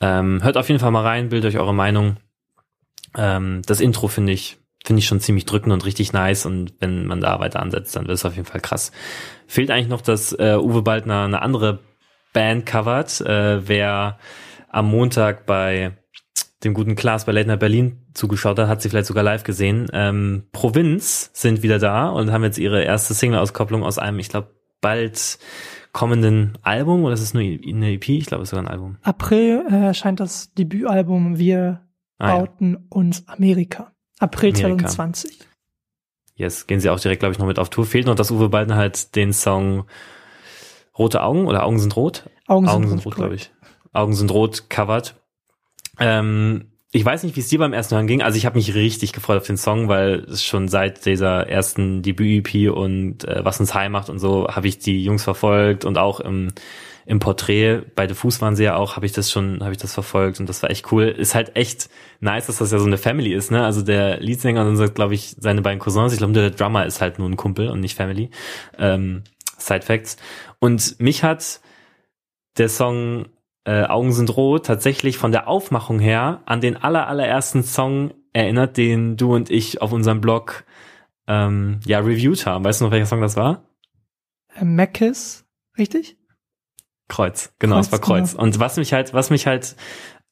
Ähm, 0.00 0.42
hört 0.42 0.56
auf 0.56 0.68
jeden 0.68 0.80
Fall 0.80 0.90
mal 0.90 1.02
rein, 1.02 1.28
bildet 1.28 1.54
euch 1.54 1.60
eure 1.60 1.74
Meinung. 1.74 2.16
Ähm, 3.16 3.62
das 3.66 3.80
Intro 3.80 4.08
finde 4.08 4.32
ich, 4.32 4.58
finde 4.84 5.00
ich 5.00 5.06
schon 5.06 5.20
ziemlich 5.20 5.44
drückend 5.44 5.72
und 5.72 5.84
richtig 5.84 6.12
nice 6.12 6.46
und 6.46 6.74
wenn 6.80 7.06
man 7.06 7.20
da 7.20 7.38
weiter 7.40 7.60
ansetzt, 7.60 7.94
dann 7.96 8.06
wird 8.06 8.16
es 8.16 8.24
auf 8.24 8.34
jeden 8.36 8.46
Fall 8.46 8.60
krass. 8.60 8.92
Fehlt 9.46 9.70
eigentlich 9.70 9.88
noch, 9.88 10.00
dass 10.00 10.32
äh, 10.32 10.56
Uwe 10.60 10.82
Baldner 10.82 11.24
eine 11.24 11.42
andere 11.42 11.80
Band 12.32 12.66
covert. 12.66 13.20
Äh, 13.20 13.66
wer 13.68 14.18
am 14.68 14.90
Montag 14.90 15.46
bei 15.46 15.92
dem 16.64 16.74
guten 16.74 16.94
Klaas 16.94 17.26
bei 17.26 17.32
Night 17.32 17.60
Berlin 17.60 18.06
zugeschaut 18.14 18.58
hat, 18.58 18.68
hat 18.68 18.82
sie 18.82 18.88
vielleicht 18.88 19.06
sogar 19.06 19.24
live 19.24 19.44
gesehen. 19.44 19.88
Ähm, 19.92 20.44
Provinz 20.52 21.30
sind 21.32 21.62
wieder 21.62 21.78
da 21.78 22.08
und 22.08 22.32
haben 22.32 22.44
jetzt 22.44 22.58
ihre 22.58 22.82
erste 22.82 23.14
Single-Auskopplung 23.14 23.82
aus 23.82 23.98
einem, 23.98 24.18
ich 24.18 24.28
glaube, 24.28 24.54
bald 24.80 25.38
kommenden 25.92 26.56
Album 26.62 27.04
oder 27.04 27.14
ist 27.14 27.20
es 27.20 27.34
nur 27.34 27.42
eine 27.42 27.92
EP? 27.92 28.08
Ich 28.08 28.26
glaube, 28.26 28.42
es 28.42 28.46
ist 28.46 28.50
sogar 28.50 28.64
ein 28.64 28.68
Album. 28.72 28.96
April 29.02 29.64
äh, 29.70 29.74
erscheint 29.86 30.20
das 30.20 30.52
Debütalbum 30.54 31.38
Wir 31.38 31.80
Ah, 32.18 32.28
ja. 32.28 32.38
bauten 32.38 32.86
uns 32.88 33.26
Amerika. 33.28 33.91
April 34.22 34.54
Amerika. 34.54 34.88
2020. 34.88 35.38
Yes, 36.34 36.66
gehen 36.66 36.80
sie 36.80 36.90
auch 36.90 37.00
direkt, 37.00 37.20
glaube 37.20 37.32
ich, 37.32 37.38
noch 37.38 37.46
mit 37.46 37.58
auf 37.58 37.70
Tour. 37.70 37.84
Fehlt 37.84 38.06
noch, 38.06 38.14
dass 38.14 38.30
Uwe 38.30 38.48
Baldner 38.48 38.76
halt 38.76 39.14
den 39.16 39.32
Song 39.32 39.84
Rote 40.98 41.22
Augen 41.22 41.46
oder 41.46 41.64
Augen 41.64 41.78
sind 41.78 41.96
rot? 41.96 42.28
Augen, 42.46 42.68
Augen 42.68 42.88
sind, 42.88 42.98
sind 42.98 43.06
rot, 43.06 43.14
glaube 43.16 43.34
ich. 43.34 43.50
Augen 43.92 44.14
sind 44.14 44.30
rot 44.30 44.68
covert. 44.68 45.16
Ähm, 45.98 46.72
ich 46.90 47.04
weiß 47.04 47.22
nicht, 47.22 47.36
wie 47.36 47.40
es 47.40 47.48
dir 47.48 47.58
beim 47.58 47.72
ersten 47.72 47.94
Hören 47.94 48.06
ging. 48.06 48.22
Also 48.22 48.36
ich 48.36 48.44
habe 48.44 48.58
mich 48.58 48.74
richtig 48.74 49.12
gefreut 49.12 49.38
auf 49.38 49.46
den 49.46 49.56
Song, 49.56 49.88
weil 49.88 50.20
es 50.28 50.44
schon 50.44 50.68
seit 50.68 51.06
dieser 51.06 51.48
ersten 51.48 52.02
Debüt-EP 52.02 52.70
und 52.70 53.24
äh, 53.24 53.44
was 53.44 53.60
uns 53.60 53.74
heim 53.74 53.92
macht 53.92 54.10
und 54.10 54.18
so, 54.18 54.48
habe 54.48 54.68
ich 54.68 54.78
die 54.78 55.02
Jungs 55.02 55.24
verfolgt 55.24 55.84
und 55.84 55.96
auch 55.96 56.20
im, 56.20 56.48
im 57.04 57.18
Porträt 57.18 57.82
bei 57.94 58.06
Diffus 58.06 58.40
waren 58.40 58.56
sie 58.56 58.64
ja 58.64 58.76
auch, 58.76 58.96
habe 58.96 59.06
ich 59.06 59.12
das 59.12 59.30
schon, 59.30 59.62
habe 59.62 59.72
ich 59.72 59.78
das 59.78 59.94
verfolgt 59.94 60.40
und 60.40 60.48
das 60.48 60.62
war 60.62 60.70
echt 60.70 60.92
cool. 60.92 61.04
Ist 61.04 61.34
halt 61.34 61.56
echt 61.56 61.88
nice, 62.20 62.46
dass 62.46 62.58
das 62.58 62.72
ja 62.72 62.78
so 62.78 62.86
eine 62.86 62.98
Family 62.98 63.32
ist, 63.32 63.50
ne? 63.50 63.64
Also 63.64 63.82
der 63.82 64.20
Leadsänger 64.20 64.66
und 64.66 64.76
sagt, 64.76 64.94
glaube 64.94 65.14
ich, 65.14 65.36
seine 65.38 65.62
beiden 65.62 65.80
Cousins. 65.80 66.12
Ich 66.12 66.18
glaube, 66.18 66.32
der 66.32 66.50
Drummer 66.50 66.86
ist 66.86 67.00
halt 67.00 67.18
nur 67.18 67.28
ein 67.28 67.36
Kumpel 67.36 67.68
und 67.68 67.80
nicht 67.80 67.96
Family. 67.96 68.30
Ähm, 68.78 69.24
Side 69.58 69.82
Facts. 69.82 70.16
Und 70.58 71.00
mich 71.00 71.22
hat 71.22 71.60
der 72.58 72.68
Song 72.68 73.26
äh, 73.64 73.84
Augen 73.84 74.12
sind 74.12 74.36
rot 74.36 74.66
tatsächlich 74.66 75.18
von 75.18 75.32
der 75.32 75.48
Aufmachung 75.48 75.98
her 75.98 76.42
an 76.46 76.60
den 76.60 76.76
aller 76.76 77.06
allerersten 77.06 77.62
Song 77.62 78.12
erinnert, 78.32 78.76
den 78.76 79.16
du 79.16 79.34
und 79.34 79.50
ich 79.50 79.80
auf 79.80 79.92
unserem 79.92 80.20
Blog 80.20 80.64
ähm, 81.28 81.80
ja 81.86 82.00
reviewed 82.00 82.46
haben. 82.46 82.64
Weißt 82.64 82.80
du 82.80 82.86
noch, 82.86 82.92
welcher 82.92 83.06
Song 83.06 83.20
das 83.20 83.36
war? 83.36 83.64
Äh, 84.54 84.64
Mackis, 84.64 85.44
richtig? 85.78 86.16
Kreuz, 87.12 87.52
genau, 87.58 87.76
Kreuz, 87.76 87.86
es 87.86 87.92
war 87.92 87.98
Kreuz. 88.00 88.30
genau. 88.32 88.42
Und 88.42 88.58
was 88.58 88.78
mich 88.78 88.94
halt, 88.94 89.12
was 89.12 89.28
mich 89.28 89.46
halt 89.46 89.76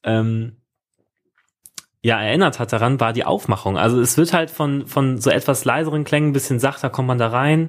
ähm, 0.02 0.56
ja 2.02 2.18
erinnert 2.18 2.58
hat 2.58 2.72
daran, 2.72 2.98
war 3.00 3.12
die 3.12 3.26
Aufmachung. 3.26 3.76
Also 3.76 4.00
es 4.00 4.16
wird 4.16 4.32
halt 4.32 4.50
von 4.50 4.86
von 4.86 5.18
so 5.18 5.28
etwas 5.28 5.66
leiseren 5.66 6.04
Klängen 6.04 6.30
ein 6.30 6.32
bisschen 6.32 6.58
sachter 6.58 6.88
kommt 6.88 7.08
man 7.08 7.18
da 7.18 7.28
rein. 7.28 7.68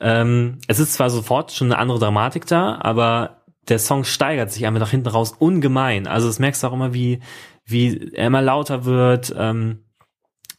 Ähm, 0.00 0.58
es 0.68 0.78
ist 0.78 0.94
zwar 0.94 1.10
sofort 1.10 1.50
schon 1.50 1.72
eine 1.72 1.78
andere 1.80 1.98
Dramatik 1.98 2.46
da, 2.46 2.78
aber 2.80 3.42
der 3.66 3.80
Song 3.80 4.04
steigert 4.04 4.52
sich 4.52 4.66
einfach 4.66 4.80
nach 4.80 4.90
hinten 4.90 5.08
raus 5.08 5.34
ungemein. 5.36 6.06
Also 6.06 6.28
das 6.28 6.38
merkst 6.38 6.62
du 6.62 6.68
auch 6.68 6.72
immer, 6.74 6.94
wie 6.94 7.18
wie 7.64 8.12
er 8.12 8.28
immer 8.28 8.42
lauter 8.42 8.84
wird. 8.84 9.34
Ähm, 9.36 9.80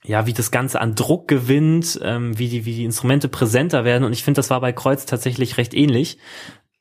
ja, 0.04 0.28
wie 0.28 0.34
das 0.34 0.52
Ganze 0.52 0.82
an 0.82 0.96
Druck 0.96 1.30
gewinnt, 1.30 1.98
ähm, 2.04 2.38
wie 2.38 2.50
die 2.50 2.66
wie 2.66 2.76
die 2.76 2.84
Instrumente 2.84 3.30
präsenter 3.30 3.86
werden. 3.86 4.04
Und 4.04 4.12
ich 4.12 4.26
finde, 4.26 4.40
das 4.40 4.50
war 4.50 4.60
bei 4.60 4.74
Kreuz 4.74 5.06
tatsächlich 5.06 5.56
recht 5.58 5.74
ähnlich. 5.74 6.18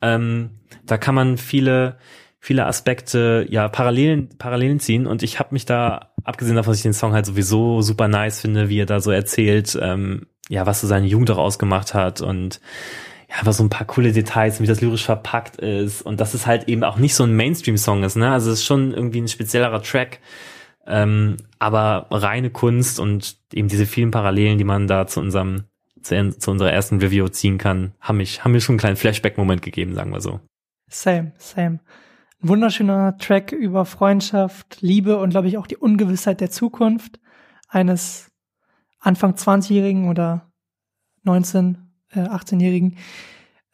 Ähm, 0.05 0.51
da 0.85 0.99
kann 0.99 1.15
man 1.15 1.39
viele, 1.39 1.97
viele 2.39 2.67
Aspekte, 2.67 3.47
ja, 3.49 3.69
Parallelen, 3.69 4.29
Parallelen 4.37 4.79
ziehen. 4.79 5.07
Und 5.07 5.23
ich 5.23 5.39
habe 5.39 5.55
mich 5.55 5.65
da, 5.65 6.13
abgesehen 6.25 6.57
davon, 6.57 6.73
dass 6.73 6.79
ich 6.79 6.83
den 6.83 6.93
Song 6.93 7.15
halt 7.15 7.25
sowieso 7.25 7.81
super 7.81 8.07
nice 8.07 8.43
finde, 8.43 8.69
wie 8.69 8.81
er 8.81 8.87
da 8.87 9.01
so 9.01 9.11
erzählt, 9.11 9.79
ähm, 9.81 10.27
ja, 10.51 10.67
was 10.67 10.83
so 10.83 10.87
seine 10.87 11.07
Jugend 11.07 11.31
auch 11.31 11.39
ausgemacht 11.39 11.95
hat 11.95 12.21
und 12.21 12.61
ja, 13.31 13.37
einfach 13.37 13.55
so 13.55 13.65
ein 13.65 13.71
paar 13.71 13.87
coole 13.87 14.13
Details, 14.13 14.61
wie 14.61 14.67
das 14.67 14.83
lyrisch 14.83 15.07
verpackt 15.07 15.57
ist 15.57 16.03
und 16.03 16.21
dass 16.21 16.35
es 16.35 16.47
halt 16.47 16.69
eben 16.69 16.85
auch 16.85 16.99
nicht 16.99 17.15
so 17.15 17.25
ein 17.25 17.35
Mainstream-Song 17.35 18.03
ist, 18.03 18.17
ne? 18.17 18.31
Also 18.31 18.51
es 18.51 18.59
ist 18.59 18.67
schon 18.67 18.93
irgendwie 18.93 19.23
ein 19.23 19.29
speziellerer 19.29 19.83
Track, 19.83 20.21
ähm, 20.87 21.39
aber 21.59 22.09
reine 22.11 22.51
Kunst 22.51 23.01
und 23.01 23.39
eben 23.55 23.69
diese 23.69 23.87
vielen 23.87 24.11
Parallelen, 24.11 24.59
die 24.59 24.65
man 24.65 24.87
da 24.87 25.07
zu 25.07 25.21
unserem 25.21 25.65
zu, 26.05 26.39
zu 26.39 26.51
unserer 26.51 26.73
ersten 26.73 26.99
Review 26.99 27.29
ziehen 27.29 27.59
kann, 27.59 27.93
haben 28.01 28.19
mich, 28.19 28.45
haben 28.45 28.53
mir 28.53 28.61
schon 28.61 28.75
einen 28.75 28.81
kleinen 28.81 28.97
Flashback-Moment 28.97 29.63
gegeben, 29.63 29.95
sagen 29.95 30.13
wir 30.13 30.21
so. 30.21 30.41
Same, 30.89 31.33
same. 31.39 31.81
Ein 32.43 32.49
wunderschöner 32.49 33.17
Track 33.19 33.53
über 33.53 33.85
Freundschaft, 33.85 34.79
Liebe 34.81 35.19
und 35.19 35.31
glaube 35.31 35.49
ich 35.49 35.59
auch 35.59 35.67
die 35.67 35.77
Ungewissheit 35.77 36.41
der 36.41 36.51
Zukunft 36.51 37.19
eines 37.69 38.31
Anfang 39.01 39.33
20-Jährigen 39.35 40.09
oder 40.09 40.51
19, 41.25 41.79
äh, 42.13 42.21
18-Jährigen. 42.21 42.97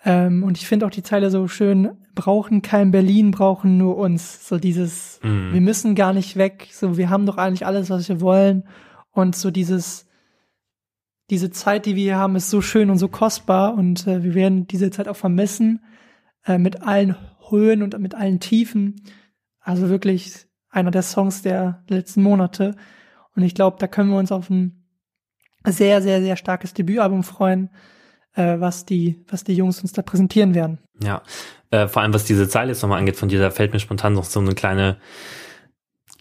Ähm, 0.05 0.45
und 0.45 0.57
ich 0.57 0.67
finde 0.67 0.87
auch 0.87 0.91
die 0.91 1.03
Zeile 1.03 1.31
so 1.31 1.47
schön, 1.49 1.91
brauchen 2.15 2.63
kein 2.63 2.91
Berlin, 2.91 3.31
brauchen 3.33 3.77
nur 3.77 3.97
uns. 3.97 4.49
So 4.49 4.59
dieses, 4.59 5.21
Mhm. 5.23 5.53
wir 5.53 5.61
müssen 5.61 5.95
gar 5.95 6.13
nicht 6.13 6.37
weg, 6.37 6.69
so 6.73 6.97
wir 6.97 7.11
haben 7.11 7.27
doch 7.27 7.37
eigentlich 7.37 7.67
alles, 7.67 7.91
was 7.91 8.09
wir 8.09 8.21
wollen. 8.21 8.65
Und 9.11 9.37
so 9.37 9.51
dieses, 9.51 10.07
diese 11.31 11.51
Zeit, 11.51 11.87
die 11.87 11.97
wir 11.97 12.03
hier 12.03 12.17
haben, 12.17 12.37
ist 12.37 12.51
so 12.51 12.61
schön 12.61 12.91
und 12.91 12.99
so 12.99 13.09
kostbar 13.09 13.75
und 13.75 14.07
äh, 14.07 14.23
wir 14.23 14.35
werden 14.35 14.67
diese 14.67 14.91
Zeit 14.91 15.09
auch 15.09 15.17
vermissen, 15.17 15.85
äh, 16.45 16.59
mit 16.59 16.83
allen 16.83 17.17
Höhen 17.49 17.83
und 17.83 17.99
mit 17.99 18.15
allen 18.15 18.41
Tiefen. 18.41 19.03
Also 19.61 19.89
wirklich 19.89 20.47
einer 20.71 20.91
der 20.91 21.03
Songs 21.03 21.43
der 21.43 21.85
letzten 21.89 22.23
Monate. 22.23 22.77
Und 23.37 23.43
ich 23.43 23.55
glaube, 23.55 23.77
da 23.79 23.87
können 23.87 24.11
wir 24.11 24.19
uns 24.19 24.33
auf 24.33 24.51
ein 24.51 24.85
sehr, 25.65 26.03
sehr, 26.03 26.21
sehr 26.21 26.37
starkes 26.37 26.75
Debütalbum 26.75 27.23
freuen, 27.23 27.71
äh, 28.35 28.59
was 28.59 28.85
die, 28.85 29.25
was 29.29 29.45
die 29.45 29.55
Jungs 29.55 29.81
uns 29.81 29.93
da 29.93 30.03
präsentieren 30.03 30.55
werden. 30.55 30.79
Ja, 31.03 31.23
äh, 31.71 31.87
vor 31.89 32.03
allem 32.03 32.15
was 32.15 32.25
diese 32.25 32.49
Zeile 32.49 32.73
jetzt 32.73 32.83
nochmal 32.83 32.99
angeht 32.99 33.17
von 33.17 33.29
da 33.29 33.51
fällt 33.51 33.73
mir 33.73 33.81
spontan 33.81 34.15
noch 34.15 34.25
so 34.25 34.41
eine 34.41 34.55
kleine 34.55 34.99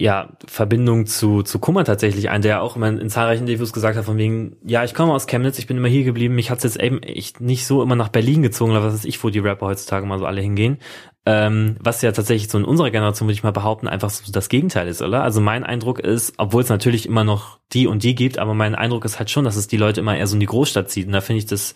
ja, 0.01 0.29
Verbindung 0.47 1.07
zu, 1.07 1.43
zu 1.43 1.59
Kummer 1.59 1.83
tatsächlich 1.83 2.29
ein, 2.29 2.41
der 2.41 2.61
auch 2.61 2.77
immer 2.77 2.87
in, 2.87 3.09
zahlreichen 3.09 3.45
Interviews 3.45 3.73
gesagt 3.73 3.97
hat, 3.97 4.05
von 4.05 4.17
wegen, 4.17 4.55
ja, 4.65 4.85
ich 4.85 4.93
komme 4.93 5.11
aus 5.13 5.27
Chemnitz, 5.27 5.59
ich 5.59 5.67
bin 5.67 5.75
immer 5.75 5.89
hier 5.89 6.05
geblieben, 6.05 6.35
mich 6.35 6.49
hat's 6.49 6.63
jetzt 6.63 6.79
eben 6.79 7.03
echt 7.03 7.41
nicht 7.41 7.67
so 7.67 7.83
immer 7.83 7.97
nach 7.97 8.07
Berlin 8.07 8.41
gezogen, 8.41 8.71
oder 8.71 8.81
was 8.81 8.93
weiß 8.93 9.05
ich, 9.05 9.21
wo 9.21 9.29
die 9.29 9.39
Rapper 9.39 9.65
heutzutage 9.65 10.05
mal 10.05 10.17
so 10.17 10.25
alle 10.25 10.39
hingehen. 10.39 10.77
Ähm, 11.25 11.75
was 11.81 12.01
ja 12.01 12.13
tatsächlich 12.13 12.49
so 12.49 12.57
in 12.57 12.63
unserer 12.63 12.91
Generation, 12.91 13.27
würde 13.27 13.33
ich 13.33 13.43
mal 13.43 13.51
behaupten, 13.51 13.89
einfach 13.89 14.09
so 14.09 14.31
das 14.31 14.47
Gegenteil 14.47 14.87
ist, 14.87 15.01
oder? 15.01 15.21
Also 15.21 15.41
mein 15.41 15.65
Eindruck 15.65 15.99
ist, 15.99 16.33
obwohl 16.37 16.63
es 16.63 16.69
natürlich 16.69 17.05
immer 17.05 17.25
noch 17.25 17.59
die 17.73 17.85
und 17.85 18.01
die 18.03 18.15
gibt, 18.15 18.39
aber 18.39 18.53
mein 18.53 18.75
Eindruck 18.75 19.03
ist 19.03 19.19
halt 19.19 19.29
schon, 19.29 19.43
dass 19.43 19.57
es 19.57 19.67
die 19.67 19.77
Leute 19.77 19.99
immer 19.99 20.15
eher 20.15 20.27
so 20.27 20.37
in 20.37 20.39
die 20.39 20.45
Großstadt 20.45 20.89
zieht. 20.89 21.07
Und 21.07 21.13
da 21.13 21.19
finde 21.19 21.39
ich 21.39 21.45
das 21.45 21.75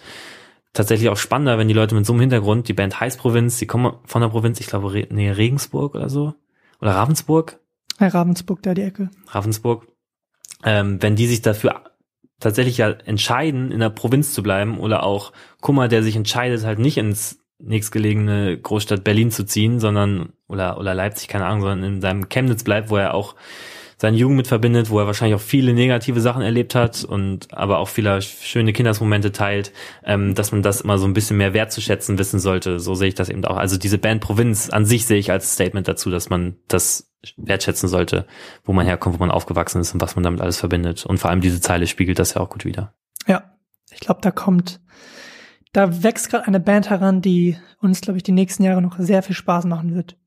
tatsächlich 0.72 1.10
auch 1.10 1.18
spannender, 1.18 1.58
wenn 1.58 1.68
die 1.68 1.74
Leute 1.74 1.94
mit 1.94 2.06
so 2.06 2.14
einem 2.14 2.22
Hintergrund, 2.22 2.70
die 2.70 2.74
Band 2.74 3.02
heißt 3.02 3.20
Provinz, 3.20 3.58
die 3.58 3.68
kommen 3.68 3.96
von 4.06 4.22
der 4.22 4.30
Provinz, 4.30 4.62
ich 4.62 4.68
glaube, 4.68 4.94
Re 4.94 5.08
nee, 5.10 5.30
Regensburg 5.30 5.94
oder 5.94 6.08
so. 6.08 6.36
Oder 6.82 6.92
Ravensburg, 6.96 7.60
Herr 8.04 8.14
Ravensburg, 8.14 8.62
da 8.64 8.74
die 8.74 8.82
Ecke. 8.82 9.10
Ravensburg, 9.30 9.88
ähm, 10.66 11.02
wenn 11.02 11.16
die 11.16 11.28
sich 11.28 11.42
dafür 11.42 11.84
tatsächlich 12.42 12.78
ja 12.78 12.90
entscheiden, 12.90 13.72
in 13.72 13.80
der 13.80 13.90
Provinz 13.90 14.34
zu 14.34 14.44
bleiben 14.44 14.78
oder 14.78 15.04
auch 15.04 15.32
Kummer, 15.62 15.88
der 15.88 16.04
sich 16.04 16.18
entscheidet, 16.18 16.66
halt 16.66 16.80
nicht 16.80 16.98
ins 16.98 17.40
nächstgelegene 17.60 18.60
Großstadt 18.60 19.06
Berlin 19.06 19.32
zu 19.32 19.46
ziehen, 19.46 19.80
sondern 19.80 20.34
oder 20.48 20.78
oder 20.78 20.94
Leipzig, 20.94 21.30
keine 21.30 21.46
Ahnung, 21.46 21.62
sondern 21.62 21.84
in 21.84 22.02
seinem 22.02 22.28
Chemnitz 22.28 22.66
bleibt, 22.66 22.90
wo 22.90 22.98
er 22.98 23.14
auch 23.14 23.36
seine 24.04 24.18
Jugend 24.18 24.36
mit 24.36 24.48
verbindet, 24.48 24.90
wo 24.90 25.00
er 25.00 25.08
wahrscheinlich 25.08 25.36
auch 25.38 25.42
viele 25.42 25.74
negative 25.74 26.20
Sachen 26.20 26.42
erlebt 26.42 26.76
hat 26.76 27.06
und 27.06 27.54
aber 27.54 27.78
auch 27.78 27.88
viele 27.88 28.22
schöne 28.22 28.74
Kindheitsmomente 28.74 29.32
teilt, 29.32 29.72
ähm, 30.04 30.36
dass 30.36 30.52
man 30.52 30.62
das 30.62 30.82
immer 30.82 30.98
so 30.98 31.06
ein 31.06 31.14
bisschen 31.14 31.38
mehr 31.38 31.54
wertzuschätzen 31.54 32.18
wissen 32.18 32.38
sollte. 32.38 32.82
So 32.82 32.96
sehe 32.96 33.08
ich 33.08 33.16
das 33.16 33.30
eben 33.30 33.46
auch. 33.46 33.56
Also 33.56 33.78
diese 33.78 33.98
Band 33.98 34.20
Provinz 34.20 34.70
an 34.70 34.86
sich 34.86 35.06
sehe 35.06 35.20
ich 35.20 35.32
als 35.32 35.54
Statement 35.54 35.88
dazu, 35.88 36.10
dass 36.10 36.30
man 36.30 36.58
das 36.68 37.14
wertschätzen 37.38 37.88
sollte, 37.88 38.28
wo 38.66 38.74
man 38.74 38.86
herkommt, 38.86 39.16
wo 39.16 39.20
man 39.20 39.32
aufgewachsen 39.32 39.80
ist 39.80 39.94
und 39.94 40.02
was 40.02 40.18
man 40.18 40.24
damit 40.24 40.42
alles 40.42 40.58
verbindet. 40.58 41.06
Und 41.06 41.20
vor 41.20 41.30
allem 41.30 41.40
diese 41.40 41.62
Zeile 41.62 41.88
spiegelt 41.88 42.20
das 42.20 42.34
ja 42.34 42.42
auch 42.42 42.50
gut 42.50 42.66
wieder. 42.66 42.94
Ja, 43.26 43.54
ich 43.90 44.02
glaube, 44.02 44.20
da 44.20 44.32
kommt, 44.32 44.82
da 45.72 46.04
wächst 46.04 46.30
gerade 46.30 46.46
eine 46.46 46.60
Band 46.60 46.90
heran, 46.90 47.22
die 47.22 47.56
uns, 47.80 48.02
glaube 48.02 48.18
ich, 48.18 48.24
die 48.24 48.34
nächsten 48.34 48.64
Jahre 48.64 48.82
noch 48.82 49.00
sehr 49.00 49.24
viel 49.24 49.34
Spaß 49.34 49.64
machen 49.64 49.96
wird. 49.96 50.18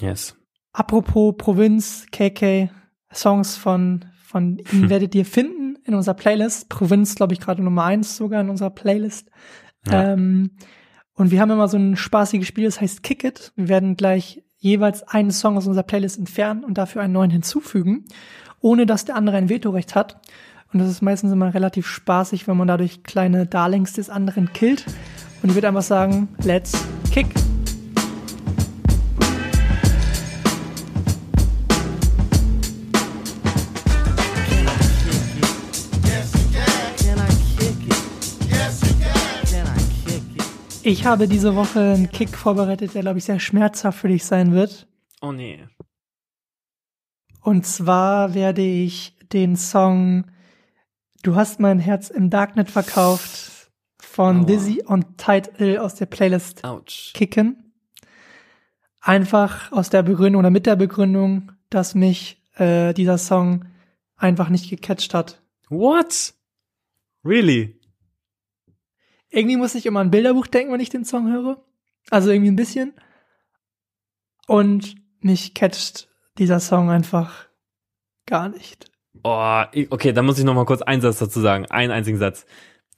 Yes. 0.00 0.36
Apropos 0.72 1.36
Provinz, 1.38 2.06
KK, 2.10 2.68
Songs 3.16 3.56
von, 3.56 4.04
von 4.24 4.58
ihm 4.58 4.82
Hm. 4.82 4.90
werdet 4.90 5.14
ihr 5.14 5.24
finden 5.24 5.76
in 5.84 5.94
unserer 5.94 6.14
Playlist. 6.14 6.68
Provinz, 6.68 7.14
glaube 7.14 7.32
ich, 7.32 7.40
gerade 7.40 7.62
Nummer 7.62 7.84
eins 7.84 8.16
sogar 8.16 8.40
in 8.40 8.50
unserer 8.50 8.70
Playlist. 8.70 9.30
Ja. 9.86 10.12
Ähm, 10.12 10.50
und 11.14 11.30
wir 11.30 11.40
haben 11.40 11.50
immer 11.50 11.68
so 11.68 11.78
ein 11.78 11.96
spaßiges 11.96 12.46
Spiel, 12.46 12.64
das 12.64 12.80
heißt 12.80 13.02
Kick 13.02 13.24
It. 13.24 13.52
Wir 13.56 13.68
werden 13.68 13.96
gleich 13.96 14.42
jeweils 14.58 15.02
einen 15.02 15.30
Song 15.30 15.56
aus 15.56 15.66
unserer 15.66 15.84
Playlist 15.84 16.18
entfernen 16.18 16.64
und 16.64 16.76
dafür 16.76 17.02
einen 17.02 17.12
neuen 17.12 17.30
hinzufügen, 17.30 18.04
ohne 18.60 18.84
dass 18.84 19.04
der 19.04 19.16
andere 19.16 19.36
ein 19.36 19.48
Vetorecht 19.48 19.94
hat. 19.94 20.20
Und 20.72 20.80
das 20.80 20.90
ist 20.90 21.02
meistens 21.02 21.32
immer 21.32 21.54
relativ 21.54 21.86
spaßig, 21.86 22.48
wenn 22.48 22.56
man 22.56 22.68
dadurch 22.68 23.02
kleine 23.02 23.46
Darlings 23.46 23.92
des 23.92 24.10
anderen 24.10 24.52
killt. 24.52 24.84
Und 25.42 25.50
ich 25.50 25.54
würde 25.54 25.68
einfach 25.68 25.82
sagen, 25.82 26.28
let's 26.42 26.72
kick. 27.12 27.28
Ich 40.88 41.04
habe 41.04 41.26
diese 41.26 41.56
Woche 41.56 41.80
einen 41.80 42.12
Kick 42.12 42.28
vorbereitet, 42.28 42.94
der, 42.94 43.02
glaube 43.02 43.18
ich, 43.18 43.24
sehr 43.24 43.40
schmerzhaft 43.40 43.98
für 43.98 44.06
dich 44.06 44.24
sein 44.24 44.52
wird. 44.52 44.86
Oh 45.20 45.32
nee. 45.32 45.66
Und 47.40 47.66
zwar 47.66 48.34
werde 48.34 48.62
ich 48.62 49.16
den 49.32 49.56
Song 49.56 50.26
Du 51.24 51.34
hast 51.34 51.58
mein 51.58 51.80
Herz 51.80 52.08
im 52.08 52.30
Darknet 52.30 52.70
verkauft 52.70 53.72
von 53.98 54.42
Aua. 54.42 54.44
Dizzy 54.44 54.84
und 54.86 55.18
Title 55.18 55.82
aus 55.82 55.96
der 55.96 56.06
Playlist 56.06 56.62
Ouch. 56.62 57.12
kicken. 57.14 57.72
Einfach 59.00 59.72
aus 59.72 59.90
der 59.90 60.04
Begründung 60.04 60.38
oder 60.38 60.50
mit 60.50 60.66
der 60.66 60.76
Begründung, 60.76 61.50
dass 61.68 61.96
mich 61.96 62.40
äh, 62.54 62.94
dieser 62.94 63.18
Song 63.18 63.64
einfach 64.14 64.50
nicht 64.50 64.70
gecatcht 64.70 65.14
hat. 65.14 65.42
What? 65.68 66.32
Really? 67.24 67.75
Irgendwie 69.30 69.56
muss 69.56 69.74
ich 69.74 69.86
immer 69.86 70.00
an 70.00 70.08
ein 70.08 70.10
Bilderbuch 70.10 70.46
denken, 70.46 70.72
wenn 70.72 70.80
ich 70.80 70.90
den 70.90 71.04
Song 71.04 71.30
höre. 71.30 71.62
Also 72.10 72.30
irgendwie 72.30 72.50
ein 72.50 72.56
bisschen. 72.56 72.94
Und 74.46 74.94
mich 75.20 75.54
catcht 75.54 76.08
dieser 76.38 76.60
Song 76.60 76.90
einfach 76.90 77.48
gar 78.26 78.48
nicht. 78.48 78.90
Oh, 79.24 79.62
okay, 79.90 80.12
da 80.12 80.22
muss 80.22 80.38
ich 80.38 80.44
noch 80.44 80.54
mal 80.54 80.66
kurz 80.66 80.82
einen 80.82 81.02
Satz 81.02 81.18
dazu 81.18 81.40
sagen. 81.40 81.66
Einen 81.66 81.90
einzigen 81.90 82.18
Satz. 82.18 82.46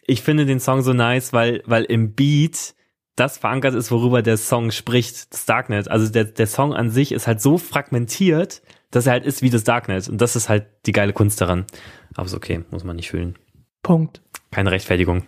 Ich 0.07 0.23
finde 0.23 0.47
den 0.47 0.61
Song 0.61 0.83
so 0.83 0.93
nice, 0.93 1.33
weil, 1.33 1.63
weil 1.67 1.85
im 1.85 2.15
Beat 2.15 2.75
das 3.19 3.39
verankert 3.39 3.75
ist, 3.75 3.91
worüber 3.91 4.23
der 4.23 4.37
Song 4.37 4.71
spricht, 4.71 5.33
das 5.33 5.45
Darknet. 5.45 5.89
Also 5.89 6.11
der, 6.11 6.25
der 6.25 6.47
Song 6.47 6.73
an 6.73 6.91
sich 6.91 7.13
ist 7.13 7.27
halt 7.27 7.41
so 7.41 7.59
fragmentiert, 7.59 8.63
dass 8.91 9.07
er 9.07 9.13
halt 9.13 9.27
ist 9.27 9.43
wie 9.43 9.51
das 9.51 9.65
Darknet. 9.65 10.09
Und 10.09 10.21
das 10.21 10.37
ist 10.37 10.49
halt 10.49 10.67
die 10.87 10.93
geile 10.93 11.13
Kunst 11.13 11.41
daran. 11.41 11.67
Aber 12.15 12.27
ist 12.27 12.35
okay, 12.35 12.65
muss 12.71 12.85
man 12.85 12.97
nicht 12.97 13.11
fühlen. 13.11 13.37
Punkt. 13.83 14.23
Keine 14.51 14.71
Rechtfertigung. 14.71 15.25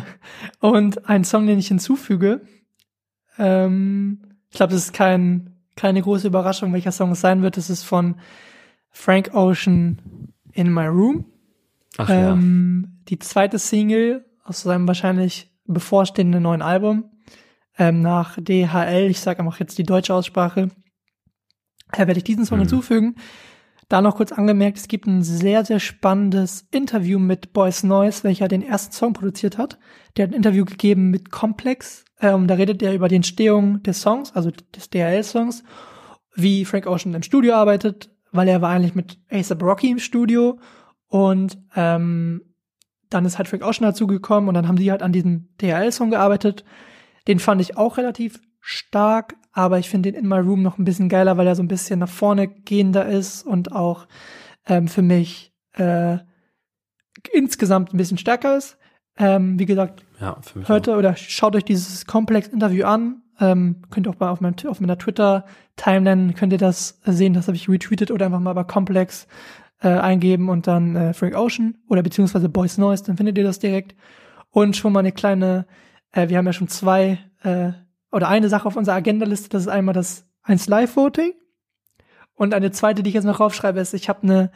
Und 0.60 1.08
ein 1.08 1.24
Song, 1.24 1.46
den 1.46 1.58
ich 1.58 1.68
hinzufüge, 1.68 2.42
ähm, 3.38 4.20
ich 4.50 4.56
glaube, 4.56 4.72
das 4.72 4.84
ist 4.84 4.92
kein, 4.92 5.56
keine 5.76 6.02
große 6.02 6.26
Überraschung, 6.26 6.72
welcher 6.72 6.92
Song 6.92 7.12
es 7.12 7.20
sein 7.20 7.42
wird. 7.42 7.56
Das 7.56 7.70
ist 7.70 7.84
von 7.84 8.16
Frank 8.90 9.30
Ocean 9.34 10.32
in 10.52 10.72
My 10.72 10.86
Room. 10.86 11.26
Ach 11.96 12.08
ja. 12.08 12.32
Ähm, 12.32 13.00
die 13.08 13.18
zweite 13.18 13.58
Single 13.58 14.24
aus 14.44 14.62
seinem 14.62 14.86
wahrscheinlich 14.88 15.50
bevorstehenden 15.66 16.42
neuen 16.42 16.62
Album 16.62 17.10
ähm, 17.78 18.02
nach 18.02 18.38
DHL, 18.40 19.08
ich 19.10 19.20
sage 19.20 19.40
einfach 19.40 19.60
jetzt 19.60 19.78
die 19.78 19.82
deutsche 19.84 20.14
Aussprache, 20.14 20.70
äh, 21.92 21.98
werde 21.98 22.18
ich 22.18 22.24
diesen 22.24 22.44
Song 22.44 22.58
Mhm. 22.58 22.62
hinzufügen. 22.62 23.16
Da 23.88 24.02
noch 24.02 24.16
kurz 24.16 24.32
angemerkt, 24.32 24.76
es 24.76 24.88
gibt 24.88 25.06
ein 25.06 25.22
sehr, 25.22 25.64
sehr 25.64 25.80
spannendes 25.80 26.66
Interview 26.70 27.18
mit 27.18 27.54
Boys 27.54 27.82
Noise, 27.82 28.22
welcher 28.24 28.46
den 28.46 28.62
ersten 28.62 28.92
Song 28.92 29.14
produziert 29.14 29.56
hat. 29.56 29.78
Der 30.16 30.24
hat 30.24 30.32
ein 30.32 30.36
Interview 30.36 30.66
gegeben 30.66 31.10
mit 31.10 31.30
Complex. 31.30 32.04
Ähm, 32.20 32.46
da 32.48 32.54
redet 32.54 32.82
er 32.82 32.94
über 32.94 33.08
die 33.08 33.16
Entstehung 33.16 33.82
des 33.82 34.02
Songs, 34.02 34.32
also 34.36 34.50
des 34.50 34.90
DHL-Songs, 34.90 35.64
wie 36.34 36.66
Frank 36.66 36.86
Ocean 36.86 37.14
im 37.14 37.22
Studio 37.22 37.54
arbeitet, 37.54 38.10
weil 38.30 38.48
er 38.48 38.60
war 38.60 38.70
eigentlich 38.70 38.94
mit 38.94 39.18
ASAP 39.30 39.62
Rocky 39.62 39.90
im 39.90 39.98
Studio 39.98 40.58
und 41.06 41.58
ähm, 41.74 42.42
dann 43.08 43.24
ist 43.24 43.38
halt 43.38 43.48
Frank 43.48 43.64
Ocean 43.64 43.88
dazugekommen 43.88 44.48
und 44.48 44.54
dann 44.54 44.68
haben 44.68 44.76
die 44.76 44.90
halt 44.90 45.02
an 45.02 45.12
diesem 45.12 45.48
DHL-Song 45.62 46.10
gearbeitet. 46.10 46.62
Den 47.26 47.38
fand 47.38 47.62
ich 47.62 47.78
auch 47.78 47.96
relativ 47.96 48.40
stark, 48.60 49.36
aber 49.52 49.78
ich 49.78 49.88
finde 49.88 50.12
den 50.12 50.22
In 50.22 50.28
My 50.28 50.38
Room 50.38 50.62
noch 50.62 50.78
ein 50.78 50.84
bisschen 50.84 51.08
geiler, 51.08 51.36
weil 51.36 51.46
er 51.46 51.54
so 51.54 51.62
ein 51.62 51.68
bisschen 51.68 52.00
nach 52.00 52.08
vorne 52.08 52.48
gehender 52.48 53.06
ist 53.06 53.44
und 53.44 53.72
auch 53.72 54.06
ähm, 54.66 54.88
für 54.88 55.02
mich 55.02 55.52
äh, 55.74 56.18
insgesamt 57.32 57.92
ein 57.92 57.96
bisschen 57.96 58.18
stärker 58.18 58.56
ist. 58.56 58.78
Ähm, 59.16 59.58
wie 59.58 59.66
gesagt, 59.66 60.04
ja, 60.20 60.36
hört 60.66 60.88
oder 60.88 61.16
schaut 61.16 61.56
euch 61.56 61.64
dieses 61.64 62.06
Komplex-Interview 62.06 62.86
an. 62.86 63.22
Ähm, 63.40 63.82
könnt 63.90 64.06
ihr 64.06 64.10
auch 64.10 64.18
mal 64.20 64.30
auf, 64.30 64.40
meinem, 64.40 64.54
auf 64.66 64.80
meiner 64.80 64.98
Twitter-Timeline 64.98 66.32
könnt 66.34 66.52
ihr 66.52 66.58
das 66.58 67.00
sehen, 67.04 67.34
das 67.34 67.46
habe 67.46 67.56
ich 67.56 67.68
retweetet 67.68 68.10
oder 68.10 68.26
einfach 68.26 68.40
mal 68.40 68.52
bei 68.52 68.64
Komplex 68.64 69.28
äh, 69.80 69.88
eingeben 69.88 70.48
und 70.48 70.66
dann 70.66 70.96
äh, 70.96 71.14
Frank 71.14 71.36
Ocean 71.36 71.76
oder 71.88 72.02
beziehungsweise 72.02 72.48
Boys 72.48 72.78
Noise, 72.78 73.04
dann 73.04 73.16
findet 73.16 73.38
ihr 73.38 73.44
das 73.44 73.58
direkt. 73.58 73.94
Und 74.50 74.76
schon 74.76 74.92
mal 74.92 75.00
eine 75.00 75.12
kleine, 75.12 75.66
äh, 76.12 76.28
wir 76.28 76.38
haben 76.38 76.46
ja 76.46 76.52
schon 76.52 76.68
zwei 76.68 77.18
äh, 77.42 77.72
oder 78.10 78.28
eine 78.28 78.48
Sache 78.48 78.66
auf 78.66 78.76
unserer 78.76 78.96
Agendaliste, 78.96 79.48
das 79.50 79.62
ist 79.62 79.68
einmal 79.68 79.94
das 79.94 80.26
eins 80.42 80.66
Live-Voting. 80.68 81.32
Und 82.34 82.54
eine 82.54 82.70
zweite, 82.70 83.02
die 83.02 83.08
ich 83.10 83.14
jetzt 83.14 83.24
noch 83.24 83.40
raufschreibe, 83.40 83.80
ist, 83.80 83.94
ich 83.94 84.08
habe 84.08 84.22
eine 84.22 84.50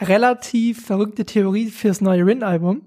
relativ 0.00 0.84
verrückte 0.86 1.24
Theorie 1.24 1.66
fürs 1.70 2.00
neue 2.00 2.24
Rin-Album, 2.24 2.82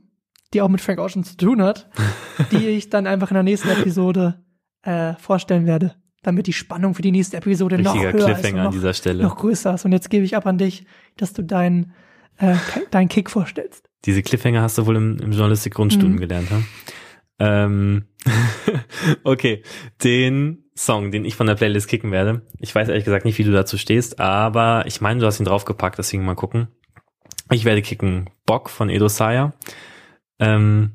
die 0.54 0.62
auch 0.62 0.70
mit 0.70 0.82
Frank 0.82 1.00
Ocean 1.00 1.24
zu 1.24 1.38
tun 1.38 1.62
hat, 1.62 1.90
die 2.52 2.68
ich 2.68 2.90
dann 2.90 3.08
einfach 3.08 3.30
in 3.32 3.36
der 3.36 3.44
nächsten 3.44 3.70
Episode 3.70 4.44
äh, 4.84 5.14
vorstellen 5.16 5.66
werde, 5.66 5.96
damit 6.24 6.48
die 6.48 6.54
Spannung 6.54 6.96
für 6.96 7.02
die 7.02 7.12
nächste 7.12 7.38
Episode 7.38 7.78
noch 7.80 7.94
Richtiger 7.94 8.14
höher 8.14 8.20
ist 8.20 8.26
und 8.26 8.34
Cliffhanger 8.34 8.58
noch, 8.64 8.70
an 8.70 8.74
dieser 8.74 8.94
Stelle. 8.94 9.24
noch 9.24 9.38
größer 9.38 9.76
ist. 9.76 9.86
Und 9.86 9.92
jetzt 9.92 10.10
gebe 10.10 10.26
ich 10.26 10.36
ab 10.36 10.46
an 10.48 10.58
dich, 10.58 10.86
dass 11.18 11.34
du 11.34 11.44
deinen 11.44 11.94
äh, 12.38 12.56
deinen 12.92 13.10
Kick 13.10 13.30
vorstellst. 13.30 13.88
Diese 14.06 14.24
Cliffhanger 14.24 14.62
hast 14.64 14.78
du 14.78 14.86
wohl 14.88 14.96
im, 14.96 15.20
im 15.20 15.32
Journalistik-Grundstudium 15.32 16.14
Mhm. 16.16 16.20
gelernt, 16.20 16.50
ha? 16.50 16.62
Ähm, 17.40 18.06
okay, 19.24 19.64
den 20.04 20.66
Song, 20.76 21.12
den 21.12 21.26
ich 21.26 21.36
von 21.36 21.48
der 21.48 21.56
Playlist 21.56 21.88
kicken 21.88 22.12
werde. 22.12 22.42
Ich 22.60 22.74
weiß 22.74 22.88
ehrlich 22.88 23.06
gesagt 23.06 23.26
nicht, 23.26 23.38
wie 23.38 23.44
du 23.44 23.52
dazu 23.52 23.78
stehst, 23.78 24.20
aber 24.20 24.86
ich 24.88 25.02
meine, 25.02 25.20
du 25.20 25.26
hast 25.26 25.40
ihn 25.40 25.46
draufgepackt, 25.46 25.98
deswegen 25.98 26.26
mal 26.26 26.36
gucken. 26.36 26.68
Ich 27.52 27.66
werde 27.66 27.82
kicken 27.82 28.30
Bock 28.46 28.70
von 28.70 28.90
Edo 28.90 29.08
Saya. 29.08 29.54
Ähm, 30.40 30.94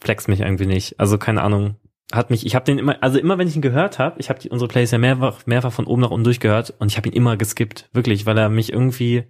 flext 0.00 0.28
mich 0.28 0.40
irgendwie 0.40 0.66
nicht. 0.66 1.00
Also 1.00 1.18
keine 1.18 1.42
Ahnung. 1.42 1.76
Hat 2.12 2.30
mich, 2.30 2.46
ich 2.46 2.54
habe 2.54 2.64
den 2.64 2.78
immer, 2.78 3.02
also 3.02 3.18
immer 3.18 3.38
wenn 3.38 3.48
ich 3.48 3.56
ihn 3.56 3.62
gehört 3.62 3.98
habe, 3.98 4.20
ich 4.20 4.28
habe 4.28 4.48
unsere 4.50 4.68
Playlist 4.68 4.92
ja 4.92 4.98
mehrfach, 4.98 5.46
mehrfach 5.46 5.72
von 5.72 5.86
oben 5.86 6.02
nach 6.02 6.10
unten 6.10 6.24
durchgehört 6.24 6.74
und 6.78 6.92
ich 6.92 6.96
habe 6.96 7.08
ihn 7.08 7.14
immer 7.14 7.36
geskippt, 7.36 7.88
wirklich, 7.92 8.26
weil 8.26 8.38
er 8.38 8.50
mich 8.50 8.72
irgendwie, 8.72 9.24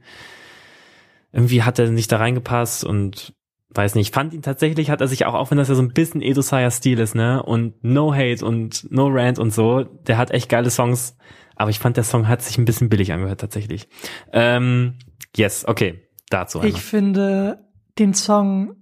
irgendwie 1.32 1.62
hat 1.62 1.78
er 1.78 1.91
nicht 1.91 2.12
da 2.12 2.18
reingepasst 2.18 2.85
und 2.85 3.35
weiß 3.71 3.95
nicht, 3.95 4.15
fand 4.15 4.35
ihn 4.35 4.43
tatsächlich, 4.43 4.91
hat 4.91 5.01
er 5.01 5.09
sich 5.09 5.27
auch, 5.27 5.35
auch 5.35 5.51
wenn 5.51 5.59
das 5.59 5.69
ja 5.69 5.75
so 5.75 5.83
ein 5.83 5.93
bisschen 5.93 6.23
Edo 6.23 6.43
Saya 6.43 6.71
Stil 6.71 6.99
ist, 6.99 7.15
ne, 7.15 7.43
und 7.43 7.83
No 7.83 8.15
Hate 8.15 8.45
und 8.45 8.91
No 8.91 9.09
Rant 9.09 9.39
und 9.39 9.53
so, 9.53 9.83
der 9.83 10.17
hat 10.17 10.31
echt 10.31 10.49
geile 10.49 10.71
Songs, 10.71 11.17
aber 11.57 11.71
ich 11.71 11.79
fand, 11.79 11.97
der 11.97 12.05
Song 12.05 12.29
hat 12.29 12.43
sich 12.43 12.59
ein 12.59 12.65
bisschen 12.65 12.89
billig 12.89 13.12
angehört, 13.12 13.41
tatsächlich. 13.41 13.89
Ähm, 14.33 14.95
yes, 15.37 15.67
okay, 15.67 16.09
dazu 16.31 16.61
einmal. 16.61 16.77
Ich 16.77 16.83
finde 16.83 17.65
den 17.99 18.15
Song 18.15 18.77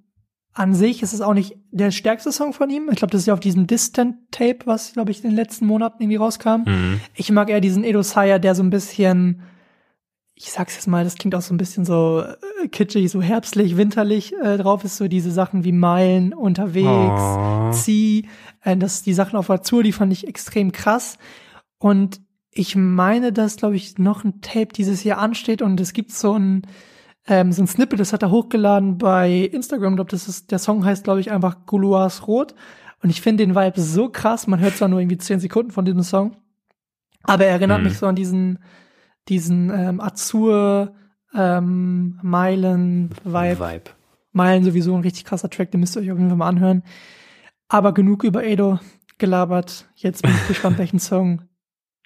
an 0.55 0.75
sich 0.75 1.03
ist 1.03 1.15
es 1.15 1.23
auch 1.23 1.33
nicht 1.33 1.57
der 1.71 1.91
stärkste 1.91 2.31
Song 2.31 2.53
von 2.53 2.69
ihm. 2.69 2.89
Ich 2.91 2.97
glaube, 2.97 3.11
das 3.11 3.23
ist 3.23 3.27
ja 3.27 3.35
auf 3.35 3.41
diesem 3.41 3.67
Distant 3.67 4.17
Tape, 4.31 4.59
was, 4.67 4.93
glaube 4.93 5.11
ich, 5.11 5.25
in 5.25 5.31
den 5.31 5.37
letzten 5.37 5.67
Monaten 5.67 6.03
irgendwie 6.03 6.17
rauskam. 6.17 6.65
Mhm. 6.67 7.01
Ich 7.15 7.31
mag 7.31 7.49
eher 7.49 7.61
diesen 7.61 7.85
Edo 7.85 8.03
Saya, 8.03 8.39
der 8.39 8.55
so 8.55 8.63
ein 8.63 8.71
bisschen, 8.71 9.43
ich 10.35 10.51
sag's 10.51 10.75
jetzt 10.75 10.87
mal, 10.89 11.05
das 11.05 11.17
klingt 11.17 11.35
auch 11.35 11.43
so 11.43 11.53
ein 11.55 11.59
bisschen 11.59 11.85
so 11.85 12.25
äh, 12.63 12.69
kitschig, 12.69 13.11
so 13.11 13.21
herbstlich, 13.21 13.77
winterlich 13.77 14.35
äh, 14.43 14.57
drauf 14.57 14.83
ist, 14.85 14.97
so 14.97 15.07
diese 15.09 15.31
Sachen 15.31 15.65
wie 15.65 15.73
Meilen 15.73 16.33
unterwegs, 16.33 17.21
Oh. 17.23 17.71
Zieh, 17.73 18.29
äh, 18.63 18.77
das, 18.77 19.03
die 19.03 19.13
Sachen 19.15 19.37
auf 19.37 19.51
Azur, 19.51 19.83
die 19.83 19.93
fand 19.93 20.13
ich 20.13 20.27
extrem 20.27 20.73
krass. 20.73 21.19
Und 21.79 22.21
ich 22.51 22.77
meine, 22.77 23.33
dass, 23.33 23.57
glaube 23.57 23.77
ich, 23.77 23.99
noch 23.99 24.25
ein 24.25 24.41
Tape 24.41 24.69
dieses 24.75 25.05
Jahr 25.05 25.19
ansteht 25.19 25.63
und 25.63 25.81
es 25.81 25.93
gibt 25.93 26.13
so 26.13 26.39
ein, 26.39 26.63
ähm, 27.27 27.53
so 27.53 27.63
ein 27.63 27.67
Snippet, 27.69 28.01
das 28.01 28.13
hat 28.13 28.23
er 28.23 28.31
hochgeladen 28.31 28.99
bei 28.99 29.31
Instagram. 29.53 29.93
Ich 29.93 29.97
glaube, 29.97 30.11
das 30.11 30.29
ist, 30.29 30.51
der 30.51 30.59
Song 30.59 30.85
heißt, 30.85 31.05
glaube 31.05 31.21
ich, 31.21 31.31
einfach 31.31 31.67
Gouloirs 31.67 32.27
Rot. 32.27 32.55
Und 33.03 33.11
ich 33.11 33.21
finde 33.21 33.45
den 33.47 33.55
Vibe 33.55 33.81
so 33.81 34.09
krass. 34.09 34.47
Man 34.47 34.61
hört 34.61 34.77
zwar 34.77 34.89
nur 34.89 35.01
irgendwie 35.01 35.19
zehn 35.19 35.41
Sekunden 35.41 35.73
von 35.73 35.85
diesem 35.85 36.03
Song, 36.03 36.37
aber 37.23 37.45
er 37.45 37.53
erinnert 37.53 37.79
Mhm. 37.79 37.85
mich 37.85 37.99
so 37.99 38.07
an 38.07 38.17
diesen, 38.17 38.59
diesen 39.29 39.71
ähm, 39.71 40.01
Azur 40.01 40.95
ähm, 41.35 42.19
Meilen 42.23 43.11
Vibe. 43.25 43.61
Vibe. 43.61 43.91
Meilen 44.33 44.65
sowieso 44.65 44.95
ein 44.95 45.03
richtig 45.03 45.25
krasser 45.25 45.51
Track, 45.51 45.71
den 45.71 45.81
müsst 45.81 45.97
ihr 45.97 46.03
euch 46.03 46.11
auf 46.11 46.19
jeden 46.19 46.31
Fall 46.31 46.39
mal 46.39 46.49
anhören. 46.49 46.83
Aber 47.69 47.93
genug 47.93 48.25
über 48.25 48.45
Edo 48.45 48.79
gelabert. 49.19 49.89
Jetzt 49.95 50.23
bin 50.23 50.33
ich 50.33 50.49
gespannt, 50.49 50.79
welchen 50.79 50.99
Song 50.99 51.43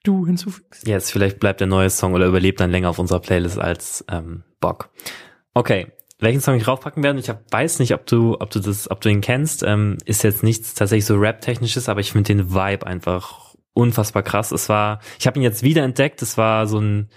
du 0.02 0.26
hinzufügst. 0.26 0.86
Jetzt, 0.86 1.10
vielleicht 1.10 1.40
bleibt 1.40 1.60
der 1.60 1.66
neue 1.66 1.90
Song 1.90 2.14
oder 2.14 2.26
überlebt 2.26 2.60
dann 2.60 2.70
länger 2.70 2.90
auf 2.90 2.98
unserer 2.98 3.20
Playlist 3.20 3.58
als 3.58 4.04
ähm, 4.08 4.44
Bock. 4.60 4.90
Okay, 5.54 5.92
welchen 6.18 6.40
Song 6.40 6.56
ich 6.56 6.62
draufpacken 6.62 7.02
werde, 7.02 7.18
ich 7.18 7.28
hab, 7.28 7.52
weiß 7.52 7.78
nicht, 7.78 7.92
ob 7.92 8.06
du, 8.06 8.36
ob 8.40 8.50
du 8.50 8.60
das, 8.60 8.90
ob 8.90 9.00
du 9.00 9.10
ihn 9.10 9.20
kennst, 9.20 9.62
ähm, 9.62 9.98
ist 10.04 10.22
jetzt 10.22 10.42
nichts 10.42 10.74
tatsächlich 10.74 11.04
so 11.04 11.16
Rap-technisches, 11.16 11.88
aber 11.88 12.00
ich 12.00 12.12
finde 12.12 12.34
den 12.34 12.54
Vibe 12.54 12.86
einfach 12.86 13.45
unfassbar 13.76 14.22
krass. 14.22 14.52
Es 14.52 14.68
war, 14.68 15.00
ich 15.18 15.26
habe 15.26 15.38
ihn 15.38 15.42
jetzt 15.42 15.62
wieder 15.62 15.82
entdeckt, 15.84 16.22
es 16.22 16.38
war 16.38 16.66
so 16.66 16.78
ein 16.78 17.08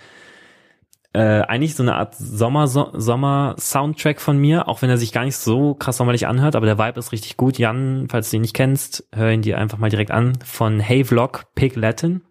äh, 1.13 1.41
eigentlich 1.41 1.75
so 1.75 1.81
eine 1.81 1.95
Art 1.95 2.15
Sommer, 2.15 2.67
so, 2.67 2.91
Sommer-Soundtrack 2.93 4.21
von 4.21 4.37
mir, 4.37 4.67
auch 4.67 4.83
wenn 4.83 4.91
er 4.91 4.97
sich 4.97 5.11
gar 5.11 5.25
nicht 5.25 5.37
so 5.37 5.73
krass 5.73 5.97
sommerlich 5.97 6.27
anhört, 6.27 6.55
aber 6.55 6.67
der 6.67 6.77
Vibe 6.77 6.99
ist 6.99 7.11
richtig 7.11 7.35
gut. 7.35 7.57
Jan, 7.57 8.07
falls 8.11 8.29
du 8.29 8.35
ihn 8.35 8.43
nicht 8.43 8.53
kennst, 8.53 9.07
hör 9.11 9.31
ihn 9.31 9.41
dir 9.41 9.57
einfach 9.57 9.79
mal 9.79 9.89
direkt 9.89 10.11
an, 10.11 10.37
von 10.45 10.79
Hey 10.79 11.03
Vlog 11.03 11.45
Pig 11.55 11.75
Latin. 11.75 12.21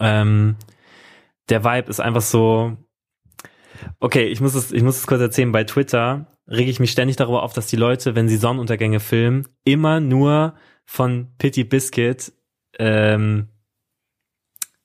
Ähm, 0.00 0.56
der 1.48 1.62
Vibe 1.62 1.88
ist 1.88 2.00
einfach 2.00 2.22
so. 2.22 2.76
Okay, 4.00 4.24
ich 4.24 4.40
muss 4.40 4.54
es, 4.54 4.72
ich 4.72 4.82
muss 4.82 4.96
es 4.96 5.06
kurz 5.06 5.20
erzählen. 5.20 5.52
Bei 5.52 5.62
Twitter 5.62 6.32
rege 6.48 6.70
ich 6.70 6.80
mich 6.80 6.90
ständig 6.90 7.16
darüber 7.16 7.44
auf, 7.44 7.52
dass 7.52 7.68
die 7.68 7.76
Leute, 7.76 8.16
wenn 8.16 8.28
sie 8.28 8.36
Sonnenuntergänge 8.36 8.98
filmen, 8.98 9.46
immer 9.64 10.00
nur 10.00 10.54
von 10.84 11.34
Pity 11.38 11.62
Biscuit, 11.64 12.32
ähm, 12.78 13.48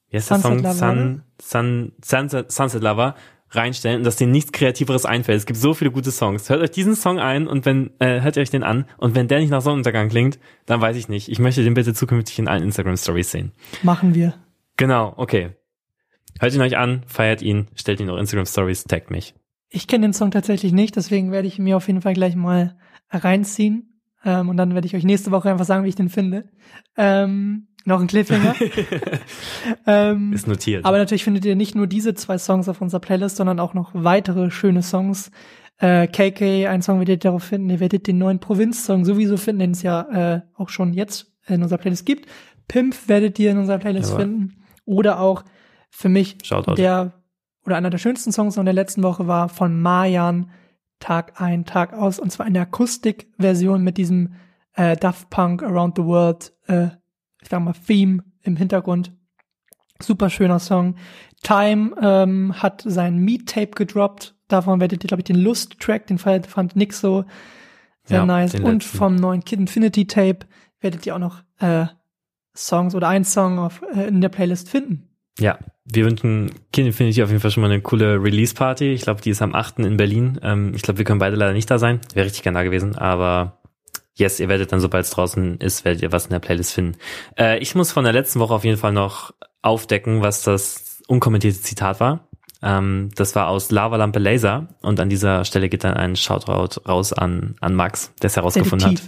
wie 0.09 0.17
heißt 0.17 0.29
der 0.29 0.39
Sunset 0.39 0.43
Song? 0.43 0.63
Lover, 0.63 0.73
Sun, 0.73 1.23
Sun, 1.41 1.91
Sunset, 2.03 2.51
Sunset 2.51 2.83
Lover 2.83 3.15
reinstellen 3.51 3.97
und 3.97 4.03
dass 4.05 4.15
denen 4.15 4.31
nichts 4.31 4.51
Kreativeres 4.51 5.05
einfällt. 5.05 5.37
Es 5.37 5.45
gibt 5.45 5.59
so 5.59 5.73
viele 5.73 5.91
gute 5.91 6.11
Songs. 6.11 6.49
Hört 6.49 6.61
euch 6.61 6.71
diesen 6.71 6.95
Song 6.95 7.19
ein 7.19 7.47
und 7.47 7.65
wenn, 7.65 7.91
äh, 7.99 8.21
hört 8.21 8.37
ihr 8.37 8.41
euch 8.41 8.49
den 8.49 8.63
an 8.63 8.85
und 8.97 9.15
wenn 9.15 9.27
der 9.27 9.39
nicht 9.39 9.49
nach 9.49 9.61
Sonnenuntergang 9.61 10.09
klingt, 10.09 10.39
dann 10.65 10.81
weiß 10.81 10.95
ich 10.95 11.09
nicht. 11.09 11.29
Ich 11.29 11.39
möchte 11.39 11.63
den 11.63 11.73
bitte 11.73 11.93
zukünftig 11.93 12.39
in 12.39 12.47
allen 12.47 12.63
Instagram 12.63 12.97
Stories 12.97 13.31
sehen. 13.31 13.51
Machen 13.83 14.15
wir. 14.15 14.33
Genau, 14.77 15.13
okay. 15.17 15.51
Hört 16.39 16.53
ihn 16.53 16.61
euch 16.61 16.77
an, 16.77 17.03
feiert 17.07 17.41
ihn, 17.41 17.67
stellt 17.75 17.99
ihn 17.99 18.09
auf 18.09 18.19
Instagram 18.19 18.45
Stories, 18.45 18.85
taggt 18.85 19.11
mich. 19.11 19.35
Ich 19.69 19.87
kenne 19.87 20.07
den 20.07 20.13
Song 20.13 20.31
tatsächlich 20.31 20.71
nicht, 20.71 20.95
deswegen 20.95 21.31
werde 21.31 21.47
ich 21.47 21.59
ihn 21.59 21.65
mir 21.65 21.77
auf 21.77 21.87
jeden 21.87 22.01
Fall 22.01 22.13
gleich 22.13 22.35
mal 22.35 22.77
reinziehen. 23.09 23.99
Ähm, 24.23 24.49
und 24.49 24.57
dann 24.57 24.73
werde 24.73 24.87
ich 24.87 24.95
euch 24.95 25.03
nächste 25.03 25.31
Woche 25.31 25.49
einfach 25.49 25.65
sagen, 25.65 25.83
wie 25.83 25.89
ich 25.89 25.95
den 25.95 26.09
finde. 26.09 26.49
Ähm, 26.95 27.67
noch 27.85 27.99
ein 27.99 28.07
Cliffhanger. 28.07 28.55
ähm, 29.87 30.33
Ist 30.33 30.47
notiert. 30.47 30.85
aber 30.85 30.97
natürlich 30.97 31.23
findet 31.23 31.45
ihr 31.45 31.55
nicht 31.55 31.75
nur 31.75 31.87
diese 31.87 32.13
zwei 32.13 32.37
Songs 32.37 32.69
auf 32.69 32.81
unserer 32.81 32.99
Playlist, 32.99 33.37
sondern 33.37 33.59
auch 33.59 33.73
noch 33.73 33.91
weitere 33.93 34.51
schöne 34.51 34.83
Songs. 34.83 35.31
Äh, 35.77 36.07
KK, 36.07 36.67
ein 36.67 36.81
Song 36.81 36.99
werdet 36.99 37.23
ihr 37.23 37.29
darauf 37.29 37.43
finden. 37.43 37.69
Ihr 37.69 37.79
werdet 37.79 38.05
den 38.07 38.19
neuen 38.19 38.39
Provinz-Song 38.39 39.03
sowieso 39.03 39.37
finden, 39.37 39.59
den 39.59 39.71
es 39.71 39.81
ja 39.81 40.01
äh, 40.35 40.41
auch 40.55 40.69
schon 40.69 40.93
jetzt 40.93 41.33
in 41.47 41.63
unserer 41.63 41.79
Playlist 41.79 42.05
gibt. 42.05 42.29
Pimp 42.67 42.95
werdet 43.07 43.39
ihr 43.39 43.51
in 43.51 43.57
unserer 43.57 43.79
Playlist 43.79 44.11
Jawohl. 44.11 44.21
finden. 44.21 44.63
Oder 44.85 45.19
auch 45.19 45.43
für 45.89 46.09
mich 46.09 46.37
Shoutout. 46.43 46.75
der 46.75 47.13
oder 47.65 47.75
einer 47.75 47.89
der 47.89 47.97
schönsten 47.97 48.31
Songs 48.31 48.57
in 48.57 48.65
der 48.65 48.73
letzten 48.73 49.03
Woche 49.03 49.27
war 49.27 49.49
von 49.49 49.79
Marjan 49.81 50.49
Tag 50.99 51.41
ein, 51.41 51.65
Tag 51.65 51.93
aus. 51.93 52.19
Und 52.19 52.31
zwar 52.31 52.47
in 52.47 52.53
der 52.53 52.63
Akustikversion 52.63 53.83
mit 53.83 53.97
diesem 53.97 54.33
äh, 54.73 54.95
Daft 54.95 55.29
Punk 55.29 55.63
Around 55.63 55.97
the 55.97 56.03
World, 56.05 56.53
äh, 56.67 56.89
ich 57.41 57.49
sag 57.49 57.61
mal, 57.61 57.73
Theme 57.73 58.23
im 58.43 58.55
Hintergrund. 58.55 59.11
Super 60.01 60.29
schöner 60.29 60.59
Song. 60.59 60.95
Time 61.43 61.95
ähm, 62.01 62.53
hat 62.61 62.83
sein 62.85 63.17
Meat-Tape 63.17 63.71
gedroppt. 63.71 64.35
Davon 64.47 64.79
werdet 64.79 65.03
ihr, 65.03 65.07
glaube 65.07 65.21
ich, 65.21 65.25
den 65.25 65.37
Lust-Track, 65.37 66.07
den 66.07 66.17
fand, 66.17 66.75
Nick 66.75 66.93
so 66.93 67.25
sehr 68.03 68.19
Ja, 68.19 68.25
nice. 68.25 68.55
Und 68.55 68.83
letzten. 68.83 68.97
vom 68.97 69.15
neuen 69.15 69.43
Kid 69.43 69.59
Infinity 69.59 70.07
Tape 70.07 70.39
werdet 70.79 71.05
ihr 71.05 71.15
auch 71.15 71.19
noch 71.19 71.43
äh, 71.59 71.85
Songs 72.55 72.95
oder 72.95 73.07
einen 73.07 73.25
Song 73.25 73.59
auf, 73.59 73.81
äh, 73.93 74.07
in 74.07 74.21
der 74.21 74.29
Playlist 74.29 74.69
finden. 74.69 75.07
Ja, 75.39 75.59
wir 75.85 76.05
wünschen 76.05 76.51
Kind 76.73 76.87
Infinity 76.87 77.23
auf 77.23 77.29
jeden 77.29 77.41
Fall 77.41 77.51
schon 77.51 77.61
mal 77.61 77.71
eine 77.71 77.81
coole 77.81 78.21
Release-Party. 78.21 78.91
Ich 78.91 79.03
glaube, 79.03 79.21
die 79.21 79.29
ist 79.29 79.41
am 79.41 79.55
8. 79.55 79.79
in 79.79 79.97
Berlin. 79.97 80.39
Ähm, 80.43 80.73
ich 80.75 80.81
glaube, 80.81 80.97
wir 80.97 81.05
können 81.05 81.19
beide 81.19 81.35
leider 81.35 81.53
nicht 81.53 81.71
da 81.71 81.77
sein. 81.79 82.01
Wäre 82.13 82.25
richtig 82.25 82.43
gern 82.43 82.53
da 82.53 82.63
gewesen, 82.63 82.95
aber 82.95 83.60
yes, 84.21 84.39
ihr 84.39 84.47
werdet 84.47 84.71
dann, 84.71 84.79
sobald 84.79 85.05
es 85.05 85.11
draußen 85.11 85.57
ist, 85.57 85.83
werdet 85.83 86.01
ihr 86.01 86.11
was 86.11 86.25
in 86.25 86.31
der 86.31 86.39
Playlist 86.39 86.73
finden. 86.73 86.97
Äh, 87.37 87.59
ich 87.59 87.75
muss 87.75 87.91
von 87.91 88.03
der 88.03 88.13
letzten 88.13 88.39
Woche 88.39 88.53
auf 88.53 88.63
jeden 88.63 88.77
Fall 88.77 88.93
noch 88.93 89.33
aufdecken, 89.61 90.21
was 90.21 90.43
das 90.43 91.01
unkommentierte 91.07 91.59
Zitat 91.59 91.99
war. 91.99 92.27
Ähm, 92.63 93.09
das 93.15 93.35
war 93.35 93.47
aus 93.47 93.71
Lavalampe 93.71 94.19
Laser 94.19 94.67
und 94.81 94.99
an 94.99 95.09
dieser 95.09 95.43
Stelle 95.45 95.67
geht 95.67 95.83
dann 95.83 95.95
ein 95.95 96.15
Shoutout 96.15 96.81
raus 96.87 97.11
an, 97.11 97.55
an 97.59 97.73
Max, 97.73 98.13
der 98.21 98.27
es 98.27 98.35
herausgefunden 98.35 98.91
hat. 98.91 99.01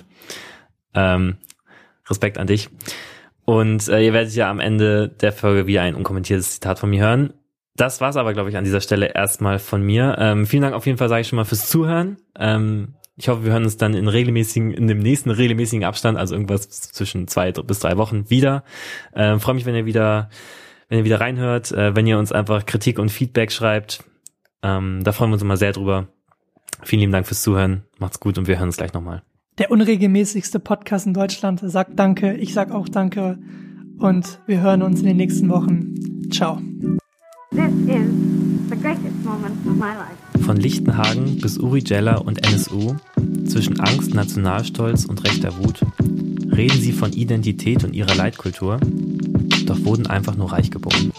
Ähm, 0.95 1.37
Respekt 2.09 2.37
an 2.37 2.47
dich. 2.47 2.69
Und 3.45 3.87
äh, 3.89 4.03
ihr 4.03 4.13
werdet 4.13 4.33
ja 4.33 4.49
am 4.49 4.59
Ende 4.59 5.09
der 5.09 5.31
Folge 5.31 5.67
wieder 5.67 5.81
ein 5.81 5.95
unkommentiertes 5.95 6.53
Zitat 6.53 6.79
von 6.79 6.89
mir 6.89 7.03
hören. 7.03 7.33
Das 7.75 8.01
war's 8.01 8.17
aber, 8.17 8.33
glaube 8.33 8.49
ich, 8.49 8.57
an 8.57 8.63
dieser 8.63 8.81
Stelle 8.81 9.13
erstmal 9.13 9.59
von 9.59 9.81
mir. 9.81 10.15
Ähm, 10.19 10.45
vielen 10.45 10.61
Dank 10.61 10.75
auf 10.75 10.85
jeden 10.85 10.97
Fall, 10.97 11.09
sage 11.09 11.21
ich 11.21 11.27
schon 11.27 11.37
mal, 11.37 11.45
fürs 11.45 11.69
Zuhören. 11.69 12.17
Ähm, 12.37 12.95
ich 13.15 13.29
hoffe, 13.29 13.43
wir 13.43 13.51
hören 13.51 13.63
uns 13.63 13.77
dann 13.77 13.93
in 13.93 14.07
regelmäßigen, 14.07 14.71
in 14.71 14.87
dem 14.87 14.99
nächsten 14.99 15.29
regelmäßigen 15.29 15.83
Abstand, 15.83 16.17
also 16.17 16.33
irgendwas 16.33 16.69
zwischen 16.69 17.27
zwei 17.27 17.51
bis 17.51 17.79
drei 17.79 17.97
Wochen 17.97 18.29
wieder. 18.29 18.63
Ähm, 19.15 19.39
Freue 19.39 19.55
mich, 19.55 19.65
wenn 19.65 19.75
ihr 19.75 19.85
wieder, 19.85 20.29
wenn 20.89 20.99
ihr 20.99 21.05
wieder 21.05 21.21
reinhört, 21.21 21.71
äh, 21.71 21.95
wenn 21.95 22.07
ihr 22.07 22.17
uns 22.17 22.31
einfach 22.31 22.65
Kritik 22.65 22.97
und 22.99 23.09
Feedback 23.09 23.51
schreibt. 23.51 24.03
Ähm, 24.63 25.01
da 25.03 25.11
freuen 25.11 25.29
wir 25.29 25.33
uns 25.35 25.43
immer 25.43 25.57
sehr 25.57 25.73
drüber. 25.73 26.07
Vielen 26.81 27.01
lieben 27.01 27.11
Dank 27.11 27.27
fürs 27.27 27.43
Zuhören. 27.43 27.83
Macht's 27.99 28.19
gut 28.19 28.37
und 28.37 28.47
wir 28.47 28.57
hören 28.57 28.69
uns 28.69 28.77
gleich 28.77 28.93
nochmal. 28.93 29.21
der 29.59 29.69
unregelmäßigste 29.69 30.59
Podcast 30.59 31.05
in 31.05 31.13
Deutschland 31.13 31.61
sagt 31.63 31.99
Danke. 31.99 32.33
Ich 32.35 32.53
sag 32.53 32.71
auch 32.71 32.89
Danke. 32.89 33.37
Und 33.99 34.39
wir 34.47 34.61
hören 34.61 34.81
uns 34.81 35.01
in 35.01 35.05
den 35.05 35.17
nächsten 35.17 35.49
Wochen. 35.49 35.93
Ciao. 36.31 36.59
Von 40.41 40.57
Lichtenhagen 40.57 41.39
bis 41.39 41.57
Uri 41.57 41.81
Geller 41.81 42.25
und 42.25 42.45
NSU, 42.45 42.95
zwischen 43.45 43.79
Angst, 43.79 44.13
Nationalstolz 44.13 45.05
und 45.05 45.23
rechter 45.23 45.57
Wut, 45.57 45.81
reden 46.51 46.81
sie 46.81 46.91
von 46.91 47.13
Identität 47.13 47.83
und 47.83 47.93
ihrer 47.93 48.15
Leitkultur, 48.15 48.79
doch 49.65 49.83
wurden 49.85 50.07
einfach 50.07 50.35
nur 50.35 50.51
reich 50.51 50.71
geboren. 50.71 51.11